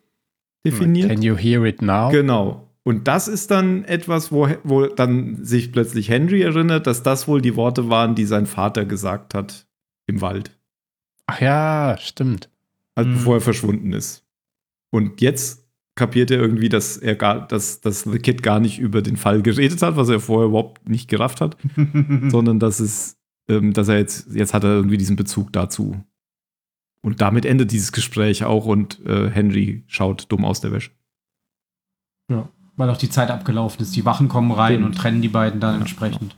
definiert. 0.65 1.09
Can 1.11 1.23
you 1.23 1.37
hear 1.37 1.65
it 1.65 1.83
now? 1.83 2.11
Genau. 2.11 2.69
Und 2.85 3.09
das 3.09 3.27
ist 3.29 3.51
dann 3.51 3.85
etwas, 3.85 4.31
wo, 4.33 4.49
wo 4.63 4.87
dann 4.87 5.45
sich 5.45 5.73
plötzlich 5.73 6.09
Henry 6.09 6.43
erinnert, 6.43 6.87
dass 6.87 7.03
das 7.03 7.27
wohl 7.29 7.43
die 7.43 7.57
Worte 7.57 7.91
waren, 7.91 8.15
die 8.15 8.25
sein 8.25 8.47
Vater 8.47 8.85
gesagt 8.85 9.35
hat 9.35 9.67
im 10.07 10.21
Wald, 10.21 10.57
Ach 11.27 11.41
ja, 11.41 11.97
stimmt. 12.01 12.49
also 12.95 13.11
Mhm. 13.11 13.15
bevor 13.15 13.35
er 13.35 13.41
verschwunden 13.43 13.93
ist. 13.93 14.25
Und 14.91 15.21
jetzt 15.21 15.69
kapiert 15.95 16.31
er 16.31 16.39
irgendwie, 16.39 16.69
dass 16.69 16.97
er 16.97 17.17
gar, 17.17 17.47
dass, 17.47 17.81
dass 17.81 18.03
The 18.03 18.19
Kid 18.19 18.43
gar 18.43 18.61
nicht 18.61 18.79
über 18.79 19.03
den 19.03 19.17
Fall 19.17 19.43
geredet 19.43 19.83
hat, 19.83 19.97
was 19.97 20.09
er 20.09 20.21
vorher 20.21 20.49
überhaupt 20.49 20.89
nicht 20.89 21.09
gerafft 21.09 21.41
hat, 21.41 21.57
sondern 22.29 22.61
dass 22.61 22.81
es, 22.81 23.17
ähm, 23.49 23.73
dass 23.73 23.89
er 23.89 23.99
jetzt, 23.99 24.33
jetzt 24.33 24.55
hat 24.55 24.65
er 24.65 24.71
irgendwie 24.71 24.97
diesen 24.97 25.17
Bezug 25.17 25.53
dazu. 25.53 25.97
Und 27.03 27.21
damit 27.21 27.45
endet 27.45 27.73
dieses 27.73 27.93
Gespräch 27.93 28.45
auch 28.45 28.67
und 28.67 29.05
äh, 29.07 29.29
Henry 29.31 29.85
schaut 29.87 30.31
dumm 30.31 30.45
aus 30.45 30.61
der 30.61 30.73
Wäsche. 30.73 30.91
Ja, 32.31 32.49
weil 32.77 32.91
auch 32.91 32.97
die 32.97 33.11
Zeit 33.11 33.31
abgelaufen 33.31 33.83
ist. 33.83 33.97
Die 33.97 34.05
Wachen 34.05 34.29
kommen 34.29 34.53
rein 34.53 34.75
Stimmt. 34.75 34.87
und 34.87 34.97
trennen 34.97 35.23
die 35.23 35.29
beiden 35.29 35.61
dann 35.61 35.75
Ja, 35.75 35.81
entsprechend. 35.81 36.37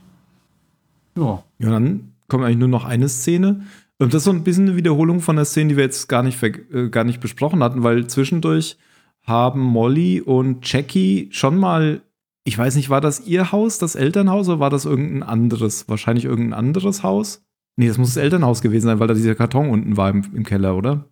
Ja. 1.17 1.43
Ja, 1.59 1.69
dann 1.69 2.13
kommt 2.27 2.45
eigentlich 2.45 2.57
nur 2.57 2.67
noch 2.67 2.85
eine 2.85 3.09
Szene. 3.09 3.63
Und 4.01 4.15
das 4.15 4.21
ist 4.21 4.25
so 4.25 4.31
ein 4.31 4.43
bisschen 4.43 4.67
eine 4.67 4.75
Wiederholung 4.75 5.19
von 5.19 5.35
der 5.35 5.45
Szene, 5.45 5.69
die 5.69 5.77
wir 5.77 5.83
jetzt 5.83 6.09
gar 6.09 6.23
nicht, 6.23 6.41
äh, 6.41 6.89
gar 6.89 7.03
nicht 7.03 7.19
besprochen 7.19 7.61
hatten, 7.61 7.83
weil 7.83 8.07
zwischendurch 8.07 8.77
haben 9.21 9.61
Molly 9.61 10.21
und 10.21 10.67
Jackie 10.67 11.29
schon 11.31 11.55
mal, 11.55 12.01
ich 12.43 12.57
weiß 12.57 12.77
nicht, 12.77 12.89
war 12.89 12.99
das 12.99 13.27
ihr 13.27 13.51
Haus, 13.51 13.77
das 13.77 13.93
Elternhaus, 13.93 14.49
oder 14.49 14.59
war 14.59 14.71
das 14.71 14.85
irgendein 14.85 15.21
anderes? 15.21 15.87
Wahrscheinlich 15.87 16.25
irgendein 16.25 16.57
anderes 16.57 17.03
Haus? 17.03 17.43
Nee, 17.75 17.89
das 17.89 17.99
muss 17.99 18.15
das 18.15 18.23
Elternhaus 18.23 18.63
gewesen 18.63 18.87
sein, 18.87 18.99
weil 18.99 19.07
da 19.07 19.13
dieser 19.13 19.35
Karton 19.35 19.69
unten 19.69 19.95
war 19.97 20.09
im, 20.09 20.25
im 20.33 20.45
Keller, 20.45 20.75
oder? 20.75 21.05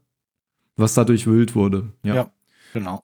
Was 0.75 0.95
da 0.95 1.03
durchwühlt 1.03 1.53
wurde. 1.53 1.89
Ja. 2.01 2.31
genau. 2.73 3.03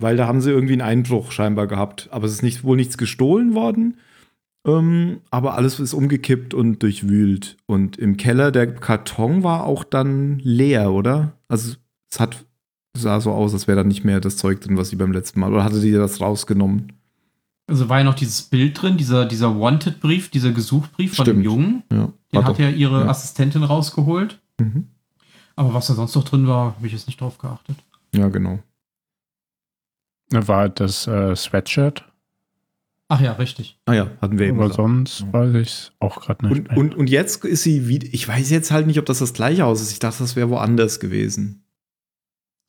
Weil 0.00 0.16
da 0.16 0.26
haben 0.26 0.40
sie 0.40 0.50
irgendwie 0.50 0.72
einen 0.72 0.82
Einbruch 0.82 1.30
scheinbar 1.30 1.68
gehabt. 1.68 2.08
Aber 2.10 2.26
es 2.26 2.32
ist 2.32 2.42
nicht, 2.42 2.64
wohl 2.64 2.76
nichts 2.76 2.98
gestohlen 2.98 3.54
worden. 3.54 3.98
Ähm, 4.68 5.20
aber 5.30 5.54
alles 5.54 5.80
ist 5.80 5.94
umgekippt 5.94 6.52
und 6.54 6.82
durchwühlt. 6.82 7.56
Und 7.66 7.96
im 7.96 8.16
Keller 8.16 8.50
der 8.52 8.72
Karton 8.74 9.42
war 9.42 9.64
auch 9.64 9.82
dann 9.84 10.38
leer, 10.40 10.92
oder? 10.92 11.32
Also 11.48 11.74
es 12.10 12.20
hat 12.20 12.44
sah 12.96 13.20
so 13.20 13.30
aus, 13.32 13.52
als 13.54 13.66
wäre 13.68 13.76
da 13.78 13.84
nicht 13.84 14.04
mehr 14.04 14.20
das 14.20 14.36
Zeug 14.36 14.60
drin, 14.60 14.76
was 14.76 14.88
sie 14.90 14.96
beim 14.96 15.12
letzten 15.12 15.40
Mal. 15.40 15.52
Oder 15.52 15.64
hatte 15.64 15.80
die 15.80 15.92
das 15.92 16.20
rausgenommen? 16.20 16.92
Also 17.68 17.88
war 17.88 17.98
ja 17.98 18.04
noch 18.04 18.14
dieses 18.14 18.42
Bild 18.42 18.80
drin, 18.80 18.96
dieser, 18.96 19.26
dieser 19.26 19.58
Wanted-Brief, 19.60 20.30
dieser 20.30 20.52
Gesuchbrief 20.52 21.14
von 21.14 21.24
Stimmt. 21.24 21.40
dem 21.40 21.44
Jungen. 21.44 21.82
Ja. 21.92 22.12
Den 22.32 22.44
hat 22.44 22.54
doch- 22.54 22.58
ja 22.58 22.70
ihre 22.70 23.00
ja. 23.02 23.08
Assistentin 23.08 23.62
rausgeholt. 23.62 24.40
Mhm. 24.58 24.88
Aber 25.54 25.74
was 25.74 25.86
da 25.88 25.94
sonst 25.94 26.14
noch 26.14 26.24
drin 26.24 26.46
war, 26.46 26.76
habe 26.76 26.86
ich 26.86 26.92
jetzt 26.92 27.06
nicht 27.06 27.20
drauf 27.20 27.38
geachtet. 27.38 27.76
Ja, 28.14 28.28
genau. 28.28 28.58
War 30.30 30.68
das 30.68 31.06
äh, 31.06 31.34
Sweatshirt? 31.36 32.04
Ach 33.10 33.20
ja, 33.22 33.32
richtig. 33.32 33.78
Ah 33.86 33.94
ja, 33.94 34.08
hatten 34.20 34.38
wir 34.38 34.46
eben. 34.48 34.60
Aber 34.60 34.70
sonst 34.72 35.20
Ja. 35.20 35.32
weiß 35.32 35.54
ich 35.54 35.68
es 35.68 35.92
auch 35.98 36.20
gerade 36.20 36.46
nicht. 36.46 36.58
Und, 36.58 36.68
mehr. 36.68 36.76
und, 36.78 36.94
und 36.94 37.08
jetzt 37.08 37.42
ist 37.44 37.62
sie 37.62 37.88
wieder. 37.88 38.06
Ich 38.12 38.28
weiß 38.28 38.50
jetzt 38.50 38.70
halt 38.70 38.86
nicht, 38.86 38.98
ob 38.98 39.06
das 39.06 39.18
das 39.20 39.32
gleiche 39.32 39.62
Haus 39.62 39.80
ist. 39.80 39.92
Ich 39.92 39.98
dachte, 39.98 40.18
das 40.20 40.36
wäre 40.36 40.50
woanders 40.50 41.00
gewesen. 41.00 41.62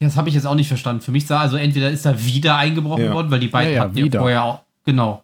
Ja, 0.02 0.08
das 0.08 0.15
habe 0.15 0.30
ich 0.30 0.36
jetzt 0.36 0.47
auch 0.47 0.56
nicht 0.56 0.69
verstanden. 0.69 1.02
Für 1.02 1.12
mich 1.12 1.28
sah 1.28 1.41
also 1.41 1.58
entweder 1.58 1.91
ist 1.91 2.06
da 2.06 2.23
wieder 2.25 2.56
eingebrochen 2.56 3.04
Ja. 3.06 3.13
worden, 3.13 3.32
weil 3.32 3.41
die 3.41 3.47
beiden 3.49 3.73
Ja, 3.73 3.78
ja, 3.80 3.84
hatten 3.89 3.97
ja 3.97 4.19
vorher 4.19 4.62
genau. 4.86 5.23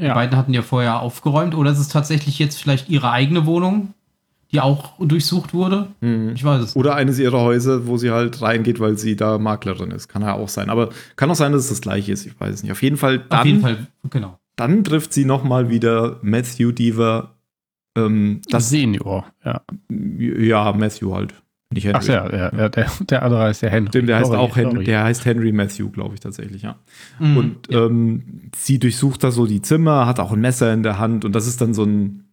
Die 0.00 0.08
beiden 0.08 0.36
hatten 0.36 0.54
ja 0.54 0.62
vorher 0.62 1.00
aufgeräumt. 1.00 1.54
Oder 1.54 1.70
ist 1.70 1.78
es 1.78 1.88
tatsächlich 1.88 2.38
jetzt 2.38 2.60
vielleicht 2.60 2.88
ihre 2.88 3.10
eigene 3.12 3.44
Wohnung, 3.46 3.92
die 4.50 4.60
auch 4.60 4.94
durchsucht 4.98 5.52
wurde? 5.52 5.88
Ich 6.34 6.42
weiß 6.42 6.62
es. 6.62 6.74
Oder 6.74 6.96
eines 6.96 7.18
ihrer 7.18 7.42
Häuser, 7.42 7.86
wo 7.86 7.98
sie 7.98 8.10
halt 8.10 8.40
reingeht, 8.40 8.80
weil 8.80 8.96
sie 8.96 9.14
da 9.14 9.36
Maklerin 9.38 9.90
ist. 9.90 10.08
Kann 10.08 10.22
ja 10.22 10.32
auch 10.32 10.48
sein. 10.48 10.70
Aber 10.70 10.88
kann 11.16 11.30
auch 11.30 11.34
sein, 11.36 11.52
dass 11.52 11.64
es 11.64 11.68
das 11.68 11.80
gleiche 11.82 12.10
ist. 12.12 12.24
Ich 12.26 12.40
weiß 12.40 12.54
es 12.54 12.62
nicht. 12.62 12.72
Auf 12.72 12.82
jeden 12.82 12.96
Fall, 12.96 13.18
dann, 13.28 13.40
Auf 13.40 13.46
jeden 13.46 13.60
Fall, 13.60 13.86
genau. 14.10 14.38
Dann 14.56 14.84
trifft 14.84 15.12
sie 15.12 15.24
noch 15.24 15.44
mal 15.44 15.70
wieder 15.70 16.18
Matthew 16.22 16.72
Deaver. 16.72 17.34
Ähm, 17.96 18.40
das, 18.48 18.70
Senior, 18.70 19.26
ja. 19.44 19.62
ja, 19.90 20.72
Matthew 20.72 21.14
halt. 21.14 21.34
Nicht 21.74 21.86
Henry. 21.86 21.98
Ach 21.98 22.06
ja, 22.06 22.30
ja, 22.30 22.56
ja 22.56 22.68
der, 22.68 22.90
der 23.00 23.22
andere 23.22 23.42
heißt 23.42 23.62
der 23.62 23.70
Henry. 23.70 23.88
Stimmt, 23.88 24.08
der 24.08 24.18
heißt 24.18 24.26
Sorry, 24.26 24.38
auch 24.38 24.56
Henry, 24.56 24.84
der 24.84 25.04
heißt 25.04 25.24
Henry 25.24 25.52
Matthew, 25.52 25.90
glaube 25.90 26.14
ich 26.14 26.20
tatsächlich, 26.20 26.62
ja. 26.62 26.76
Mhm. 27.18 27.36
Und 27.36 27.56
ja. 27.68 27.86
ähm, 27.86 28.50
sie 28.56 28.78
durchsucht 28.78 29.24
da 29.24 29.30
so 29.30 29.46
die 29.46 29.62
Zimmer, 29.62 30.06
hat 30.06 30.20
auch 30.20 30.32
ein 30.32 30.40
Messer 30.40 30.72
in 30.72 30.82
der 30.82 30.98
Hand 30.98 31.24
und 31.24 31.34
das 31.34 31.46
ist 31.46 31.60
dann 31.60 31.74
so 31.74 31.84
ein, 31.84 32.24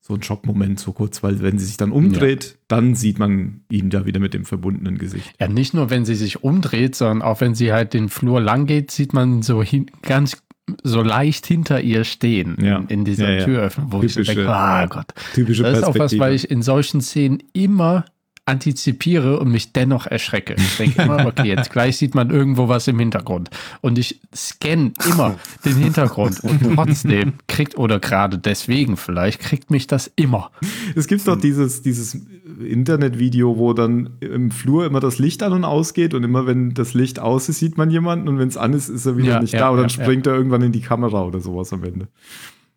so 0.00 0.14
ein 0.14 0.22
Schockmoment, 0.22 0.80
so 0.80 0.92
kurz, 0.92 1.22
weil 1.22 1.40
wenn 1.40 1.58
sie 1.58 1.66
sich 1.66 1.76
dann 1.76 1.92
umdreht, 1.92 2.58
dann 2.66 2.94
sieht 2.96 3.18
man 3.18 3.60
ihn 3.70 3.90
da 3.90 4.06
wieder 4.06 4.18
mit 4.18 4.34
dem 4.34 4.44
verbundenen 4.44 4.98
Gesicht. 4.98 5.34
Ja, 5.38 5.46
nicht 5.46 5.72
nur, 5.72 5.90
wenn 5.90 6.04
sie 6.04 6.16
sich 6.16 6.42
umdreht, 6.42 6.96
sondern 6.96 7.22
auch 7.22 7.40
wenn 7.40 7.54
sie 7.54 7.72
halt 7.72 7.94
den 7.94 8.08
Flur 8.08 8.40
lang 8.40 8.66
geht, 8.66 8.90
sieht 8.90 9.12
man 9.12 9.42
so 9.42 9.62
hin, 9.62 9.86
ganz 10.02 10.42
so 10.82 11.02
leicht 11.02 11.46
hinter 11.46 11.80
ihr 11.80 12.04
stehen 12.04 12.56
Ja. 12.60 12.78
in, 12.78 12.88
in 12.88 13.04
dieser 13.04 13.30
Ja, 13.30 13.38
ja. 13.40 13.44
Türöffnung, 13.44 13.92
wo 13.92 14.02
ich 14.02 14.14
so 14.14 14.20
Typische- 14.20 14.34
denke, 14.36 14.50
ah 14.54 14.86
Gott. 14.86 15.06
Typische 15.34 15.62
Das 15.62 15.78
ist 15.78 15.84
auch 15.84 15.98
was, 15.98 16.18
weil 16.18 16.34
ich 16.34 16.50
in 16.50 16.62
solchen 16.62 17.00
Szenen 17.00 17.42
immer 17.52 18.04
antizipiere 18.46 19.38
und 19.38 19.50
mich 19.52 19.72
dennoch 19.72 20.06
erschrecke. 20.06 20.56
Ich 20.58 20.76
denke 20.76 21.02
immer, 21.02 21.24
okay, 21.26 21.46
jetzt 21.46 21.70
gleich 21.70 21.96
sieht 21.98 22.14
man 22.16 22.30
irgendwo 22.30 22.68
was 22.68 22.88
im 22.88 22.98
Hintergrund. 22.98 23.48
Und 23.80 23.96
ich 23.98 24.20
scanne 24.34 24.92
immer 25.08 25.36
den 25.64 25.76
Hintergrund 25.76 26.40
und 26.42 26.74
trotzdem 26.74 27.34
kriegt, 27.46 27.78
oder 27.78 28.00
gerade 28.00 28.38
deswegen 28.38 28.96
vielleicht, 28.96 29.40
kriegt 29.40 29.70
mich 29.70 29.86
das 29.86 30.10
immer. 30.16 30.50
Es 30.96 31.06
gibt 31.06 31.28
doch 31.28 31.38
dieses, 31.40 31.82
dieses 31.82 32.18
Internetvideo, 32.62 33.56
wo 33.56 33.72
dann 33.72 34.10
im 34.20 34.50
Flur 34.50 34.86
immer 34.86 35.00
das 35.00 35.18
Licht 35.18 35.42
an 35.42 35.52
und 35.52 35.64
ausgeht 35.64 36.14
und 36.14 36.24
immer 36.24 36.46
wenn 36.46 36.74
das 36.74 36.94
Licht 36.94 37.18
aus 37.18 37.48
ist, 37.48 37.58
sieht 37.58 37.78
man 37.78 37.90
jemanden 37.90 38.28
und 38.28 38.38
wenn 38.38 38.48
es 38.48 38.56
an 38.56 38.72
ist, 38.72 38.88
ist 38.88 39.06
er 39.06 39.16
wieder 39.16 39.32
Ja, 39.34 39.40
nicht 39.40 39.52
ja, 39.52 39.60
da 39.60 39.70
und 39.70 39.78
dann 39.78 39.90
springt 39.90 40.26
er 40.26 40.34
irgendwann 40.34 40.62
in 40.62 40.72
die 40.72 40.80
Kamera 40.80 41.24
oder 41.24 41.40
sowas 41.40 41.72
am 41.72 41.84
Ende. 41.84 42.08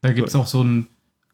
Da 0.01 0.11
gibt 0.11 0.29
es 0.29 0.35
auch 0.35 0.47
so 0.47 0.63
ein, 0.63 0.87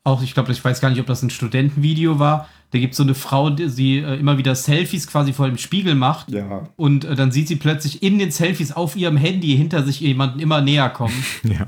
auch 0.04 0.22
ich 0.22 0.34
glaube, 0.34 0.52
ich 0.52 0.64
weiß 0.64 0.82
gar 0.82 0.90
nicht, 0.90 1.00
ob 1.00 1.08
das 1.08 1.24
ein 1.24 1.30
Studentenvideo 1.30 2.20
war. 2.20 2.48
Da 2.72 2.78
gibt 2.78 2.94
es 2.94 2.98
so 2.98 3.04
eine 3.04 3.16
Frau, 3.16 3.50
die 3.50 3.68
sie 3.68 3.98
äh, 3.98 4.20
immer 4.20 4.38
wieder 4.38 4.54
Selfies 4.54 5.08
quasi 5.08 5.34
vor 5.34 5.48
dem 5.48 5.58
Spiegel 5.58 5.96
macht. 5.96 6.30
Ja. 6.30 6.70
Und 6.76 7.04
äh, 7.04 7.16
dann 7.16 7.32
sieht 7.32 7.48
sie 7.48 7.56
plötzlich 7.56 8.04
in 8.04 8.20
den 8.20 8.32
Selfies 8.32 8.72
auf 8.72 8.96
ihrem 8.96 9.18
Handy 9.18 9.58
hinter 9.58 9.84
sich 9.84 10.00
jemanden 10.00 10.40
immer 10.40 10.62
näher 10.62 10.90
kommen, 10.90 11.24
Ja. 11.44 11.68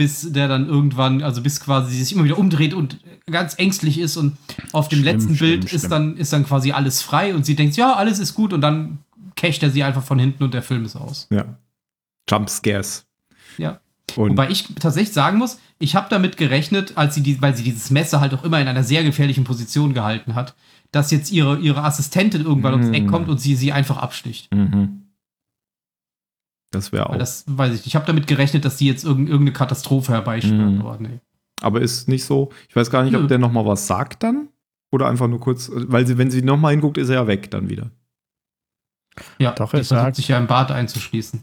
Bis 0.00 0.32
der 0.32 0.48
dann 0.48 0.66
irgendwann, 0.66 1.22
also 1.22 1.42
bis 1.42 1.60
quasi 1.60 1.92
sie 1.92 2.02
sich 2.02 2.14
immer 2.14 2.24
wieder 2.24 2.38
umdreht 2.38 2.72
und 2.72 2.96
ganz 3.30 3.58
ängstlich 3.58 3.98
ist 3.98 4.16
und 4.16 4.38
auf 4.72 4.88
dem 4.88 5.00
Schlimm, 5.00 5.14
letzten 5.14 5.36
schlimm, 5.36 5.50
Bild 5.60 5.68
schlimm. 5.68 5.76
ist 5.82 5.90
dann, 5.90 6.16
ist 6.16 6.32
dann 6.32 6.46
quasi 6.46 6.72
alles 6.72 7.02
frei 7.02 7.34
und 7.34 7.44
sie 7.44 7.54
denkt, 7.54 7.76
ja, 7.76 7.92
alles 7.92 8.18
ist 8.18 8.32
gut 8.32 8.54
und 8.54 8.62
dann 8.62 9.00
cacht 9.36 9.62
er 9.62 9.70
sie 9.70 9.82
einfach 9.84 10.02
von 10.02 10.18
hinten 10.18 10.42
und 10.42 10.54
der 10.54 10.62
Film 10.62 10.86
ist 10.86 10.96
aus. 10.96 11.26
Ja. 11.30 11.44
Jump 12.30 12.48
Scares. 12.48 13.04
Ja. 13.58 13.80
Und 14.16 14.30
Wobei 14.30 14.48
ich 14.48 14.68
tatsächlich 14.80 15.12
sagen 15.12 15.36
muss, 15.36 15.58
ich 15.78 15.94
habe 15.94 16.06
damit 16.08 16.38
gerechnet, 16.38 16.96
als 16.96 17.14
sie 17.14 17.22
die, 17.22 17.42
weil 17.42 17.54
sie 17.54 17.62
dieses 17.62 17.90
Messer 17.90 18.20
halt 18.22 18.32
auch 18.32 18.42
immer 18.42 18.58
in 18.58 18.68
einer 18.68 18.84
sehr 18.84 19.04
gefährlichen 19.04 19.44
Position 19.44 19.92
gehalten 19.92 20.34
hat, 20.34 20.54
dass 20.92 21.10
jetzt 21.10 21.30
ihre, 21.30 21.58
ihre 21.58 21.84
Assistentin 21.84 22.40
irgendwann 22.46 22.72
ums 22.72 22.88
Eck 22.88 23.04
Mm. 23.04 23.10
kommt 23.10 23.28
und 23.28 23.38
sie 23.38 23.54
sie 23.54 23.70
einfach 23.70 23.98
absticht. 23.98 24.50
Mhm. 24.54 24.99
Das 26.70 26.92
wäre 26.92 27.10
auch. 27.10 27.16
Das 27.16 27.44
weiß 27.46 27.68
ich 27.70 27.78
nicht. 27.80 27.86
Ich 27.88 27.96
habe 27.96 28.06
damit 28.06 28.26
gerechnet, 28.26 28.64
dass 28.64 28.78
sie 28.78 28.86
jetzt 28.86 29.04
irgend, 29.04 29.28
irgendeine 29.28 29.52
Katastrophe 29.52 30.12
herbeischwört. 30.12 30.72
Mhm. 30.72 30.80
Aber 30.80 30.98
nee. 31.00 31.20
Aber 31.60 31.80
ist 31.80 32.08
nicht 32.08 32.24
so. 32.24 32.50
Ich 32.68 32.76
weiß 32.76 32.90
gar 32.90 33.02
nicht, 33.02 33.14
ob 33.16 33.22
Nö. 33.22 33.28
der 33.28 33.38
noch 33.38 33.52
mal 33.52 33.66
was 33.66 33.86
sagt 33.86 34.22
dann. 34.22 34.48
Oder 34.92 35.08
einfach 35.08 35.28
nur 35.28 35.40
kurz, 35.40 35.70
weil 35.72 36.06
sie, 36.06 36.16
wenn 36.18 36.30
sie 36.30 36.42
noch 36.42 36.56
mal 36.56 36.70
hinguckt, 36.70 36.98
ist 36.98 37.08
er 37.08 37.16
ja 37.16 37.26
weg 37.26 37.50
dann 37.50 37.68
wieder. 37.68 37.90
Ja, 39.38 39.52
Doch, 39.52 39.70
die 39.70 39.78
er 39.78 39.84
sagt- 39.84 40.16
sich 40.16 40.28
ja 40.28 40.38
im 40.38 40.46
Bad 40.46 40.70
einzuschließen. 40.70 41.42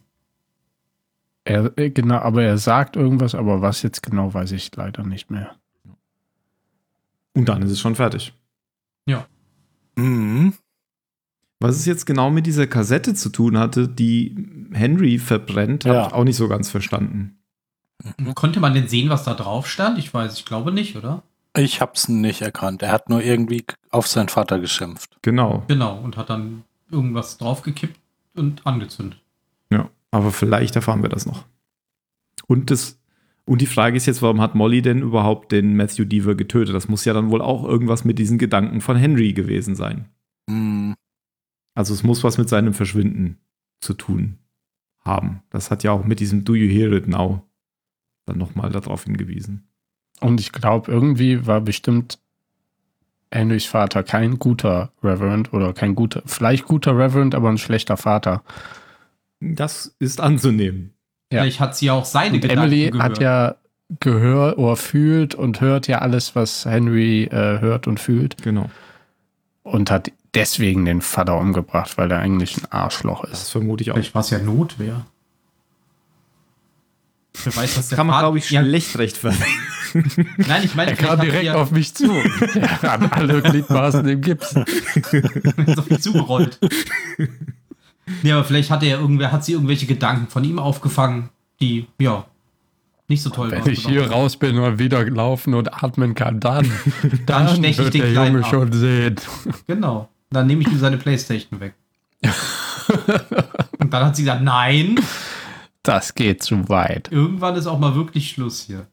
Er, 1.46 1.72
äh, 1.78 1.90
genau, 1.92 2.18
aber 2.18 2.44
er 2.44 2.58
sagt 2.58 2.96
irgendwas, 2.98 3.36
aber 3.36 3.62
was 3.62 3.82
jetzt 3.84 4.04
genau, 4.04 4.34
weiß 4.34 4.52
ich 4.52 4.76
leider 4.76 5.04
nicht 5.04 5.32
mehr. 5.32 5.56
Und 7.34 7.48
dann 7.48 7.62
ist 7.62 7.72
es 7.72 7.80
schon 7.80 7.96
fertig. 7.96 8.34
Mhm. 9.96 10.54
Was 11.60 11.76
es 11.78 11.86
jetzt 11.86 12.06
genau 12.06 12.30
mit 12.30 12.46
dieser 12.46 12.68
Kassette 12.68 13.14
zu 13.16 13.30
tun 13.30 13.58
hatte, 13.58 13.88
die 13.88 14.36
Henry 14.74 15.18
verbrennt, 15.18 15.86
habe 15.86 15.96
Ja. 15.96 16.08
ich 16.08 16.14
auch 16.14 16.24
nicht 16.24 16.36
so 16.36 16.48
ganz 16.48 16.70
verstanden. 16.70 17.40
Konnte 18.36 18.60
man 18.60 18.74
denn 18.76 18.88
sehen, 18.88 19.10
was 19.10 19.24
da 19.24 19.34
drauf 19.34 19.68
stand? 19.68 19.98
Ich 19.98 20.14
weiß, 20.14 20.38
ich 20.38 20.46
glaube 20.46 20.72
nicht, 20.72 20.96
oder? 20.96 21.24
Ich 21.58 21.82
hab's 21.82 22.08
nicht 22.10 22.42
erkannt. 22.44 22.84
Er 22.84 22.92
hat 22.92 23.10
nur 23.10 23.24
irgendwie 23.24 23.66
auf 23.90 24.08
seinen 24.08 24.30
Vater 24.30 24.60
geschimpft. 24.60 25.18
Genau. 25.24 25.64
Genau, 25.68 25.98
und 26.00 26.16
hat 26.16 26.30
dann 26.30 26.64
irgendwas 26.92 27.40
draufgekippt 27.40 28.00
und 28.36 28.68
angezündet. 28.68 29.20
Ja. 29.72 29.90
Aber 30.12 30.32
vielleicht 30.32 30.76
erfahren 30.76 31.02
wir 31.02 31.10
das 31.10 31.26
noch. 31.26 31.46
Und 32.46 32.70
das. 32.70 33.00
Und 33.46 33.62
die 33.62 33.66
Frage 33.66 33.98
ist 33.98 34.06
jetzt, 34.06 34.22
warum 34.22 34.42
hat 34.42 34.56
Molly 34.56 34.82
denn 34.82 35.02
überhaupt 35.02 35.52
den 35.52 35.76
Matthew 35.76 36.06
Deaver 36.06 36.36
getötet? 36.36 36.76
Das 36.76 36.88
muss 36.88 37.06
ja 37.06 37.14
dann 37.14 37.32
wohl 37.32 37.42
auch 37.42 37.64
irgendwas 37.64 38.06
mit 38.06 38.20
diesen 38.20 38.38
Gedanken 38.38 38.80
von 38.82 38.96
Henry 38.98 39.34
gewesen 39.34 39.76
sein. 39.76 40.06
Mhm. 40.48 40.96
Also 41.78 41.94
es 41.94 42.02
muss 42.02 42.24
was 42.24 42.40
mit 42.40 42.50
seinem 42.50 42.74
Verschwinden 42.74 43.38
zu 43.82 43.94
tun 43.94 44.40
haben. 45.02 45.44
Das 45.52 45.70
hat 45.70 45.84
ja 45.84 45.92
auch 45.92 46.04
mit 46.04 46.20
diesem 46.20 46.44
Do 46.44 46.56
You 46.56 46.68
Hear 46.68 46.92
It 46.94 47.08
Now 47.08 47.44
dann 48.26 48.40
nochmal 48.40 48.72
darauf 48.72 49.04
hingewiesen. 49.04 49.68
Und 50.20 50.40
ich 50.40 50.52
glaube, 50.52 50.92
irgendwie 50.92 51.46
war 51.46 51.62
bestimmt 51.62 52.18
Henrys 53.32 53.66
Vater 53.66 54.02
kein 54.02 54.40
guter 54.40 54.92
Reverend 55.04 55.54
oder 55.54 55.72
kein 55.74 55.94
guter, 55.94 56.24
vielleicht 56.26 56.66
guter 56.66 56.98
Reverend, 56.98 57.36
aber 57.36 57.50
ein 57.50 57.60
schlechter 57.60 57.96
Vater. 57.96 58.42
Das 59.40 59.96
ist 60.00 60.20
anzunehmen. 60.20 60.94
Ja. 61.32 61.42
Vielleicht 61.42 61.60
hat 61.60 61.76
sie 61.78 61.86
ja 61.86 61.94
auch 61.94 62.06
seine 62.06 62.36
Und 62.36 62.42
Gedanken 62.42 62.64
Emily 62.64 62.90
gehört. 62.90 63.04
hat 63.04 63.22
ja 63.22 63.56
gehört 64.00 64.58
oder 64.58 64.76
fühlt 64.78 65.36
und 65.36 65.62
hört 65.62 65.88
ja 65.88 66.00
alles, 66.00 66.36
was 66.36 66.66
Henry 66.66 67.26
äh, 67.26 67.60
hört 67.60 67.86
und 67.88 68.00
fühlt 68.00 68.42
Genau. 68.42 68.70
und 69.62 69.92
hat 69.92 70.12
deswegen 70.38 70.86
den 70.86 71.02
Vater 71.02 71.38
umgebracht, 71.38 71.98
weil 71.98 72.12
er 72.12 72.20
eigentlich 72.20 72.58
ein 72.58 72.72
Arschloch 72.72 73.26
Das 73.30 73.44
ist. 73.44 73.50
vermute 73.50 73.84
ich 73.84 73.92
auch. 73.92 73.96
Vielleicht 73.96 74.14
war 74.16 74.22
es 74.22 74.30
ja 74.30 74.40
Notwehr. 74.40 75.06
Wer 77.44 77.56
weiß, 77.56 77.78
was 77.78 77.90
der 77.90 77.96
Kann 77.98 78.08
man, 78.08 78.14
Vater- 78.16 78.24
glaube 78.26 78.38
ich, 78.40 78.50
ja, 78.50 78.62
schlecht 78.64 78.98
rechtfertigen. 78.98 79.46
Nein, 80.38 80.64
ich 80.64 80.76
meine, 80.76 80.92
Er 80.92 80.98
kam 80.98 81.20
direkt 81.22 81.44
ja 81.44 81.54
auf 81.56 81.72
mich 81.72 81.94
zu. 81.94 82.12
Er 82.56 82.82
hat 82.82 83.14
alle 83.14 83.42
Gliedmaßen 83.42 84.06
im 84.08 84.22
Gips. 84.22 84.54
so 85.76 85.82
viel 85.84 86.00
zugerollt. 86.00 86.60
nee, 88.24 88.32
aber 88.32 88.44
vielleicht 88.44 88.72
hat 88.72 88.82
er 88.84 88.90
ja 88.90 88.98
irgendwer, 89.00 89.32
hat 89.32 89.46
sie 89.46 89.54
irgendwelche 89.54 89.86
Gedanken 89.86 90.28
von 90.28 90.44
ihm 90.44 90.58
aufgefangen, 90.60 91.30
die, 91.62 91.88
ja, 92.00 92.26
nicht 93.08 93.22
so 93.22 93.30
toll 93.30 93.52
Wenn 93.52 93.62
waren. 93.62 93.72
ich 93.72 93.86
hier 93.88 94.10
raus 94.12 94.36
bin 94.38 94.58
und 94.58 94.80
wieder 94.80 95.06
laufen 95.10 95.54
und 95.54 95.84
atmen 95.84 96.16
kann, 96.16 96.40
dann, 96.42 96.70
Dann 97.26 97.48
steche 97.50 97.68
ich 97.68 97.78
wird 97.78 97.94
den 97.94 98.02
der 98.02 98.12
Kleinen 98.12 98.34
Junge 98.36 98.46
ab. 98.46 98.52
schon 98.52 98.74
sehen. 98.74 99.16
Genau. 99.68 100.10
Dann 100.30 100.48
nehme 100.48 100.62
ich 100.62 100.68
ihm 100.68 100.80
seine 100.80 100.98
Playstation 100.98 101.60
weg. 101.60 101.74
Und 103.80 103.94
dann 103.94 104.06
hat 104.06 104.16
sie 104.16 104.24
gesagt, 104.24 104.44
nein, 104.44 105.00
Das 105.84 106.16
geht 106.16 106.44
zu 106.44 106.68
weit. 106.70 107.12
irgendwann 107.12 107.56
ist 107.56 107.68
auch 107.68 107.80
mal 107.80 107.96
wirklich 107.96 108.30
Schluss 108.30 108.62
hier. 108.62 108.88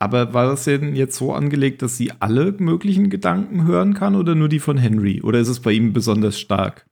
Aber 0.00 0.32
war 0.32 0.46
das 0.46 0.64
denn 0.64 0.94
jetzt 0.94 1.16
so 1.16 1.32
angelegt, 1.34 1.82
dass 1.82 1.96
sie 1.96 2.12
alle 2.20 2.52
möglichen 2.52 3.10
Gedanken 3.10 3.64
hören 3.64 3.94
kann 3.94 4.14
oder 4.14 4.36
nur 4.36 4.48
die 4.48 4.60
von 4.60 4.78
Henry? 4.78 5.20
Oder 5.22 5.40
ist 5.40 5.48
es 5.48 5.58
bei 5.60 5.72
ihm 5.72 5.92
besonders 5.92 6.38
stark? 6.38 6.86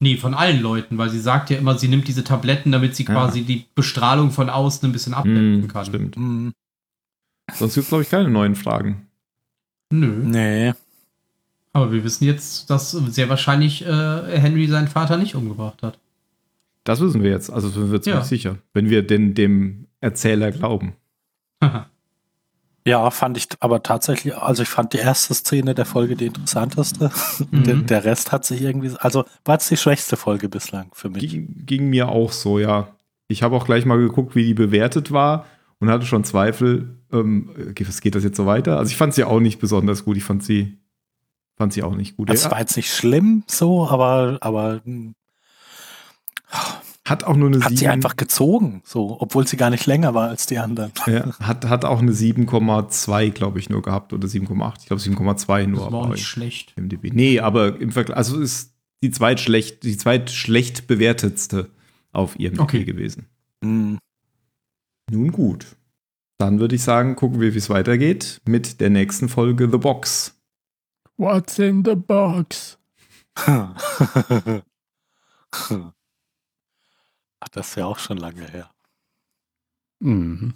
Nee, 0.00 0.16
von 0.18 0.34
allen 0.34 0.60
Leuten, 0.60 0.98
weil 0.98 1.08
sie 1.08 1.20
sagt 1.20 1.48
ja 1.48 1.56
immer, 1.56 1.78
sie 1.78 1.88
nimmt 1.88 2.06
diese 2.06 2.22
Tabletten, 2.22 2.70
damit 2.70 2.94
sie 2.96 3.04
Ja. 3.04 3.12
quasi 3.12 3.42
die 3.44 3.64
Bestrahlung 3.74 4.30
von 4.30 4.50
außen 4.50 4.86
ein 4.86 4.92
bisschen 4.92 5.14
ablenken 5.14 5.62
Hm, 5.62 5.68
kann. 5.68 5.86
Stimmt. 5.86 6.16
Mhm. 6.18 6.52
Sonst 7.54 7.74
gibt 7.74 7.84
es, 7.84 7.88
glaube 7.88 8.02
ich, 8.02 8.10
keine 8.10 8.28
neuen 8.28 8.56
Fragen. 8.56 9.06
Nö. 9.90 10.08
Nee. 10.22 10.74
Aber 11.76 11.92
wir 11.92 12.04
wissen 12.04 12.24
jetzt, 12.24 12.70
dass 12.70 12.92
sehr 12.92 13.28
wahrscheinlich 13.28 13.84
äh, 13.84 13.88
Henry 14.38 14.66
seinen 14.66 14.88
Vater 14.88 15.18
nicht 15.18 15.34
umgebracht 15.34 15.82
hat. 15.82 15.98
Das 16.84 17.00
wissen 17.00 17.22
wir 17.22 17.30
jetzt. 17.30 17.50
Also 17.50 17.68
sind 17.68 17.92
wir 17.92 18.00
ziemlich 18.00 18.22
Ja. 18.22 18.24
sicher, 18.26 18.56
wenn 18.72 18.88
wir 18.88 19.06
denn 19.06 19.34
dem 19.34 19.86
Erzähler 20.00 20.52
glauben. 20.52 20.94
Ja, 22.86 23.10
fand 23.10 23.36
ich 23.36 23.48
aber 23.60 23.82
tatsächlich, 23.82 24.36
also 24.36 24.62
ich 24.62 24.68
fand 24.68 24.92
die 24.92 24.98
erste 24.98 25.34
Szene 25.34 25.74
der 25.74 25.84
Folge 25.84 26.16
die 26.16 26.26
interessanteste. 26.26 27.10
Mhm. 27.50 27.64
Der, 27.64 27.74
der 27.76 28.04
Rest 28.04 28.32
hat 28.32 28.44
sich 28.46 28.62
irgendwie, 28.62 28.92
also 28.98 29.24
war 29.44 29.58
es 29.58 29.68
die 29.68 29.76
schwächste 29.76 30.16
Folge 30.16 30.48
bislang 30.48 30.88
für 30.94 31.10
mich. 31.10 31.28
Ging, 31.28 31.66
ging 31.66 31.90
mir 31.90 32.08
auch 32.08 32.32
so, 32.32 32.58
ja. 32.58 32.88
Ich 33.28 33.42
habe 33.42 33.54
auch 33.56 33.66
gleich 33.66 33.84
mal 33.84 33.98
geguckt, 33.98 34.34
wie 34.34 34.44
die 34.44 34.54
bewertet 34.54 35.12
war 35.12 35.44
und 35.78 35.90
hatte 35.90 36.06
schon 36.06 36.24
Zweifel, 36.24 36.96
ähm, 37.12 37.50
geht, 37.74 37.86
was 37.86 38.00
geht 38.00 38.14
das 38.14 38.24
jetzt 38.24 38.36
so 38.38 38.46
weiter? 38.46 38.78
Also 38.78 38.90
ich 38.90 38.96
fand 38.96 39.12
sie 39.12 39.24
auch 39.24 39.40
nicht 39.40 39.58
besonders 39.58 40.04
gut. 40.04 40.16
Ich 40.16 40.24
fand 40.24 40.42
sie, 40.42 40.78
fand 41.56 41.72
sie 41.72 41.82
auch 41.82 41.94
nicht 41.94 42.16
gut. 42.16 42.28
Das 42.30 42.44
Ja, 42.44 42.50
war 42.50 42.60
jetzt 42.60 42.76
nicht 42.76 42.92
schlimm 42.94 43.44
so, 43.46 43.86
aber, 43.88 44.38
aber 44.40 44.80
hm, 44.84 45.14
hat 47.04 47.24
auch 47.24 47.36
nur 47.36 47.48
eine 47.48 47.60
hat 47.62 47.70
sie 47.70 47.76
sieben- 47.78 47.90
einfach 47.92 48.16
gezogen, 48.16 48.82
so, 48.84 49.16
obwohl 49.20 49.46
sie 49.46 49.56
gar 49.56 49.70
nicht 49.70 49.86
länger 49.86 50.14
war 50.14 50.28
als 50.28 50.46
die 50.46 50.58
anderen. 50.58 50.92
Ja, 51.06 51.38
hat, 51.38 51.64
hat 51.66 51.84
auch 51.84 52.00
eine 52.00 52.12
7,2, 52.12 53.30
glaube 53.30 53.58
ich, 53.58 53.68
nur 53.70 53.82
gehabt 53.82 54.12
oder 54.12 54.26
7,8. 54.26 54.74
Ich 54.80 54.86
glaube 54.86 55.00
7,2 55.02 55.66
nur. 55.66 55.84
Das 55.84 55.92
war 55.92 56.08
nicht 56.08 56.26
schlecht. 56.26 56.72
im 56.76 56.88
DB. 56.88 57.10
Nee, 57.12 57.40
aber 57.40 57.80
im 57.80 57.92
Vergleich, 57.92 58.16
also 58.16 58.40
ist 58.40 58.72
die 59.02 59.10
zweitschlecht, 59.10 59.82
die 59.84 59.96
zweitschlecht 59.96 60.86
bewertetste 60.88 61.70
auf 62.12 62.38
ihrem 62.38 62.58
Okay. 62.58 62.78
DB 62.80 62.92
gewesen. 62.92 63.26
Hm. 63.62 63.98
Nun 65.10 65.30
gut. 65.32 65.76
Dann 66.38 66.58
würde 66.60 66.74
ich 66.74 66.82
sagen, 66.82 67.14
gucken 67.16 67.40
wir, 67.40 67.54
wie 67.54 67.58
es 67.58 67.70
weitergeht 67.70 68.40
mit 68.46 68.80
der 68.80 68.90
nächsten 68.90 69.28
Folge 69.28 69.68
The 69.70 69.78
Box. 69.78 70.35
What's 71.16 71.58
in 71.58 71.82
the 71.84 71.94
box? 71.94 72.78
Ach, 77.40 77.48
das 77.52 77.68
ist 77.68 77.76
ja 77.76 77.86
auch 77.86 77.98
schon 77.98 78.18
lange 78.18 78.46
her. 78.46 78.70
Mhm. 80.00 80.54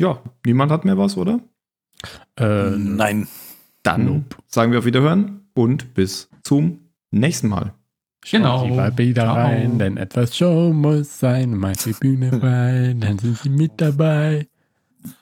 Ja, 0.00 0.22
niemand 0.44 0.70
hat 0.70 0.84
mehr 0.84 0.96
was, 0.98 1.16
oder? 1.16 1.40
Äh, 2.38 2.70
Nein. 2.76 3.26
Dann 3.82 4.04
Nope. 4.04 4.36
sagen 4.46 4.70
wir 4.72 4.80
auf 4.80 4.84
Wiederhören 4.84 5.48
und 5.54 5.94
bis 5.94 6.28
zum 6.42 6.80
nächsten 7.10 7.48
Mal. 7.48 7.74
Genau. 8.30 8.64
Sie 8.64 8.70
mal 8.72 8.96
wieder 8.98 9.22
Ciao. 9.22 9.34
rein, 9.36 9.78
denn 9.78 9.96
etwas 9.96 10.36
Show 10.36 10.72
muss 10.72 11.18
sein. 11.18 11.54
Macht 11.56 11.86
die 11.86 11.92
Bühne 11.92 12.38
frei, 12.38 12.94
dann 12.98 13.18
sind 13.18 13.38
sie 13.38 13.48
mit 13.48 13.80
dabei. 13.80 14.46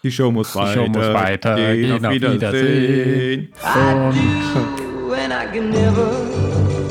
Die 0.02 0.10
Show 0.10 0.30
muss 0.30 0.52
Die 0.52 0.66
Show 0.74 0.86
muss 0.88 1.12
weiter 1.12 1.54
Gehen. 1.54 2.00
gehen. 2.00 2.06
Auf 2.06 2.12
Wiedersehen. 2.12 3.52
Und 3.62 5.14
and 5.18 5.32
I 5.32 5.46
can 5.52 5.70
never, 5.70 6.10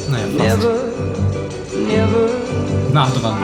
Naja, 0.10 0.26
fast. 0.38 0.58
never, 0.58 0.76
never 1.88 2.30
Nah 2.94 3.10
dran. 3.10 3.38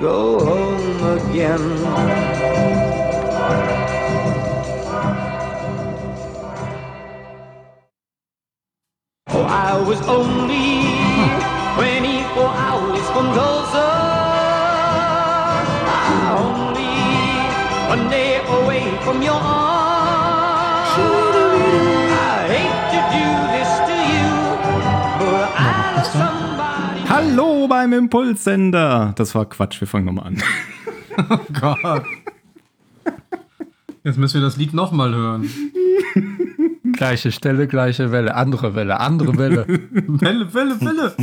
go 0.00 0.38
home 0.38 1.18
again. 1.18 2.70
Oh, 9.28 9.42
I 9.42 9.78
was 9.86 10.00
only 10.08 10.82
24 11.76 12.42
hours 12.42 13.06
from 13.10 13.26
Tulsa. 13.34 14.29
One 17.90 18.08
day 18.08 18.38
away 18.46 18.82
from 19.04 19.20
your 19.20 19.34
arms. 19.34 20.90
I 22.14 22.46
hate 22.54 22.78
to 22.94 23.00
do 23.18 23.26
this 23.54 23.70
to 23.88 23.96
you, 24.12 24.28
but 25.18 25.48
I 25.58 25.96
love 25.96 26.06
somebody. 26.06 27.00
Hallo 27.08 27.66
beim 27.66 27.92
Impulssender. 27.92 29.12
Das 29.16 29.34
war 29.34 29.46
Quatsch, 29.46 29.80
wir 29.80 29.88
fangen 29.88 30.06
nochmal 30.06 30.26
an. 30.26 30.42
Oh 31.28 31.38
Gott. 31.60 32.04
Jetzt 34.04 34.16
müssen 34.16 34.40
wir 34.40 34.46
das 34.46 34.56
Lied 34.56 34.72
nochmal 34.72 35.12
hören. 35.14 35.50
Gleiche 36.92 37.30
Stelle, 37.32 37.66
gleiche 37.66 38.10
Welle, 38.12 38.34
andere 38.36 38.74
Welle, 38.74 39.00
andere 39.00 39.36
Welle. 39.36 39.66
Welle, 39.68 40.54
Welle, 40.54 40.80
Welle. 40.80 41.14